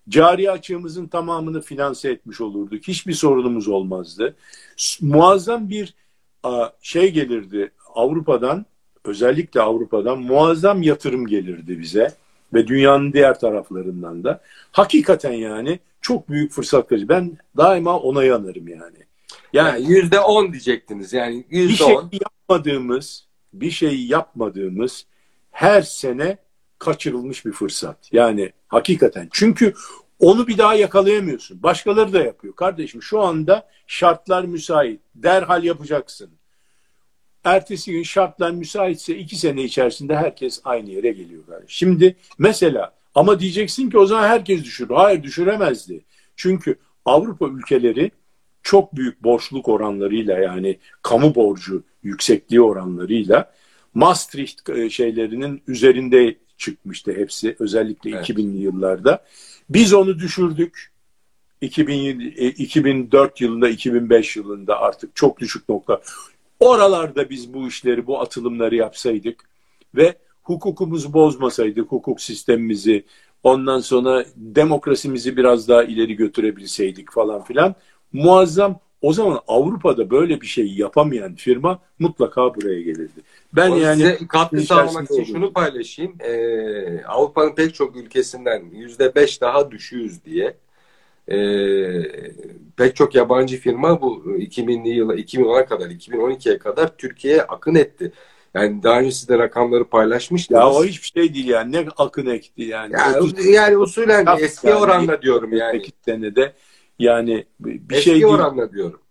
Cari 0.09 0.51
açığımızın 0.51 1.07
tamamını 1.07 1.61
finanse 1.61 2.09
etmiş 2.09 2.41
olurduk. 2.41 2.87
Hiçbir 2.87 3.13
sorunumuz 3.13 3.67
olmazdı. 3.67 4.35
Muazzam 5.01 5.69
bir 5.69 5.95
şey 6.81 7.11
gelirdi 7.11 7.71
Avrupa'dan, 7.95 8.65
özellikle 9.05 9.61
Avrupa'dan 9.61 10.19
muazzam 10.19 10.81
yatırım 10.81 11.27
gelirdi 11.27 11.79
bize 11.79 12.13
ve 12.53 12.67
dünyanın 12.67 13.13
diğer 13.13 13.39
taraflarından 13.39 14.23
da. 14.23 14.41
Hakikaten 14.71 15.33
yani 15.33 15.79
çok 16.01 16.29
büyük 16.29 16.51
fırsat 16.51 16.91
verici. 16.91 17.09
Ben 17.09 17.37
daima 17.57 17.99
ona 17.99 18.23
yanarım 18.23 18.67
yani. 18.67 18.97
Yani 19.53 19.91
yüzde 19.91 20.19
on 20.19 20.51
diyecektiniz 20.51 21.13
yani 21.13 21.45
yüzde 21.49 21.71
bir 21.71 21.77
şey 21.77 21.95
yapmadığımız, 22.21 23.25
bir 23.53 23.71
şey 23.71 24.05
yapmadığımız 24.05 25.05
her 25.51 25.81
sene 25.81 26.37
kaçırılmış 26.79 27.45
bir 27.45 27.51
fırsat. 27.51 28.09
Yani 28.11 28.51
hakikaten. 28.67 29.29
Çünkü 29.31 29.73
onu 30.19 30.47
bir 30.47 30.57
daha 30.57 30.75
yakalayamıyorsun. 30.75 31.63
Başkaları 31.63 32.13
da 32.13 32.19
yapıyor. 32.19 32.55
Kardeşim 32.55 33.03
şu 33.03 33.21
anda 33.21 33.67
şartlar 33.87 34.43
müsait. 34.43 35.01
Derhal 35.15 35.63
yapacaksın. 35.63 36.29
Ertesi 37.43 37.91
gün 37.91 38.03
şartlar 38.03 38.51
müsaitse 38.51 39.17
iki 39.17 39.35
sene 39.35 39.63
içerisinde 39.63 40.15
herkes 40.15 40.61
aynı 40.63 40.89
yere 40.89 41.11
geliyor. 41.11 41.43
Yani. 41.51 41.65
Şimdi 41.67 42.15
mesela 42.37 42.93
ama 43.15 43.39
diyeceksin 43.39 43.89
ki 43.89 43.97
o 43.97 44.05
zaman 44.05 44.27
herkes 44.27 44.63
düşürür. 44.63 44.95
Hayır 44.95 45.23
düşüremezdi. 45.23 46.05
Çünkü 46.35 46.75
Avrupa 47.05 47.47
ülkeleri 47.47 48.11
çok 48.63 48.95
büyük 48.95 49.23
borçluk 49.23 49.67
oranlarıyla 49.67 50.39
yani 50.39 50.79
kamu 51.01 51.35
borcu 51.35 51.83
yüksekliği 52.03 52.61
oranlarıyla 52.61 53.53
Maastricht 53.93 54.69
e, 54.69 54.89
şeylerinin 54.89 55.61
üzerinde 55.67 56.37
çıkmıştı 56.57 57.13
hepsi 57.13 57.55
özellikle 57.59 58.09
evet. 58.09 58.29
2000'li 58.29 58.57
yıllarda. 58.57 59.23
Biz 59.69 59.93
onu 59.93 60.19
düşürdük. 60.19 60.91
2000, 61.61 62.19
2004 62.19 63.41
e, 63.41 63.45
yılında 63.45 63.69
2005 63.69 64.35
yılında 64.35 64.79
artık 64.79 65.15
çok 65.15 65.39
düşük 65.39 65.69
nokta. 65.69 66.01
Oralarda 66.59 67.29
biz 67.29 67.53
bu 67.53 67.67
işleri 67.67 68.07
bu 68.07 68.21
atılımları 68.21 68.75
yapsaydık 68.75 69.49
ve 69.95 70.17
hukukumuzu 70.43 71.13
bozmasaydık 71.13 71.91
hukuk 71.91 72.21
sistemimizi 72.21 73.05
ondan 73.43 73.79
sonra 73.79 74.25
demokrasimizi 74.35 75.37
biraz 75.37 75.67
daha 75.67 75.83
ileri 75.83 76.15
götürebilseydik 76.15 77.11
falan 77.11 77.43
filan 77.43 77.75
muazzam 78.13 78.79
o 79.01 79.13
zaman 79.13 79.39
Avrupa'da 79.47 80.09
böyle 80.09 80.41
bir 80.41 80.47
şey 80.47 80.73
yapamayan 80.73 81.35
firma 81.35 81.79
mutlaka 81.99 82.55
buraya 82.55 82.81
gelirdi. 82.81 83.21
Ben 83.57 83.71
o 83.71 83.77
yani 83.77 84.01
size 84.01 84.27
katkı 84.27 84.61
sağlamak 84.61 85.11
için 85.11 85.23
şunu 85.23 85.53
paylaşayım. 85.53 86.15
Ee, 86.19 87.03
Avrupa'nın 87.03 87.55
pek 87.55 87.75
çok 87.75 87.95
ülkesinden 87.95 88.65
yüzde 88.71 89.15
beş 89.15 89.41
daha 89.41 89.71
düşüyoruz 89.71 90.25
diye 90.25 90.57
ee, 91.31 92.03
pek 92.77 92.95
çok 92.95 93.15
yabancı 93.15 93.57
firma 93.57 94.01
bu 94.01 94.23
2000'li 94.25 94.89
yıla 94.89 95.15
2010'a 95.15 95.65
kadar 95.65 95.89
2012'ye 95.89 96.57
kadar 96.57 96.97
Türkiye'ye 96.97 97.43
akın 97.43 97.75
etti. 97.75 98.11
Yani 98.53 98.83
daha 98.83 98.99
önce 98.99 99.11
siz 99.11 99.29
de 99.29 99.37
rakamları 99.37 99.85
paylaşmıştınız. 99.85 100.59
Ya 100.59 100.69
o 100.69 100.85
hiçbir 100.85 101.21
şey 101.21 101.33
değil 101.33 101.47
yani. 101.47 101.71
Ne 101.71 101.85
akın 101.97 102.25
ekti 102.25 102.63
yani. 102.63 102.93
Ya, 102.93 103.19
30, 103.19 103.45
yani 103.45 103.77
usulen 103.77 104.25
eski 104.39 104.67
yani, 104.67 104.79
oranla 104.79 105.21
diyorum 105.21 105.53
yani. 105.53 105.85
senede 106.05 106.53
yani 106.99 107.45
bir 107.59 107.95
eski 107.95 108.03
şey 108.03 108.13
Eski 108.13 108.27
oranla 108.27 108.71
diyorum. 108.71 109.01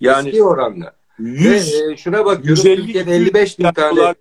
Yani 0.00 0.28
eski 0.28 0.42
oranla. 0.42 0.97
100, 1.18 1.72
Ve, 1.72 1.92
e, 1.92 1.96
şuna 1.96 2.24
bakıyorum 2.24 2.62
150, 2.64 2.76
Türkiye'de 2.76 3.16
55 3.16 3.58
bin 3.58 3.72
tane 3.72 4.14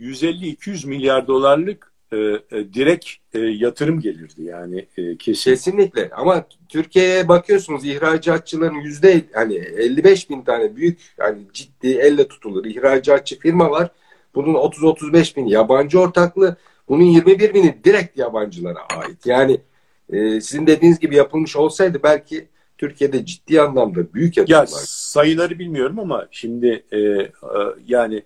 150-200 0.00 0.86
milyar 0.86 1.26
dolarlık 1.26 1.92
e, 2.12 2.16
e, 2.16 2.40
direkt 2.74 3.06
e, 3.34 3.38
yatırım 3.38 4.00
gelirdi 4.00 4.42
yani 4.42 4.86
e, 4.96 5.16
kesin. 5.16 5.50
Kesinlikle 5.50 6.10
ama 6.10 6.46
Türkiye'ye 6.68 7.28
bakıyorsunuz 7.28 7.84
ihracatçıların 7.84 8.80
yüzde 8.80 9.22
hani 9.32 9.54
55 9.54 10.30
bin 10.30 10.42
tane 10.42 10.76
büyük 10.76 10.98
hani 11.18 11.38
ciddi 11.52 11.88
elle 11.88 12.28
tutulur 12.28 12.64
ihracatçı 12.64 13.38
firma 13.38 13.70
var. 13.70 13.90
Bunun 14.34 14.54
30-35 14.54 15.36
bin 15.36 15.46
yabancı 15.46 16.00
ortaklı. 16.00 16.56
Bunun 16.88 17.04
21 17.04 17.54
bini 17.54 17.78
direkt 17.84 18.18
yabancılara 18.18 18.78
ait. 18.96 19.26
Yani 19.26 19.60
e, 20.12 20.40
sizin 20.40 20.66
dediğiniz 20.66 20.98
gibi 20.98 21.16
yapılmış 21.16 21.56
olsaydı 21.56 22.00
belki 22.02 22.48
Türkiye'de 22.82 23.26
ciddi 23.26 23.60
anlamda 23.60 24.14
büyük 24.14 24.36
yatırımlar. 24.36 24.60
Ya 24.60 24.66
sayıları 24.86 25.58
bilmiyorum 25.58 25.98
ama 25.98 26.26
şimdi 26.30 26.84
e, 26.92 26.98
e, 26.98 27.30
yani 27.86 28.22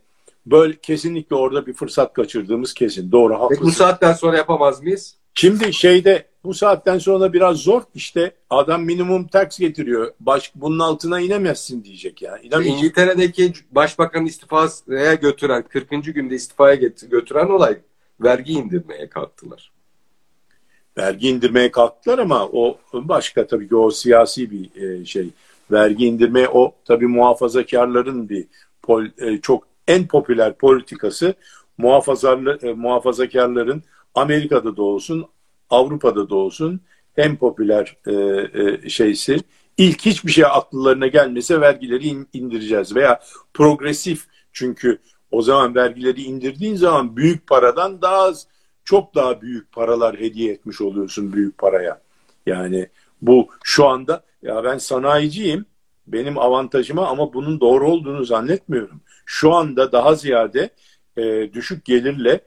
böyle 0.46 0.76
kesinlikle 0.76 1.36
orada 1.36 1.66
bir 1.66 1.72
fırsat 1.72 2.12
kaçırdığımız 2.12 2.74
kesin. 2.74 3.12
Doğru 3.12 3.40
haklısın. 3.40 3.66
Bu 3.66 3.70
saatten 3.70 4.12
sonra 4.12 4.36
yapamaz 4.36 4.82
mıyız? 4.82 5.14
Şimdi 5.34 5.72
şeyde 5.72 6.26
bu 6.44 6.54
saatten 6.54 6.98
sonra 6.98 7.32
biraz 7.32 7.56
zor 7.56 7.82
işte 7.94 8.32
adam 8.50 8.84
minimum 8.84 9.26
tax 9.26 9.58
getiriyor. 9.58 10.12
Baş, 10.20 10.52
bunun 10.54 10.78
altına 10.78 11.20
inemezsin 11.20 11.84
diyecek 11.84 12.22
ya. 12.22 12.38
Yani. 12.52 12.66
İngiltere'deki 12.66 13.52
başbakan 13.70 14.26
istifaya 14.26 15.14
götüren 15.14 15.62
40. 15.62 15.90
günde 15.90 16.34
istifaya 16.34 16.74
götüren 17.10 17.48
olay 17.48 17.78
vergi 18.20 18.52
indirmeye 18.52 19.08
kalktılar 19.08 19.75
vergi 20.98 21.28
indirmeye 21.28 21.70
kalktılar 21.70 22.18
ama 22.18 22.46
o 22.52 22.78
başka 22.92 23.46
tabii 23.46 23.68
ki 23.68 23.76
o 23.76 23.90
siyasi 23.90 24.50
bir 24.50 24.82
e, 24.82 25.04
şey. 25.04 25.28
Vergi 25.70 26.06
indirmeye 26.06 26.48
o 26.48 26.74
tabii 26.84 27.06
muhafazakarların 27.06 28.28
bir 28.28 28.46
pol, 28.82 29.04
e, 29.18 29.40
çok 29.40 29.68
en 29.88 30.06
popüler 30.06 30.58
politikası 30.58 31.34
muhafazarlı, 31.78 32.58
e, 32.62 32.72
muhafazakarların 32.72 33.82
Amerika'da 34.14 34.76
da 34.76 34.82
olsun 34.82 35.26
Avrupa'da 35.70 36.30
da 36.30 36.34
olsun 36.34 36.80
en 37.16 37.36
popüler 37.36 37.96
şeysi. 38.88 39.40
İlk 39.78 40.06
hiçbir 40.06 40.30
şey 40.30 40.44
akıllarına 40.44 41.06
gelmese 41.06 41.60
vergileri 41.60 42.06
in, 42.08 42.28
indireceğiz 42.32 42.96
veya 42.96 43.20
progresif 43.54 44.26
çünkü 44.52 44.98
o 45.30 45.42
zaman 45.42 45.74
vergileri 45.74 46.22
indirdiğin 46.22 46.74
zaman 46.74 47.16
büyük 47.16 47.46
paradan 47.46 48.02
daha 48.02 48.16
az 48.16 48.46
çok 48.86 49.14
daha 49.14 49.42
büyük 49.42 49.72
paralar 49.72 50.20
hediye 50.20 50.52
etmiş 50.52 50.80
oluyorsun 50.80 51.32
büyük 51.32 51.58
paraya. 51.58 52.00
Yani 52.46 52.88
bu 53.22 53.48
şu 53.64 53.86
anda 53.86 54.24
ya 54.42 54.64
ben 54.64 54.78
sanayiciyim 54.78 55.66
benim 56.06 56.38
avantajıma 56.38 57.08
ama 57.08 57.32
bunun 57.32 57.60
doğru 57.60 57.90
olduğunu 57.90 58.24
zannetmiyorum. 58.24 59.00
Şu 59.26 59.52
anda 59.54 59.92
daha 59.92 60.14
ziyade 60.14 60.70
e, 61.16 61.52
düşük 61.52 61.84
gelirle 61.84 62.40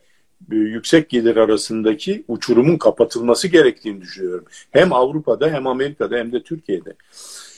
e, 0.52 0.56
yüksek 0.56 1.10
gelir 1.10 1.38
arasındaki 1.38 2.24
uçurumun 2.28 2.78
kapatılması 2.78 3.48
gerektiğini 3.48 4.02
düşünüyorum. 4.02 4.46
Hem 4.72 4.94
Avrupa'da 4.94 5.50
hem 5.50 5.68
Amerika'da 5.68 6.18
hem 6.18 6.32
de 6.32 6.44
Türkiye'de. 6.44 6.94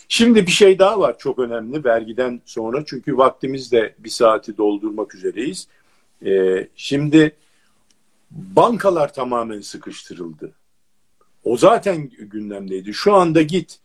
Şimdi 0.08 0.46
bir 0.46 0.52
şey 0.52 0.80
daha 0.80 1.00
var 1.00 1.18
çok 1.18 1.40
önemli 1.40 1.84
vergiden 1.84 2.42
sonra 2.46 2.84
çünkü 2.86 3.18
vaktimiz 3.18 3.72
de 3.72 3.96
bir 4.00 4.10
saati 4.10 4.58
doldurmak 4.58 5.16
üzereyiz. 5.16 5.68
E, 6.26 6.68
şimdi 6.76 7.36
bankalar 8.32 9.14
tamamen 9.14 9.62
sıkıştırıldı. 9.62 10.52
O 11.44 11.58
zaten 11.58 12.10
gündemdeydi. 12.10 12.94
Şu 12.94 13.14
anda 13.14 13.42
git 13.42 13.80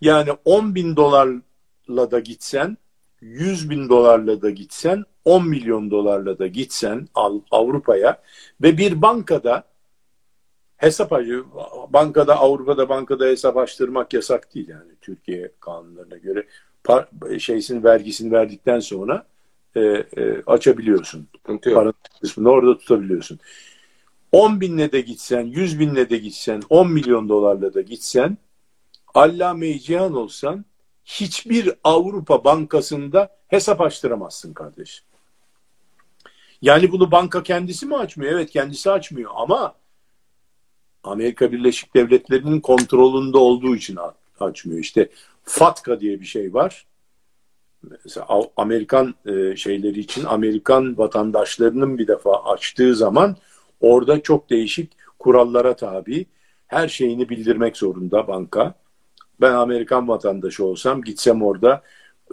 yani 0.00 0.30
10 0.44 0.74
bin 0.74 0.96
dolarla 0.96 2.10
da 2.10 2.20
gitsen 2.20 2.76
100 3.20 3.70
bin 3.70 3.88
dolarla 3.88 4.42
da 4.42 4.50
gitsen 4.50 5.04
10 5.24 5.48
milyon 5.48 5.90
dolarla 5.90 6.38
da 6.38 6.46
gitsen 6.46 7.08
Avrupa'ya 7.50 8.22
ve 8.62 8.78
bir 8.78 9.02
bankada 9.02 9.64
hesap. 10.76 11.10
Bankada 11.88 12.36
Avrupa'da 12.36 12.88
bankada 12.88 13.24
hesap 13.24 13.56
açtırmak 13.56 14.12
yasak 14.12 14.54
değil 14.54 14.68
yani 14.68 14.92
Türkiye 15.00 15.52
kanunlarına 15.60 16.16
göre. 16.16 16.46
Par, 16.84 17.08
şeysin 17.38 17.84
vergisini 17.84 18.32
verdikten 18.32 18.80
sonra 18.80 19.26
e, 19.76 19.80
e, 19.80 20.42
açabiliyorsun. 20.46 21.28
Paranın 21.64 21.94
kısmını 22.20 22.50
orada 22.50 22.78
tutabiliyorsun. 22.78 23.38
10 24.32 24.60
binle 24.60 24.92
de 24.92 25.00
gitsen, 25.00 25.40
100 25.40 25.78
binle 25.80 26.10
de 26.10 26.18
gitsen, 26.18 26.62
10 26.68 26.92
milyon 26.92 27.28
dolarla 27.28 27.74
da 27.74 27.80
gitsen, 27.80 28.38
allame 29.14 29.78
cihan 29.78 30.14
olsan 30.14 30.64
hiçbir 31.04 31.72
Avrupa 31.84 32.44
bankasında 32.44 33.36
hesap 33.48 33.80
açtıramazsın 33.80 34.54
kardeşim. 34.54 35.04
Yani 36.62 36.92
bunu 36.92 37.10
banka 37.10 37.42
kendisi 37.42 37.86
mi 37.86 37.96
açmıyor? 37.96 38.32
Evet 38.32 38.50
kendisi 38.50 38.90
açmıyor 38.90 39.30
ama 39.34 39.74
Amerika 41.04 41.52
Birleşik 41.52 41.94
Devletleri'nin 41.94 42.60
kontrolünde 42.60 43.36
olduğu 43.38 43.76
için 43.76 43.98
açmıyor. 44.40 44.80
İşte 44.80 45.08
FATCA 45.44 46.00
diye 46.00 46.20
bir 46.20 46.26
şey 46.26 46.54
var. 46.54 46.86
Mesela 48.04 48.26
Amerikan 48.56 49.14
e, 49.26 49.56
şeyleri 49.56 50.00
için 50.00 50.24
Amerikan 50.24 50.98
vatandaşlarının 50.98 51.98
bir 51.98 52.06
defa 52.06 52.44
açtığı 52.44 52.94
zaman 52.94 53.36
orada 53.80 54.20
çok 54.22 54.50
değişik 54.50 54.92
kurallara 55.18 55.76
tabi. 55.76 56.26
Her 56.66 56.88
şeyini 56.88 57.28
bildirmek 57.28 57.76
zorunda 57.76 58.28
banka. 58.28 58.74
Ben 59.40 59.52
Amerikan 59.52 60.08
vatandaşı 60.08 60.64
olsam 60.64 61.02
gitsem 61.02 61.42
orada 61.42 61.82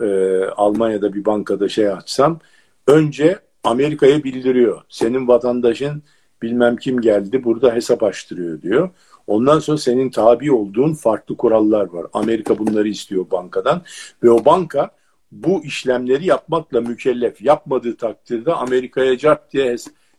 e, 0.01 0.05
Almanya'da 0.45 1.13
bir 1.13 1.25
bankada 1.25 1.69
şey 1.69 1.89
açsam 1.89 2.39
önce 2.87 3.39
Amerika'ya 3.63 4.23
bildiriyor. 4.23 4.81
Senin 4.89 5.27
vatandaşın 5.27 6.03
bilmem 6.41 6.77
kim 6.77 7.01
geldi 7.01 7.43
burada 7.43 7.73
hesap 7.75 8.03
açtırıyor 8.03 8.61
diyor. 8.61 8.89
Ondan 9.27 9.59
sonra 9.59 9.77
senin 9.77 10.09
tabi 10.09 10.51
olduğun 10.51 10.93
farklı 10.93 11.37
kurallar 11.37 11.85
var. 11.85 12.05
Amerika 12.13 12.59
bunları 12.59 12.87
istiyor 12.87 13.25
bankadan 13.31 13.81
ve 14.23 14.29
o 14.29 14.45
banka 14.45 14.91
bu 15.31 15.63
işlemleri 15.63 16.25
yapmakla 16.25 16.81
mükellef. 16.81 17.41
Yapmadığı 17.41 17.97
takdirde 17.97 18.53
Amerika'ya 18.53 19.17
cart 19.17 19.53
diye 19.53 19.75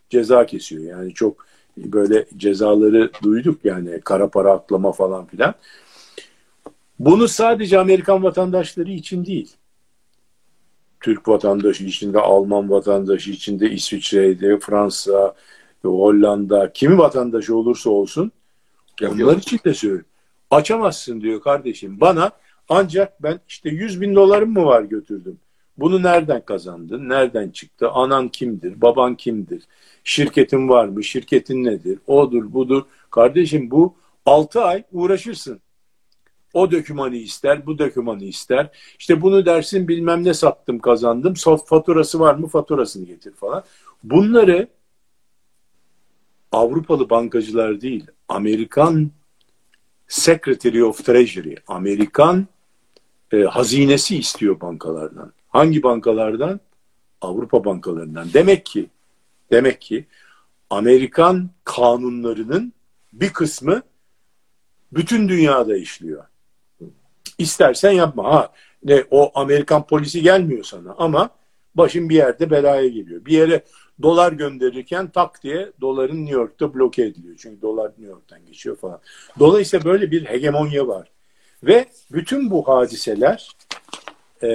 ceza 0.09 0.45
kesiyor. 0.45 0.83
Yani 0.83 1.13
çok 1.13 1.45
böyle 1.77 2.25
cezaları 2.37 3.11
duyduk 3.23 3.65
yani 3.65 4.01
kara 4.01 4.29
para 4.29 4.51
aklama 4.51 4.91
falan 4.91 5.25
filan. 5.25 5.53
Bunu 6.99 7.27
sadece 7.27 7.79
Amerikan 7.79 8.23
vatandaşları 8.23 8.91
için 8.91 9.25
değil. 9.25 9.55
Türk 11.01 11.27
vatandaşı 11.27 11.83
içinde, 11.83 12.19
Alman 12.19 12.69
vatandaşı 12.69 13.31
içinde, 13.31 13.69
İsviçre'de, 13.69 14.59
Fransa, 14.59 15.35
Hollanda, 15.81 16.73
kimi 16.73 16.97
vatandaşı 16.97 17.55
olursa 17.55 17.89
olsun 17.89 18.31
onlar 19.01 19.37
için 19.37 19.59
de 19.65 19.73
söylüyor. 19.73 20.03
Açamazsın 20.51 21.21
diyor 21.21 21.41
kardeşim. 21.41 21.99
Bana 22.01 22.31
ancak 22.69 23.23
ben 23.23 23.39
işte 23.47 23.69
100 23.69 24.01
bin 24.01 24.15
dolarım 24.15 24.53
mı 24.53 24.65
var 24.65 24.83
götürdüm. 24.83 25.39
Bunu 25.77 26.03
nereden 26.03 26.45
kazandın? 26.45 27.09
Nereden 27.09 27.49
çıktı? 27.49 27.89
Anan 27.89 28.29
kimdir? 28.29 28.81
Baban 28.81 29.15
kimdir? 29.15 29.63
Şirketin 30.03 30.69
var 30.69 30.85
mı? 30.85 31.03
Şirketin 31.03 31.63
nedir? 31.63 31.99
Odur 32.07 32.53
budur. 32.53 32.83
Kardeşim 33.11 33.71
bu 33.71 33.95
6 34.25 34.61
ay 34.61 34.83
uğraşırsın. 34.91 35.61
O 36.53 36.71
dökümanı 36.71 37.15
ister, 37.15 37.65
bu 37.65 37.79
dökümanı 37.79 38.23
ister. 38.23 38.69
İşte 38.99 39.21
bunu 39.21 39.45
dersin 39.45 39.87
bilmem 39.87 40.23
ne 40.23 40.33
sattım 40.33 40.79
kazandım. 40.79 41.35
Soft 41.35 41.67
faturası 41.67 42.19
var 42.19 42.35
mı? 42.35 42.47
Faturasını 42.47 43.05
getir 43.05 43.33
falan. 43.33 43.63
Bunları 44.03 44.67
Avrupalı 46.51 47.09
bankacılar 47.09 47.81
değil, 47.81 48.05
Amerikan 48.27 49.11
Secretary 50.07 50.83
of 50.83 51.05
Treasury, 51.05 51.55
Amerikan 51.67 52.47
e, 53.33 53.43
hazinesi 53.43 54.17
istiyor 54.17 54.61
bankalardan. 54.61 55.33
Hangi 55.49 55.83
bankalardan? 55.83 56.59
Avrupa 57.21 57.65
bankalarından. 57.65 58.27
Demek 58.33 58.65
ki 58.65 58.89
demek 59.51 59.81
ki 59.81 60.05
Amerikan 60.69 61.49
kanunlarının 61.63 62.73
bir 63.13 63.33
kısmı 63.33 63.81
bütün 64.91 65.29
dünyada 65.29 65.77
işliyor. 65.77 66.23
İstersen 67.37 67.91
yapma. 67.91 68.33
Ha, 68.33 68.51
ne 68.83 69.03
o 69.11 69.31
Amerikan 69.35 69.87
polisi 69.87 70.21
gelmiyor 70.21 70.63
sana 70.63 70.95
ama 70.97 71.29
başın 71.75 72.09
bir 72.09 72.15
yerde 72.15 72.51
belaya 72.51 72.87
geliyor. 72.87 73.25
Bir 73.25 73.31
yere 73.31 73.63
dolar 74.01 74.31
gönderirken 74.31 75.07
tak 75.07 75.43
diye 75.43 75.71
doların 75.81 76.25
New 76.25 76.33
York'ta 76.33 76.73
bloke 76.73 77.03
ediliyor. 77.03 77.35
Çünkü 77.37 77.61
dolar 77.61 77.89
New 77.89 78.05
York'tan 78.05 78.45
geçiyor 78.45 78.75
falan. 78.75 78.99
Dolayısıyla 79.39 79.85
böyle 79.85 80.11
bir 80.11 80.25
hegemonya 80.25 80.87
var. 80.87 81.12
Ve 81.63 81.85
bütün 82.11 82.51
bu 82.51 82.67
hadiseler 82.67 83.49
e, 84.43 84.49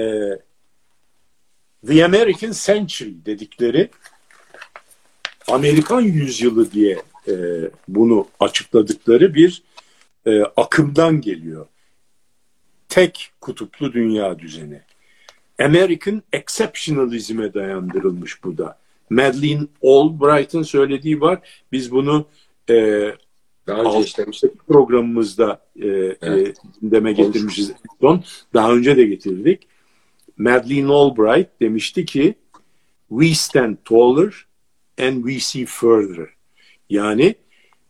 The 1.87 2.05
American 2.05 2.51
Century 2.51 3.25
dedikleri 3.25 3.89
Amerikan 5.47 6.01
yüzyılı 6.01 6.71
diye 6.71 7.01
e, 7.27 7.33
bunu 7.87 8.27
açıkladıkları 8.39 9.33
bir 9.33 9.63
e, 10.25 10.41
akımdan 10.41 11.21
geliyor. 11.21 11.67
Tek 12.89 13.31
kutuplu 13.41 13.93
dünya 13.93 14.39
düzeni. 14.39 14.81
American 15.59 16.23
Exceptionalism'e 16.33 17.53
dayandırılmış 17.53 18.43
bu 18.43 18.57
da. 18.57 18.79
Madeleine 19.09 19.67
Albright'ın 19.83 20.63
söylediği 20.63 21.21
var. 21.21 21.39
Biz 21.71 21.91
bunu 21.91 22.25
e, 22.69 23.05
daha 23.67 23.81
önce 23.81 23.99
işlemiştik. 23.99 24.67
Programımızda 24.67 25.61
e, 25.75 25.87
e 25.87 26.17
evet. 26.21 26.57
e, 26.83 26.91
deme 26.91 27.13
getirmişiz. 27.13 27.71
Son. 28.01 28.23
Daha 28.53 28.73
önce 28.73 28.97
de 28.97 29.05
getirdik. 29.05 29.67
Madeleine 30.37 30.91
Albright 30.91 31.61
demişti 31.61 32.05
ki 32.05 32.35
we 33.09 33.33
stand 33.33 33.77
taller 33.85 34.45
and 35.01 35.15
we 35.15 35.39
see 35.39 35.65
further. 35.65 36.27
Yani 36.89 37.35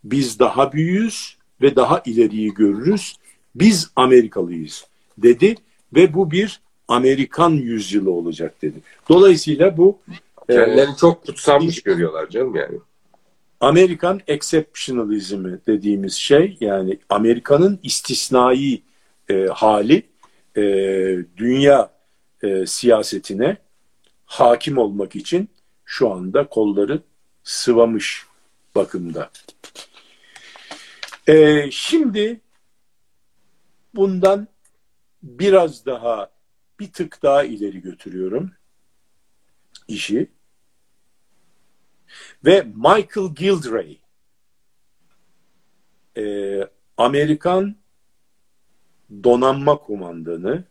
biz 0.03 0.39
daha 0.39 0.73
büyüğüz 0.73 1.37
ve 1.61 1.75
daha 1.75 2.01
ileriyi 2.05 2.53
görürüz. 2.53 3.15
Biz 3.55 3.91
Amerikalıyız 3.95 4.87
dedi 5.17 5.55
ve 5.95 6.13
bu 6.13 6.31
bir 6.31 6.61
Amerikan 6.87 7.51
yüzyılı 7.51 8.11
olacak 8.11 8.61
dedi. 8.61 8.81
Dolayısıyla 9.09 9.77
bu 9.77 9.99
Kendilerini 10.49 10.93
e, 10.93 10.97
çok 10.99 11.25
kutsanmış 11.25 11.83
görüyorlar 11.83 12.29
canım 12.29 12.55
yani. 12.55 12.79
Amerikan 13.59 14.21
exceptionalizmi 14.27 15.59
dediğimiz 15.67 16.13
şey 16.13 16.57
yani 16.59 16.99
Amerika'nın 17.09 17.79
istisnai 17.83 18.83
e, 19.29 19.45
hali 19.45 20.09
e, 20.57 20.61
dünya 21.37 21.91
e, 22.43 22.65
siyasetine 22.65 23.57
hakim 24.25 24.77
olmak 24.77 25.15
için 25.15 25.49
şu 25.85 26.11
anda 26.11 26.47
kolları 26.47 27.01
sıvamış 27.43 28.25
bakımda. 28.75 29.31
E, 31.27 31.65
şimdi 31.71 32.41
bundan 33.95 34.47
biraz 35.23 35.85
daha 35.85 36.31
bir 36.79 36.91
tık 36.91 37.23
daha 37.23 37.43
ileri 37.43 37.81
götürüyorum 37.81 38.51
işi. 39.87 40.29
Ve 42.45 42.67
Michael 42.75 43.35
Gildray 43.35 43.97
e, 46.17 46.59
Amerikan 46.97 47.75
donanma 49.23 49.77
kumandanı 49.77 50.63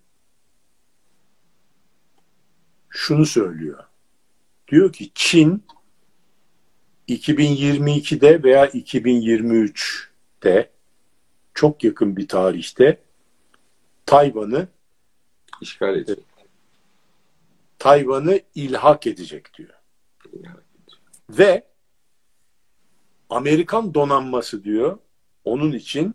şunu 2.89 3.27
söylüyor. 3.27 3.85
Diyor 4.69 4.93
ki 4.93 5.11
Çin 5.15 5.65
2022'de 7.09 8.43
veya 8.43 8.67
2023'te 8.67 10.71
çok 11.55 11.85
yakın 11.85 12.17
bir 12.17 12.29
tarihte 12.29 13.03
Tayvan'ı 14.07 14.69
işgal 15.61 15.97
edecek. 15.97 16.25
Tayvan'ı 17.79 18.41
ilhak 18.55 19.07
edecek 19.07 19.59
diyor. 19.59 19.75
Ve 21.31 21.69
Amerikan 23.31 23.95
donanması 23.95 24.65
diyor 24.65 24.99
onun 25.45 25.73
için 25.73 26.15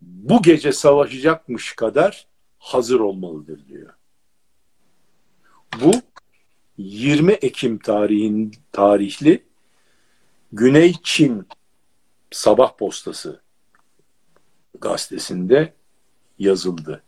bu 0.00 0.42
gece 0.42 0.72
savaşacakmış 0.72 1.72
kadar 1.72 2.26
hazır 2.58 3.00
olmalıdır 3.00 3.68
diyor. 3.68 3.94
Bu 5.82 5.92
20 6.78 7.32
Ekim 7.32 7.78
tarihin 7.78 8.52
tarihli 8.72 9.44
Güney 10.52 10.94
Çin 11.02 11.48
Sabah 12.30 12.76
Postası 12.76 13.40
gazetesinde 14.80 15.74
yazıldı. 16.38 17.02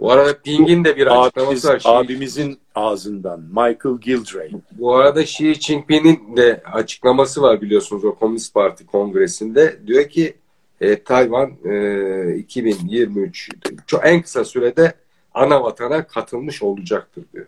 Bu 0.00 0.12
arada 0.12 0.38
Pink'in 0.38 0.84
de 0.84 0.96
bir 0.96 1.06
açıklaması 1.06 1.68
var. 1.68 1.82
Abimizin 1.84 2.58
ağzından 2.74 3.40
Michael 3.40 3.98
Gildray. 4.00 4.50
Bu 4.72 4.94
arada 4.94 5.22
Xi 5.22 5.54
Jinping'in 5.54 6.36
de 6.36 6.62
açıklaması 6.72 7.42
var 7.42 7.60
biliyorsunuz 7.60 8.04
o 8.04 8.14
Komünist 8.14 8.54
Parti 8.54 8.86
kongresinde. 8.86 9.80
Diyor 9.86 10.08
ki 10.08 10.36
e, 10.80 11.02
Tayvan 11.02 11.52
e, 11.64 12.36
2023 12.36 13.50
çok 13.86 14.06
en 14.06 14.22
kısa 14.22 14.44
sürede 14.44 14.94
ana 15.34 15.64
vatana 15.64 16.06
katılmış 16.06 16.62
olacaktır 16.62 17.24
diyor. 17.32 17.46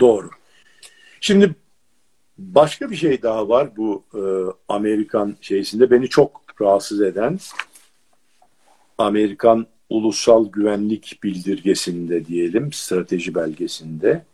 Doğru. 0.00 0.30
Şimdi 1.20 1.54
başka 2.38 2.90
bir 2.90 2.96
şey 2.96 3.22
daha 3.22 3.48
var 3.48 3.76
bu 3.76 4.02
e, 4.14 4.20
Amerikan 4.68 5.36
şeysinde 5.40 5.90
beni 5.90 6.08
çok 6.08 6.42
rahatsız 6.60 7.00
eden 7.00 7.38
Amerikan 8.98 9.66
ulusal 9.92 10.52
güvenlik 10.52 11.20
bildirgesinde 11.22 12.26
diyelim, 12.26 12.72
strateji 12.72 13.34
belgesinde 13.34 14.24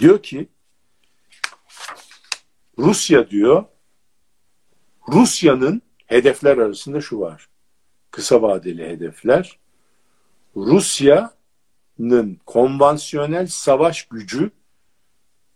diyor 0.00 0.22
ki 0.22 0.48
Rusya 2.78 3.30
diyor 3.30 3.64
Rusya'nın 5.08 5.82
hedefler 6.06 6.58
arasında 6.58 7.00
şu 7.00 7.20
var. 7.20 7.48
Kısa 8.10 8.42
vadeli 8.42 8.88
hedefler. 8.88 9.58
Rusya'nın 10.56 12.40
konvansiyonel 12.46 13.46
savaş 13.46 14.08
gücü 14.08 14.50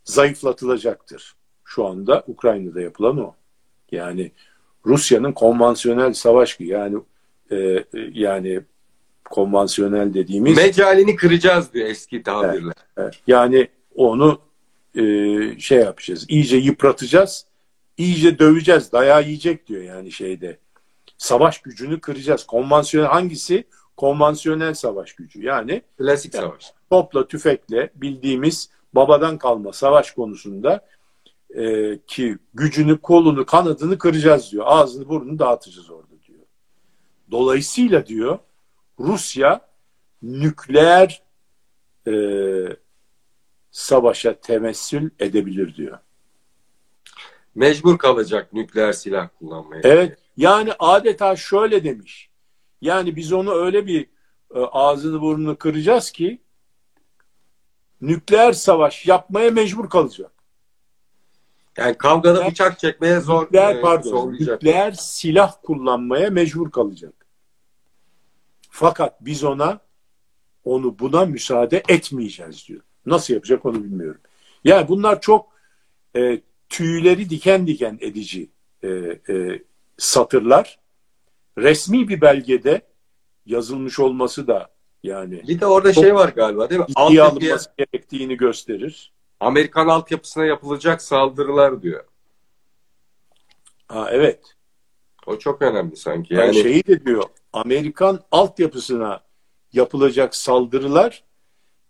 zayıflatılacaktır. 0.03 1.35
Şu 1.63 1.85
anda 1.85 2.23
Ukrayna'da 2.27 2.81
yapılan 2.81 3.17
o. 3.17 3.35
Yani 3.91 4.31
Rusya'nın 4.85 5.31
konvansiyonel 5.31 6.13
savaş 6.13 6.57
gücü 6.57 6.71
yani 6.71 6.97
e, 7.51 7.85
yani 8.13 8.61
konvansiyonel 9.29 10.13
dediğimiz 10.13 10.57
mecalini 10.57 11.15
kıracağız 11.15 11.73
diyor 11.73 11.87
eski 11.87 12.23
tabirle. 12.23 12.65
Evet, 12.65 12.77
evet. 12.97 13.13
Yani 13.27 13.67
onu 13.95 14.39
e, 14.95 15.01
şey 15.59 15.79
yapacağız. 15.79 16.25
iyice 16.27 16.57
yıpratacağız. 16.57 17.45
iyice 17.97 18.39
döveceğiz. 18.39 18.91
Dayağı 18.91 19.23
yiyecek 19.23 19.67
diyor 19.67 19.83
yani 19.83 20.11
şeyde. 20.11 20.57
Savaş 21.17 21.61
gücünü 21.61 21.99
kıracağız. 21.99 22.45
Konvansiyonel 22.45 23.09
hangisi? 23.09 23.63
Konvansiyonel 23.97 24.73
savaş 24.73 25.13
gücü. 25.13 25.43
Yani 25.43 25.81
klasik 25.97 26.33
yani, 26.33 26.43
savaş. 26.43 26.73
Topla 26.89 27.27
tüfekle 27.27 27.89
bildiğimiz 27.95 28.69
babadan 28.93 29.37
kalma 29.37 29.73
savaş 29.73 30.11
konusunda 30.11 30.85
e, 31.55 31.97
ki 32.07 32.37
gücünü, 32.53 32.97
kolunu, 32.97 33.45
kanadını 33.45 33.97
kıracağız 33.97 34.51
diyor. 34.51 34.63
Ağzını, 34.67 35.09
burnunu 35.09 35.39
dağıtacağız 35.39 35.89
orada. 35.89 36.04
Dolayısıyla 37.31 38.05
diyor 38.05 38.39
Rusya 38.99 39.61
nükleer 40.21 41.23
e, 42.07 42.13
savaşa 43.71 44.39
temessül 44.39 45.09
edebilir 45.19 45.75
diyor. 45.75 45.97
Mecbur 47.55 47.97
kalacak 47.97 48.53
nükleer 48.53 48.93
silah 48.93 49.29
kullanmaya. 49.39 49.81
Evet. 49.83 50.17
Yani 50.37 50.73
adeta 50.79 51.35
şöyle 51.35 51.83
demiş. 51.83 52.29
Yani 52.81 53.15
biz 53.15 53.33
onu 53.33 53.53
öyle 53.53 53.87
bir 53.87 54.01
e, 54.55 54.59
ağzını 54.59 55.21
burnunu 55.21 55.57
kıracağız 55.57 56.11
ki 56.11 56.41
nükleer 58.01 58.53
savaş 58.53 59.05
yapmaya 59.07 59.51
mecbur 59.51 59.89
kalacak. 59.89 60.31
Yani 61.77 61.97
kavgada 61.97 62.33
nükleer, 62.33 62.51
bıçak 62.51 62.79
çekmeye 62.79 63.19
zor. 63.19 63.45
Nükleer, 63.45 63.75
e, 63.75 63.81
pardon, 63.81 64.33
nükleer 64.33 64.91
silah 64.91 65.55
kullanmaya 65.63 66.29
mecbur 66.29 66.71
kalacak. 66.71 67.13
Fakat 68.69 69.25
biz 69.25 69.43
ona 69.43 69.79
onu 70.63 70.99
buna 70.99 71.25
müsaade 71.25 71.83
etmeyeceğiz 71.87 72.67
diyor. 72.67 72.81
Nasıl 73.05 73.33
yapacak 73.33 73.65
onu 73.65 73.83
bilmiyorum. 73.83 74.21
Yani 74.63 74.87
bunlar 74.87 75.21
çok 75.21 75.47
e, 76.15 76.41
tüyleri 76.69 77.29
diken 77.29 77.67
diken 77.67 77.97
edici 78.01 78.49
e, 78.83 78.89
e, 79.29 79.61
satırlar. 79.97 80.79
Resmi 81.57 82.07
bir 82.07 82.21
belgede 82.21 82.81
yazılmış 83.45 83.99
olması 83.99 84.47
da 84.47 84.69
yani 85.03 85.43
bir 85.47 85.59
de 85.59 85.65
orada 85.65 85.93
şey 85.93 86.15
var 86.15 86.29
galiba 86.29 86.69
değil 86.69 86.81
mi? 86.81 86.87
Altyapıya 86.95 87.25
alınması 87.25 87.69
gerektiğini 87.77 88.37
gösterir. 88.37 89.11
Amerikan 89.45 89.87
altyapısına 89.87 90.45
yapılacak 90.45 91.01
saldırılar 91.01 91.81
diyor. 91.81 92.03
Ha 93.87 94.07
evet. 94.11 94.39
O 95.25 95.39
çok 95.39 95.61
önemli 95.61 95.95
sanki. 95.95 96.33
Yani, 96.33 96.45
yani 96.45 96.63
şeyi 96.63 96.87
de 96.87 97.05
diyor. 97.05 97.23
Amerikan 97.53 98.19
altyapısına 98.31 99.19
yapılacak 99.73 100.35
saldırılar 100.35 101.23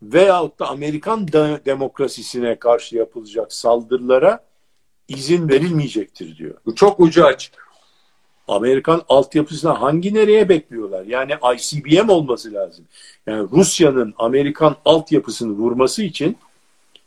veyahut 0.02 0.60
da 0.60 0.68
Amerikan 0.68 1.28
de 1.28 1.62
demokrasisine 1.66 2.60
karşı 2.60 2.96
yapılacak 2.96 3.54
saldırılara 3.54 4.46
izin 5.08 5.50
verilmeyecektir 5.50 6.38
diyor. 6.38 6.56
Bu 6.66 6.76
çok 6.76 7.00
ucu 7.00 7.26
açık. 7.26 7.66
Amerikan 8.48 9.02
altyapısına 9.10 9.82
hangi 9.82 10.14
nereye 10.14 10.50
bekliyorlar? 10.50 11.06
Yani 11.06 11.34
ICBM 11.56 12.10
olması 12.10 12.54
lazım. 12.54 12.86
Yani 13.28 13.50
Rusya'nın 13.52 14.14
Amerikan 14.18 14.76
altyapısını 14.86 15.52
vurması 15.52 16.04
için 16.04 16.38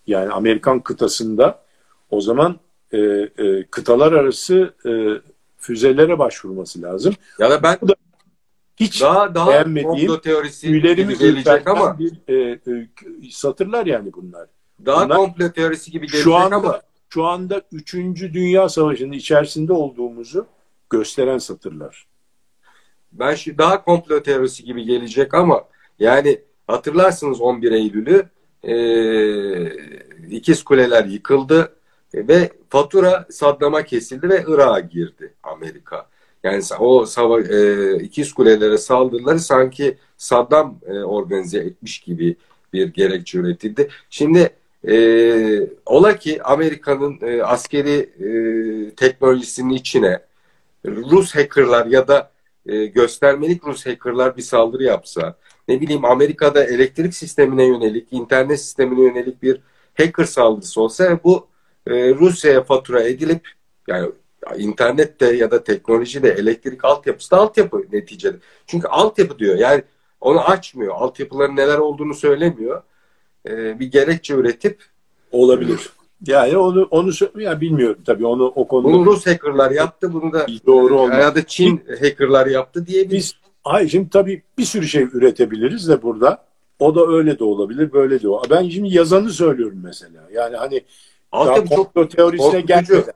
yani 0.09 0.33
Amerikan 0.33 0.81
kıtasında 0.81 1.63
o 2.11 2.21
zaman 2.21 2.61
e, 2.93 2.99
e, 2.99 3.65
kıtalar 3.71 4.13
arası 4.13 4.75
e, 4.87 4.91
füzelere 5.59 6.19
başvurması 6.19 6.83
lazım. 6.83 7.15
Ya 7.39 7.51
da 7.51 7.63
ben 7.63 7.79
Bu 7.83 7.89
da 7.89 7.95
hiç 8.77 9.03
daha 9.03 9.35
daha 9.35 9.51
beğenmediğim 9.51 10.19
teorisi 10.19 10.69
gibi 10.69 11.19
gelecek 11.19 11.69
ama 11.69 11.99
bir, 11.99 12.13
e, 12.29 12.61
e, 12.67 12.89
satırlar 13.31 13.87
yani 13.87 14.13
bunlar. 14.13 14.49
Daha 14.87 15.05
bunlar, 15.05 15.17
komplo 15.17 15.53
teorisi 15.53 15.91
gibi 15.91 16.07
gelecek 16.07 16.25
şu 16.25 16.35
anda, 16.35 16.57
ama 16.57 16.81
şu 17.09 17.25
anda 17.25 17.63
3. 17.73 17.95
Dünya 18.33 18.69
Savaşı'nın 18.69 19.13
içerisinde 19.13 19.73
olduğumuzu 19.73 20.47
gösteren 20.91 21.39
satırlar. 21.39 22.07
Ben 23.13 23.35
şu 23.35 23.59
daha 23.59 23.85
komplo 23.85 24.23
teorisi 24.23 24.65
gibi 24.65 24.85
gelecek 24.85 25.35
ama 25.35 25.65
yani 25.99 26.41
hatırlarsınız 26.67 27.41
11 27.41 27.73
Eylül'ü 27.73 28.29
e, 28.63 28.75
ikiz 30.31 30.65
kuleler 30.65 31.05
yıkıldı 31.05 31.73
ve 32.15 32.51
fatura 32.71 33.27
Saddam'a 33.31 33.83
kesildi 33.83 34.29
ve 34.29 34.45
Irak'a 34.49 34.81
girdi 34.81 35.35
Amerika. 35.43 36.07
Yani 36.43 36.63
o 36.79 37.07
sava 37.07 37.41
e, 37.41 37.97
ikiz 37.97 38.33
kulelere 38.33 38.79
saldırıları 38.79 39.41
sanki 39.41 39.99
Saddam 40.17 40.79
e, 40.87 40.93
organize 40.93 41.59
etmiş 41.59 41.99
gibi 41.99 42.37
bir 42.73 42.89
gerekçe 42.89 43.39
üretildi. 43.39 43.89
Şimdi 44.11 44.51
e, 44.89 45.69
ola 45.87 46.17
ki 46.17 46.43
Amerika'nın 46.43 47.19
e, 47.23 47.43
askeri 47.43 48.11
e, 48.21 48.31
teknolojisinin 48.95 49.75
içine 49.75 50.21
Rus 50.87 51.35
hackerlar 51.35 51.87
ya 51.87 52.09
da 52.09 52.31
e, 52.67 52.87
göstermelik 52.87 53.65
Rus 53.65 53.87
hackerlar 53.87 54.37
bir 54.37 54.43
saldırı 54.43 54.83
yapsa, 54.83 55.37
ne 55.69 55.81
bileyim 55.81 56.05
Amerika'da 56.05 56.65
elektrik 56.65 57.15
sistemine 57.15 57.65
yönelik, 57.65 58.09
internet 58.11 58.61
sistemine 58.61 59.03
yönelik 59.03 59.43
bir 59.43 59.61
hacker 59.99 60.25
saldırısı 60.25 60.81
olsa 60.81 61.21
bu 61.25 61.47
e, 61.87 62.15
Rusya'ya 62.15 62.63
fatura 62.63 63.03
edilip 63.03 63.49
yani 63.89 64.11
internette 64.57 65.37
ya 65.37 65.51
da 65.51 65.65
teknolojide 65.65 66.29
elektrik 66.29 66.85
altyapısı 66.85 67.31
da 67.31 67.37
altyapı 67.37 67.83
neticede. 67.93 68.37
Çünkü 68.67 68.89
altyapı 68.89 69.39
diyor. 69.39 69.59
Yani 69.59 69.83
onu 70.21 70.41
açmıyor. 70.41 70.95
Altyapıların 70.95 71.57
neler 71.57 71.79
olduğunu 71.79 72.15
söylemiyor. 72.15 72.83
Ee, 73.49 73.81
bir 73.81 73.87
gerekçe 73.87 74.35
üretip 74.35 74.85
olabilir. 75.33 75.91
Yani 76.27 76.57
onu 76.57 76.89
onu 76.91 77.11
ya 77.37 77.61
bilmiyorum 77.61 78.03
tabii 78.07 78.27
onu 78.27 78.45
o 78.45 78.69
konuda. 78.69 78.93
Bunu 78.93 79.07
Rus 79.07 79.27
hackerlar 79.27 79.71
yaptı. 79.71 80.13
Bunu 80.13 80.33
da 80.33 80.47
doğru 80.67 81.01
olmaz. 81.01 81.19
Ya 81.19 81.35
da 81.35 81.47
Çin 81.47 81.85
hackerlar 82.01 82.47
yaptı 82.47 82.87
diye 82.87 83.11
biz 83.11 83.35
Hayır 83.69 83.89
şimdi 83.89 84.11
tabii 84.11 84.43
bir 84.59 84.65
sürü 84.65 84.89
şey 84.89 85.03
üretebiliriz 85.03 85.89
de 85.89 86.03
burada. 86.03 86.45
O 86.79 86.95
da 86.95 87.07
öyle 87.07 87.39
de 87.39 87.45
olabilir, 87.45 87.93
böyle 87.93 88.23
de 88.23 88.29
o. 88.29 88.43
Ben 88.51 88.69
şimdi 88.69 88.95
yazanı 88.95 89.31
söylüyorum 89.31 89.81
mesela. 89.83 90.29
Yani 90.33 90.57
hani 90.57 90.85
Altyapı 91.33 91.75
çok 91.75 92.11
teorisine 92.11 92.61
gelmeden 92.61 93.15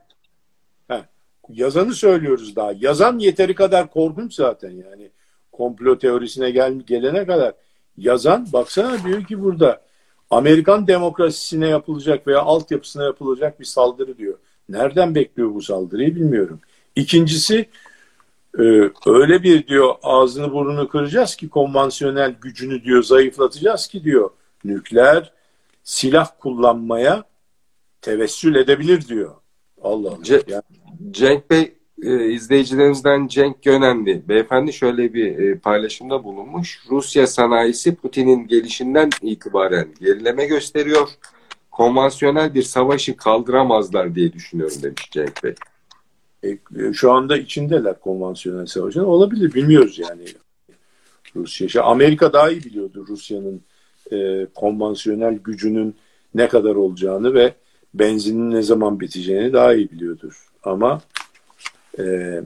yazanı 1.49 1.93
söylüyoruz 1.93 2.55
daha. 2.55 2.71
Yazan 2.79 3.19
yeteri 3.19 3.55
kadar 3.55 3.89
korkunç 3.89 4.33
zaten 4.33 4.71
yani. 4.71 5.09
Komplo 5.51 5.97
teorisine 5.97 6.51
gel, 6.51 6.73
gelene 6.73 7.25
kadar. 7.25 7.53
Yazan 7.97 8.47
baksana 8.53 9.03
diyor 9.03 9.23
ki 9.23 9.41
burada 9.43 9.81
Amerikan 10.29 10.87
demokrasisine 10.87 11.67
yapılacak 11.67 12.27
veya 12.27 12.41
altyapısına 12.41 13.03
yapılacak 13.03 13.59
bir 13.59 13.65
saldırı 13.65 14.17
diyor. 14.17 14.37
Nereden 14.69 15.15
bekliyor 15.15 15.53
bu 15.53 15.61
saldırıyı 15.61 16.15
bilmiyorum. 16.15 16.59
İkincisi 16.95 17.65
e, 18.59 18.63
öyle 19.05 19.43
bir 19.43 19.67
diyor 19.67 19.95
ağzını 20.03 20.53
burnunu 20.53 20.87
kıracağız 20.87 21.35
ki 21.35 21.49
konvansiyonel 21.49 22.35
gücünü 22.41 22.83
diyor 22.83 23.03
zayıflatacağız 23.03 23.87
ki 23.87 24.03
diyor 24.03 24.29
nükleer 24.63 25.33
silah 25.83 26.29
kullanmaya 26.39 27.23
tevessül 28.01 28.55
edebilir 28.55 29.07
diyor. 29.07 29.35
Allah 29.81 30.09
Allah. 30.09 30.23
Ce 30.23 30.41
yani 30.47 30.63
Cenk 31.11 31.49
Bey 31.49 31.73
e, 32.03 32.25
izleyicilerimizden 32.31 33.27
Cenk 33.27 33.63
Gönenli. 33.63 34.23
Beyefendi 34.27 34.73
şöyle 34.73 35.13
bir 35.13 35.37
e, 35.37 35.59
paylaşımda 35.59 36.23
bulunmuş. 36.23 36.79
Rusya 36.89 37.27
sanayisi 37.27 37.95
Putin'in 37.95 38.47
gelişinden 38.47 39.09
itibaren 39.21 39.87
gerileme 39.99 40.45
gösteriyor. 40.45 41.09
Konvansiyonel 41.71 42.53
bir 42.53 42.63
savaşı 42.63 43.17
kaldıramazlar 43.17 44.15
diye 44.15 44.33
düşünüyorum 44.33 44.81
demiş 44.83 45.11
Cenk 45.11 45.43
Bey. 45.43 45.55
E, 46.43 46.57
şu 46.93 47.11
anda 47.11 47.37
içindeler 47.37 47.99
konvansiyonel 47.99 48.65
savaşın. 48.65 49.03
Olabilir 49.03 49.53
bilmiyoruz 49.53 49.99
yani. 49.99 50.25
Rusya. 51.35 51.67
İşte 51.67 51.81
Amerika 51.81 52.33
daha 52.33 52.49
iyi 52.49 52.63
biliyordu 52.63 53.05
Rusya'nın 53.07 53.61
e, 54.11 54.47
konvansiyonel 54.55 55.33
gücünün 55.33 55.95
ne 56.35 56.47
kadar 56.47 56.75
olacağını 56.75 57.33
ve 57.33 57.53
benzinin 57.93 58.51
ne 58.51 58.61
zaman 58.61 58.99
biteceğini 58.99 59.53
daha 59.53 59.73
iyi 59.73 59.91
biliyordur. 59.91 60.47
Ama 60.63 61.01
e, 61.99 62.39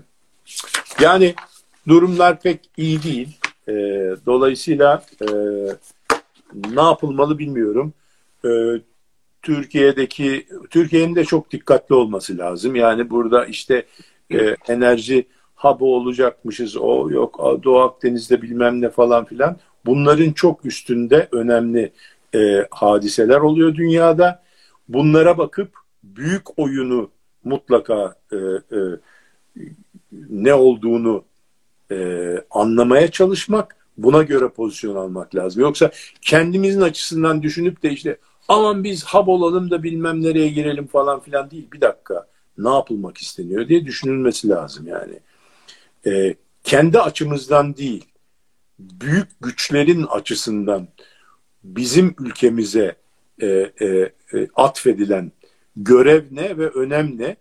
yani 1.02 1.36
durumlar 1.88 2.39
pek 2.39 2.60
iyi 2.78 3.04
değil. 3.04 3.38
E, 3.68 3.74
dolayısıyla 4.26 5.04
e, 5.22 5.28
ne 6.54 6.82
yapılmalı 6.82 7.39
bilmiyorum. 7.39 7.93
E, 8.45 8.50
Türkiye'deki 9.42 10.48
Türkiye'nin 10.70 11.16
de 11.16 11.26
çok 11.26 11.52
dikkatli 11.52 11.96
olması 11.96 12.38
lazım. 12.38 12.76
Yani 12.76 13.10
burada 13.10 13.46
işte 13.46 13.86
e, 14.34 14.56
enerji 14.68 15.28
hub'ı 15.56 15.86
olacakmışız. 15.86 16.78
O 16.78 17.10
yok 17.12 17.60
Doğu 17.64 17.80
Akdeniz'de 17.80 18.42
bilmem 18.42 18.82
ne 18.82 18.90
falan 18.90 19.26
filan. 19.26 19.58
Bunların 19.86 20.32
çok 20.32 20.66
üstünde 20.66 21.28
önemli 21.32 21.92
e, 22.36 22.66
hadiseler 22.72 23.40
oluyor 23.40 23.76
dünyada. 23.76 24.44
Bunlara 24.90 25.38
bakıp 25.38 25.70
büyük 26.04 26.60
oyunu 26.60 27.10
mutlaka 27.44 28.16
e, 28.32 28.36
e, 28.36 28.80
ne 30.30 30.54
olduğunu 30.54 31.24
e, 31.92 31.98
anlamaya 32.52 33.12
çalışmak, 33.12 33.76
buna 33.98 34.24
göre 34.24 34.50
pozisyon 34.50 34.96
almak 34.96 35.36
lazım. 35.36 35.62
Yoksa 35.62 35.92
kendimizin 36.22 36.82
açısından 36.82 37.44
düşünüp 37.44 37.84
de 37.84 37.92
işte 37.92 38.18
aman 38.48 38.84
biz 38.84 39.04
hab 39.04 39.28
olalım 39.28 39.72
da 39.72 39.84
bilmem 39.84 40.24
nereye 40.24 40.50
girelim 40.50 40.88
falan 40.88 41.20
filan 41.20 41.52
değil. 41.52 41.68
Bir 41.74 41.82
dakika 41.82 42.28
ne 42.58 42.70
yapılmak 42.70 43.18
isteniyor 43.18 43.68
diye 43.68 43.86
düşünülmesi 43.86 44.50
lazım 44.50 44.88
yani. 44.88 45.20
E, 46.06 46.36
kendi 46.64 47.00
açımızdan 47.00 47.78
değil, 47.78 48.06
büyük 48.80 49.28
güçlerin 49.41 50.04
açısından 50.04 50.88
bizim 51.64 52.16
ülkemize 52.20 52.95
e, 53.41 53.48
e, 53.48 53.86
e, 54.34 54.48
atfedilen 54.56 55.32
görev 55.76 56.24
ne 56.32 56.58
ve 56.58 56.70
önem 56.70 57.18
ne 57.18 57.36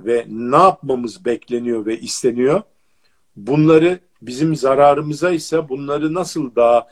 ve 0.00 0.26
ne 0.28 0.56
yapmamız 0.56 1.24
bekleniyor 1.24 1.86
ve 1.86 2.00
isteniyor. 2.00 2.62
Bunları 3.36 3.98
bizim 4.22 4.56
zararımıza 4.56 5.30
ise 5.30 5.68
bunları 5.68 6.14
nasıl 6.14 6.54
daha 6.54 6.86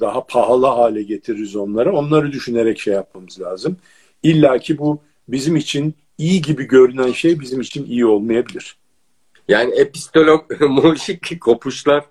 daha 0.00 0.26
pahalı 0.26 0.66
hale 0.66 1.02
getiririz 1.02 1.56
onları 1.56 1.92
onları 1.92 2.32
düşünerek 2.32 2.80
şey 2.80 2.94
yapmamız 2.94 3.40
lazım. 3.40 3.76
İlla 4.22 4.58
ki 4.58 4.78
bu 4.78 5.00
bizim 5.28 5.56
için 5.56 5.94
iyi 6.18 6.42
gibi 6.42 6.64
görünen 6.64 7.12
şey 7.12 7.40
bizim 7.40 7.60
için 7.60 7.86
iyi 7.86 8.06
olmayabilir. 8.06 8.76
Yani 9.48 9.74
epistemolojik 9.74 11.40
kopuşlar, 11.40 12.04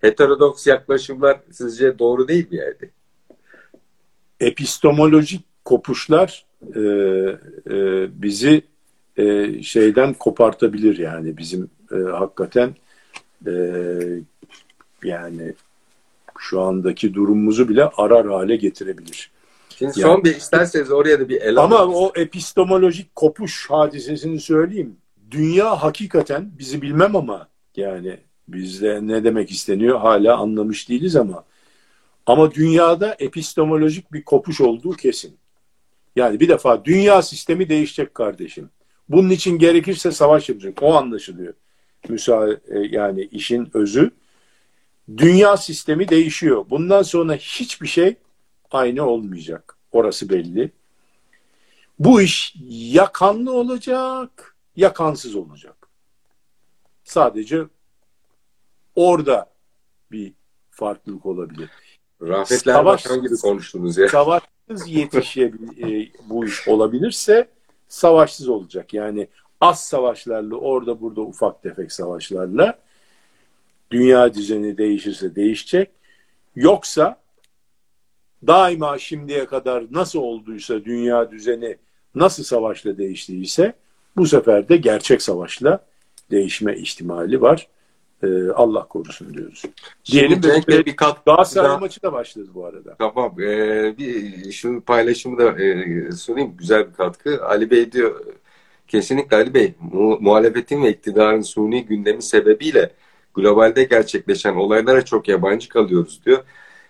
heterodoks 0.00 0.66
yaklaşımlar 0.66 1.40
sizce 1.50 1.98
doğru 1.98 2.28
değil 2.28 2.50
mi 2.50 2.56
yani? 2.56 2.90
Epistemolojik 4.40 5.44
kopuşlar 5.64 6.46
e, 6.74 6.80
e, 6.80 8.06
bizi 8.22 8.62
e, 9.16 9.62
şeyden 9.62 10.14
kopartabilir 10.14 10.98
yani 10.98 11.36
bizim 11.36 11.70
e, 11.92 11.96
hakikaten 11.96 12.74
e, 13.46 13.52
yani 15.04 15.54
şu 16.38 16.60
andaki 16.60 17.14
durumumuzu 17.14 17.68
bile 17.68 17.84
arar 17.84 18.26
hale 18.26 18.56
getirebilir. 18.56 19.30
Şimdi 19.78 20.00
yani, 20.00 20.12
son 20.12 20.24
bir 20.24 20.36
isterseniz 20.36 20.90
oraya 20.90 21.20
da 21.20 21.28
bir 21.28 21.40
ele 21.40 21.60
Ama 21.60 21.86
o 21.86 22.12
epistemolojik 22.14 23.16
kopuş 23.16 23.70
hadisesini 23.70 24.40
söyleyeyim. 24.40 24.96
Dünya 25.30 25.82
hakikaten 25.82 26.50
bizi 26.58 26.82
bilmem 26.82 27.16
ama 27.16 27.48
yani 27.76 28.16
bizde 28.48 29.00
ne 29.02 29.24
demek 29.24 29.50
isteniyor 29.50 29.98
hala 29.98 30.36
anlamış 30.36 30.88
değiliz 30.88 31.16
ama 31.16 31.44
ama 32.26 32.54
dünyada 32.54 33.16
epistemolojik 33.18 34.12
bir 34.12 34.22
kopuş 34.22 34.60
olduğu 34.60 34.92
kesin. 34.92 35.36
Yani 36.16 36.40
bir 36.40 36.48
defa 36.48 36.84
dünya 36.84 37.22
sistemi 37.22 37.68
değişecek 37.68 38.14
kardeşim. 38.14 38.70
Bunun 39.08 39.30
için 39.30 39.58
gerekirse 39.58 40.12
savaş 40.12 40.48
yapacak. 40.48 40.82
O 40.82 40.94
anlaşılıyor. 40.94 41.54
Müsa 42.08 42.52
e, 42.52 42.78
yani 42.90 43.22
işin 43.22 43.70
özü. 43.74 44.10
Dünya 45.16 45.56
sistemi 45.56 46.08
değişiyor. 46.08 46.64
Bundan 46.70 47.02
sonra 47.02 47.34
hiçbir 47.34 47.86
şey 47.86 48.16
aynı 48.70 49.06
olmayacak. 49.06 49.76
Orası 49.92 50.28
belli. 50.28 50.72
Bu 51.98 52.22
iş 52.22 52.54
ya 52.68 53.12
kanlı 53.12 53.52
olacak 53.52 54.56
ya 54.76 54.92
kansız 54.92 55.34
olacak. 55.34 55.88
Sadece 57.04 57.64
orada 58.94 59.50
bir 60.12 60.32
farklılık 60.70 61.26
olabilir. 61.26 61.70
Rafetler 62.22 62.72
Savaş, 62.72 63.04
Başkan 63.04 63.22
gibi 63.22 63.36
konuştunuz 63.36 63.98
ya. 63.98 64.08
Savaşsız 64.08 64.88
yetişe 64.88 65.42
e, 65.42 66.08
bu 66.28 66.46
iş 66.46 66.68
olabilirse 66.68 67.48
savaşsız 67.88 68.48
olacak. 68.48 68.94
Yani 68.94 69.28
az 69.60 69.84
savaşlarla 69.84 70.56
orada 70.56 71.00
burada 71.00 71.20
ufak 71.20 71.62
tefek 71.62 71.92
savaşlarla 71.92 72.78
dünya 73.90 74.34
düzeni 74.34 74.78
değişirse 74.78 75.34
değişecek. 75.34 75.90
Yoksa 76.56 77.20
daima 78.46 78.98
şimdiye 78.98 79.46
kadar 79.46 79.84
nasıl 79.90 80.18
olduysa 80.18 80.84
dünya 80.84 81.30
düzeni 81.30 81.76
nasıl 82.14 82.44
savaşla 82.44 82.98
değiştiyse 82.98 83.72
bu 84.16 84.26
sefer 84.26 84.68
de 84.68 84.76
gerçek 84.76 85.22
savaşla 85.22 85.84
değişme 86.30 86.76
ihtimali 86.76 87.40
var. 87.40 87.68
Ee, 88.22 88.48
Allah 88.54 88.88
korusun 88.88 89.34
diyoruz. 89.34 89.62
Diyelim 90.04 90.42
de 90.42 90.86
bir 90.86 90.96
kat 90.96 91.24
Galatasaray 91.24 91.70
daha... 91.70 91.78
maçı 91.78 92.02
da 92.02 92.12
başladı 92.12 92.48
bu 92.54 92.66
arada. 92.66 92.96
Tamam. 92.98 93.40
Ee, 93.40 93.94
bir 93.98 94.52
şu 94.52 94.80
paylaşımı 94.80 95.38
da 95.38 95.62
e, 95.62 96.12
sunayım. 96.12 96.56
Güzel 96.56 96.88
bir 96.88 96.92
katkı. 96.92 97.44
Ali 97.44 97.70
Bey 97.70 97.92
diyor 97.92 98.24
kesinlikle 98.88 99.36
Ali 99.36 99.54
Bey 99.54 99.74
mu 99.80 100.18
muhalefetin 100.20 100.82
ve 100.82 100.90
iktidarın 100.90 101.40
suni 101.40 101.84
gündemi 101.84 102.22
sebebiyle 102.22 102.90
globalde 103.40 103.84
gerçekleşen 103.84 104.54
olaylara 104.54 105.04
çok 105.04 105.28
yabancı 105.28 105.68
kalıyoruz 105.68 106.20
diyor. 106.26 106.44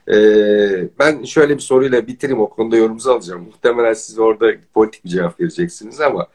Ee, 0.08 0.88
ben 0.98 1.24
şöyle 1.24 1.54
bir 1.54 1.62
soruyla 1.62 2.06
bitireyim 2.06 2.40
o 2.40 2.48
konuda 2.48 2.76
yorumunuzu 2.76 3.10
alacağım. 3.10 3.42
Muhtemelen 3.42 3.92
siz 3.92 4.18
orada 4.18 4.52
politik 4.74 5.04
bir 5.04 5.10
cevap 5.10 5.40
vereceksiniz 5.40 6.00
ama 6.00 6.26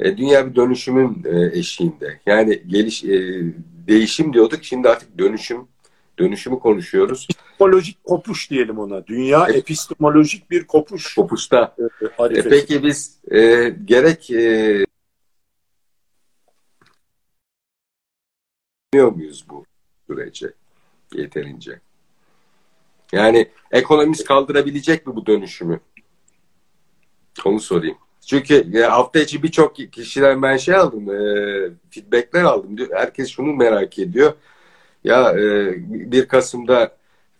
e, 0.00 0.16
dünya 0.16 0.50
bir 0.50 0.56
dönüşümün 0.56 1.24
e, 1.24 1.58
eşiğinde. 1.58 2.20
Yani 2.26 2.62
geliş 2.66 3.04
e, 3.04 3.42
değişim 3.86 4.32
diyorduk 4.32 4.64
şimdi 4.64 4.88
artık 4.88 5.18
dönüşüm 5.18 5.58
dönüşümü 6.18 6.58
konuşuyoruz. 6.58 7.26
Epistemolojik 7.30 8.04
kopuş 8.04 8.50
diyelim 8.50 8.78
ona. 8.78 9.06
Dünya 9.06 9.46
e, 9.48 9.52
epistemolojik 9.52 10.50
bir 10.50 10.66
kopuş. 10.66 11.14
Kopuşta. 11.14 11.76
E, 12.18 12.24
e, 12.24 12.42
peki 12.42 12.82
biz 12.84 13.18
e, 13.30 13.72
gerek 13.84 14.30
e, 14.30 14.84
muyuz 18.92 19.44
bu 19.48 19.64
sürece 20.06 20.52
yeterince? 21.14 21.80
Yani 23.12 23.48
ekonomist 23.70 24.24
kaldırabilecek 24.24 25.06
mi 25.06 25.16
bu 25.16 25.26
dönüşümü? 25.26 25.80
Onu 27.44 27.60
sorayım. 27.60 27.96
Çünkü 28.26 28.80
hafta 28.82 29.18
içi 29.18 29.42
birçok 29.42 29.76
kişiden 29.76 30.42
ben 30.42 30.56
şey 30.56 30.74
aldım, 30.74 31.10
e, 31.10 31.70
feedbackler 31.90 32.42
aldım. 32.42 32.76
Herkes 32.92 33.28
şunu 33.28 33.52
merak 33.52 33.98
ediyor. 33.98 34.32
Ya 35.04 35.32
e, 35.32 35.74
1 36.12 36.28
Kasım'da 36.28 36.96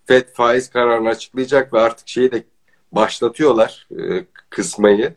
FED 0.06 0.28
faiz 0.28 0.70
kararını 0.70 1.08
açıklayacak 1.08 1.72
ve 1.74 1.80
artık 1.80 2.08
şeyi 2.08 2.32
de 2.32 2.44
başlatıyorlar 2.92 3.88
e, 3.98 4.24
kısmayı. 4.50 5.14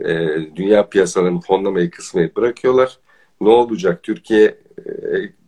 E, 0.00 0.08
dünya 0.56 0.88
piyasalarını 0.88 1.40
fonlamayı 1.40 1.90
kısmayı 1.90 2.36
bırakıyorlar. 2.36 2.98
Ne 3.40 3.48
olacak? 3.48 4.02
Türkiye 4.02 4.58
e, 4.86 5.41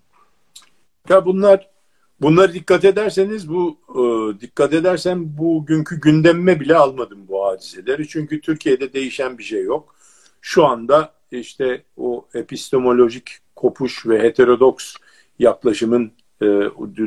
ya 1.09 1.27
bunlar 1.27 1.75
Bunları 2.21 2.53
dikkat 2.53 2.85
ederseniz 2.85 3.49
bu 3.49 3.79
e, 3.89 4.41
dikkat 4.41 4.75
edersen 4.75 5.39
bugünkü 5.39 6.01
gündemime 6.01 6.61
bile 6.61 6.77
almadım 6.77 7.19
bu 7.29 7.47
hadiseleri. 7.47 8.09
Çünkü 8.09 8.41
Türkiye'de 8.41 8.93
değişen 8.93 9.39
bir 9.39 9.43
şey 9.43 9.63
yok. 9.63 9.95
Şu 10.41 10.65
anda 10.67 11.13
işte 11.31 11.83
o 11.97 12.27
epistemolojik 12.35 13.39
kopuş 13.57 14.07
ve 14.07 14.23
heterodoks 14.23 14.95
yaklaşımın 15.39 16.13
e, 16.43 16.47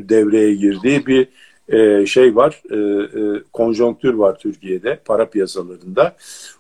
devreye 0.09 0.55
girdiği 0.55 1.05
bir 1.05 1.29
e, 1.69 2.05
şey 2.05 2.35
var, 2.35 2.61
e, 2.71 2.75
e, 2.75 3.43
konjonktür 3.53 4.13
var 4.13 4.39
Türkiye'de 4.39 5.01
para 5.05 5.29
piyasalarında. 5.29 6.15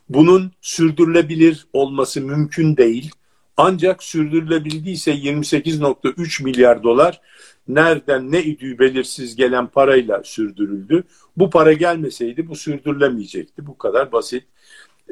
Bunun 0.09 0.51
sürdürülebilir 0.61 1.67
olması 1.73 2.21
mümkün 2.21 2.77
değil. 2.77 3.11
Ancak 3.57 4.03
sürdürülebildiyse 4.03 5.11
28.3 5.11 6.43
milyar 6.43 6.83
dolar 6.83 7.21
nereden 7.67 8.31
ne 8.31 8.43
idüğü 8.43 8.79
belirsiz 8.79 9.35
gelen 9.35 9.67
parayla 9.67 10.23
sürdürüldü. 10.23 11.03
Bu 11.37 11.49
para 11.49 11.73
gelmeseydi 11.73 12.47
bu 12.47 12.55
sürdürülemeyecekti. 12.55 13.67
Bu 13.67 13.77
kadar 13.77 14.11
basit. 14.11 14.43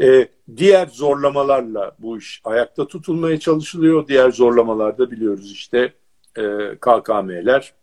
Ee, 0.01 0.27
diğer 0.57 0.88
zorlamalarla 0.88 1.95
bu 1.99 2.17
iş 2.17 2.41
ayakta 2.43 2.88
tutulmaya 2.88 3.39
çalışılıyor. 3.39 4.07
Diğer 4.07 4.31
zorlamalarda 4.31 5.11
biliyoruz 5.11 5.51
işte 5.51 5.93
e, 6.38 6.43
KKM'ler 6.81 7.73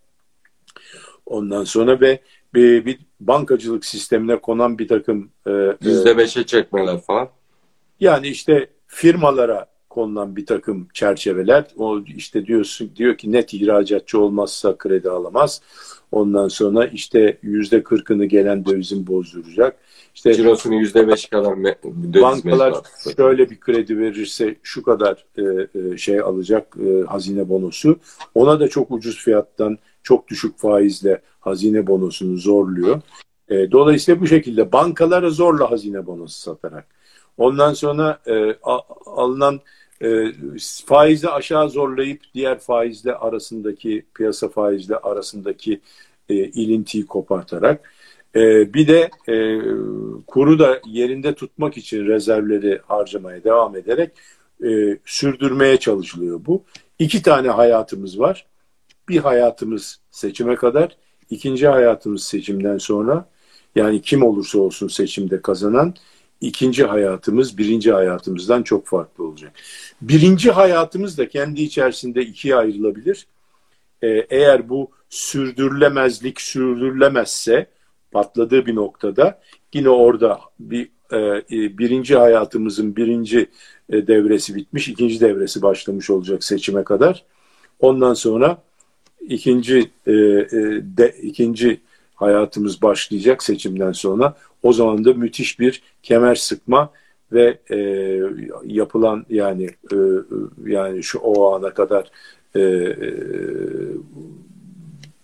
ondan 1.26 1.64
sonra 1.64 2.00
ve 2.00 2.20
bir, 2.54 2.86
bir 2.86 2.98
bankacılık 3.20 3.84
sistemine 3.84 4.40
konan 4.40 4.78
bir 4.78 4.88
takım 4.88 5.30
e, 5.46 5.50
yüzde 5.80 6.18
beşe 6.18 6.46
çekmeler 6.46 7.00
falan. 7.00 7.28
Yani 8.00 8.28
işte 8.28 8.70
firmalara 8.86 9.71
konulan 9.92 10.36
bir 10.36 10.46
takım 10.46 10.88
çerçeveler. 10.94 11.64
O 11.76 12.00
işte 12.00 12.46
diyorsun 12.46 12.90
diyor 12.96 13.16
ki 13.16 13.32
net 13.32 13.54
ihracatçı 13.54 14.20
olmazsa 14.20 14.78
kredi 14.78 15.10
alamaz. 15.10 15.62
Ondan 16.12 16.48
sonra 16.48 16.86
işte 16.86 17.38
yüzde 17.42 17.82
kırkını 17.82 18.24
gelen 18.24 18.64
dövizin 18.64 19.06
bozduracak. 19.06 19.76
İşte 20.14 20.34
Cirosunun 20.34 20.74
yüzde 20.74 21.08
beş 21.08 21.26
kadar 21.26 21.56
döviz 21.56 22.22
bankalar 22.22 22.74
şöyle 23.16 23.50
bir 23.50 23.60
kredi 23.60 23.98
verirse 23.98 24.56
şu 24.62 24.82
kadar 24.82 25.24
e, 25.38 25.68
e, 25.78 25.96
şey 25.96 26.20
alacak 26.20 26.76
e, 26.86 27.02
hazine 27.02 27.48
bonosu. 27.48 27.98
Ona 28.34 28.60
da 28.60 28.68
çok 28.68 28.90
ucuz 28.90 29.16
fiyattan 29.16 29.78
çok 30.02 30.28
düşük 30.28 30.58
faizle 30.58 31.22
hazine 31.40 31.86
bonosunu 31.86 32.36
zorluyor. 32.36 33.00
E, 33.48 33.70
dolayısıyla 33.70 34.20
bu 34.20 34.26
şekilde 34.26 34.72
bankalara 34.72 35.30
zorla 35.30 35.70
hazine 35.70 36.06
bonosu 36.06 36.40
satarak. 36.40 36.86
Ondan 37.38 37.74
sonra 37.74 38.18
e, 38.26 38.54
alınan 39.06 39.60
e, 40.02 40.32
faizi 40.86 41.28
aşağı 41.28 41.70
zorlayıp 41.70 42.20
diğer 42.34 42.58
faizle 42.58 43.14
arasındaki 43.14 44.06
piyasa 44.14 44.48
faizle 44.48 44.96
arasındaki 44.96 45.80
e, 46.28 46.34
ilintiyi 46.34 47.06
kopartarak 47.06 47.92
e, 48.36 48.74
bir 48.74 48.88
de 48.88 49.10
e, 49.28 49.58
kuru 50.26 50.58
da 50.58 50.80
yerinde 50.86 51.34
tutmak 51.34 51.76
için 51.76 52.06
rezervleri 52.06 52.80
harcamaya 52.86 53.44
devam 53.44 53.76
ederek 53.76 54.10
e, 54.64 54.98
sürdürmeye 55.04 55.76
çalışılıyor 55.76 56.40
bu. 56.46 56.64
İki 56.98 57.22
tane 57.22 57.48
hayatımız 57.48 58.18
var. 58.20 58.46
Bir 59.08 59.18
hayatımız 59.18 60.00
seçime 60.10 60.56
kadar, 60.56 60.96
ikinci 61.30 61.68
hayatımız 61.68 62.22
seçimden 62.22 62.78
sonra. 62.78 63.28
Yani 63.76 64.02
kim 64.02 64.22
olursa 64.22 64.58
olsun 64.58 64.88
seçimde 64.88 65.42
kazanan 65.42 65.94
ikinci 66.42 66.84
hayatımız 66.84 67.58
birinci 67.58 67.92
hayatımızdan 67.92 68.62
çok 68.62 68.86
farklı 68.86 69.24
olacak. 69.24 69.52
Birinci 70.02 70.50
hayatımız 70.50 71.18
da 71.18 71.28
kendi 71.28 71.62
içerisinde 71.62 72.22
ikiye 72.22 72.56
ayrılabilir. 72.56 73.26
Ee, 74.02 74.26
eğer 74.30 74.68
bu 74.68 74.90
sürdürülemezlik 75.10 76.40
sürdürülemezse 76.40 77.66
patladığı 78.12 78.66
bir 78.66 78.74
noktada 78.74 79.40
yine 79.74 79.88
orada 79.88 80.40
bir 80.60 80.88
e, 81.12 81.18
e 81.50 81.78
birinci 81.78 82.16
hayatımızın 82.16 82.96
birinci 82.96 83.46
e, 83.90 84.06
devresi 84.06 84.54
bitmiş, 84.54 84.88
ikinci 84.88 85.20
devresi 85.20 85.62
başlamış 85.62 86.10
olacak 86.10 86.44
seçime 86.44 86.84
kadar. 86.84 87.24
Ondan 87.80 88.14
sonra 88.14 88.62
ikinci 89.20 89.90
e, 90.06 90.12
e, 90.12 90.52
de, 90.96 91.14
ikinci 91.22 91.80
hayatımız 92.14 92.82
başlayacak 92.82 93.42
seçimden 93.42 93.92
sonra. 93.92 94.36
O 94.62 94.72
zaman 94.72 95.04
da 95.04 95.12
müthiş 95.14 95.60
bir 95.60 95.82
kemer 96.02 96.34
sıkma 96.34 96.90
ve 97.32 97.58
e, 97.70 97.76
yapılan 98.64 99.26
yani 99.30 99.70
e, 99.92 99.96
yani 100.66 101.02
şu 101.02 101.18
o 101.18 101.54
ana 101.54 101.74
kadar 101.74 102.10
e, 102.54 102.60
e, 102.60 103.14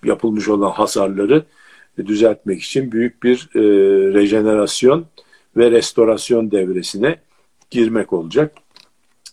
yapılmış 0.05 0.49
olan 0.49 0.71
hasarları 0.71 1.45
düzeltmek 2.07 2.63
için 2.63 2.93
büyük 2.93 3.23
bir 3.23 3.49
e, 3.55 3.61
rejenerasyon 4.15 5.07
ve 5.57 5.71
restorasyon 5.71 6.51
devresine 6.51 7.21
girmek 7.71 8.13
olacak. 8.13 8.55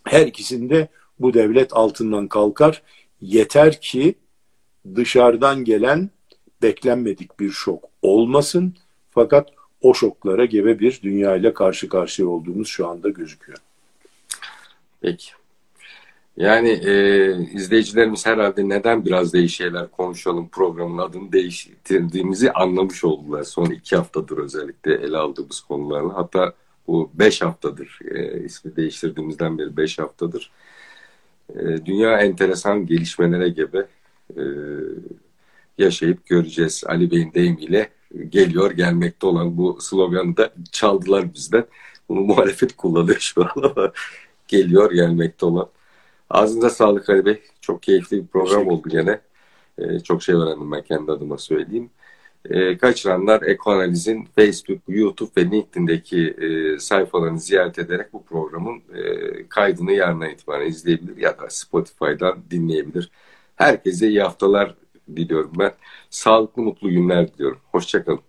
Her 0.03 0.27
ikisinde 0.27 0.87
bu 1.19 1.33
devlet 1.33 1.73
altından 1.73 2.27
kalkar. 2.27 2.81
Yeter 3.21 3.81
ki 3.81 4.15
dışarıdan 4.95 5.63
gelen 5.63 6.09
beklenmedik 6.61 7.39
bir 7.39 7.49
şok 7.49 7.83
olmasın. 8.01 8.73
Fakat 9.11 9.49
o 9.81 9.93
şoklara 9.93 10.45
gebe 10.45 10.79
bir 10.79 10.99
dünya 11.03 11.35
ile 11.35 11.53
karşı 11.53 11.89
karşıya 11.89 12.27
olduğumuz 12.27 12.67
şu 12.67 12.87
anda 12.87 13.09
gözüküyor. 13.09 13.57
Peki. 15.01 15.31
Yani 16.37 16.69
e, 16.69 17.35
izleyicilerimiz 17.53 18.25
herhalde 18.25 18.69
neden 18.69 19.05
biraz 19.05 19.33
değişik 19.33 19.57
şeyler 19.57 19.91
konuşalım 19.91 20.49
programın 20.49 20.97
adını 20.97 21.31
değiştirdiğimizi 21.31 22.51
anlamış 22.51 23.03
oldular. 23.03 23.43
Son 23.43 23.65
iki 23.65 23.95
haftadır 23.95 24.37
özellikle 24.37 24.93
ele 24.93 25.17
aldığımız 25.17 25.59
konularla. 25.59 26.15
Hatta 26.15 26.53
bu 26.87 27.11
beş 27.13 27.41
haftadır 27.41 27.99
e, 28.11 28.43
ismi 28.43 28.75
değiştirdiğimizden 28.75 29.57
beri 29.57 29.77
beş 29.77 29.99
haftadır. 29.99 30.51
E, 31.49 31.85
dünya 31.85 32.19
enteresan 32.19 32.85
gelişmelere 32.85 33.49
gebe. 33.49 33.87
E, 34.37 34.43
yaşayıp 35.77 36.25
göreceğiz. 36.25 36.83
Ali 36.87 37.11
Bey'in 37.11 37.33
deyimiyle 37.33 37.89
geliyor 38.29 38.71
gelmekte 38.71 39.27
olan 39.27 39.57
bu 39.57 39.77
sloganı 39.81 40.37
da 40.37 40.53
çaldılar 40.71 41.33
bizden. 41.33 41.65
Bunu 42.09 42.19
muhalefet 42.21 42.75
kullanıyor 42.75 43.19
şu 43.19 43.43
an 43.43 43.51
ama 43.55 43.91
geliyor 44.47 44.91
gelmekte 44.91 45.45
olan. 45.45 45.69
Ağzınıza 46.29 46.69
sağlık 46.69 47.09
Ali 47.09 47.25
Bey. 47.25 47.41
Çok 47.61 47.83
keyifli 47.83 48.23
bir 48.23 48.27
program 48.27 48.67
oldu 48.67 48.89
gene. 48.89 49.21
Ee, 49.77 49.99
çok 49.99 50.23
şey 50.23 50.35
öğrendim 50.35 50.71
ben 50.71 50.83
kendi 50.83 51.11
adıma 51.11 51.37
söyleyeyim. 51.37 51.89
Ee, 52.49 52.77
kaçıranlar 52.77 53.41
Ekoanaliz'in 53.41 54.27
Facebook, 54.35 54.79
YouTube 54.87 55.29
ve 55.37 55.51
LinkedIn'deki 55.51 56.27
e, 56.27 56.79
sayfalarını 56.79 57.39
ziyaret 57.39 57.79
ederek 57.79 58.13
bu 58.13 58.23
programın 58.25 58.81
e, 58.95 59.47
kaydını 59.49 59.91
yarına 59.91 60.29
itibaren 60.29 60.67
izleyebilir 60.67 61.17
ya 61.17 61.39
da 61.39 61.49
Spotify'dan 61.49 62.37
dinleyebilir. 62.51 63.11
Herkese 63.55 64.07
iyi 64.07 64.21
haftalar 64.21 64.75
diliyorum 65.15 65.51
ben. 65.59 65.73
Sağlıklı, 66.09 66.61
mutlu 66.61 66.89
günler 66.89 67.33
diliyorum. 67.33 67.59
Hoşçakalın. 67.71 68.21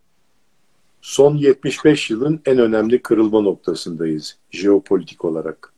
Son 1.00 1.36
75 1.36 2.10
yılın 2.10 2.40
en 2.46 2.58
önemli 2.58 3.02
kırılma 3.02 3.40
noktasındayız 3.40 4.38
jeopolitik 4.50 5.24
olarak. 5.24 5.72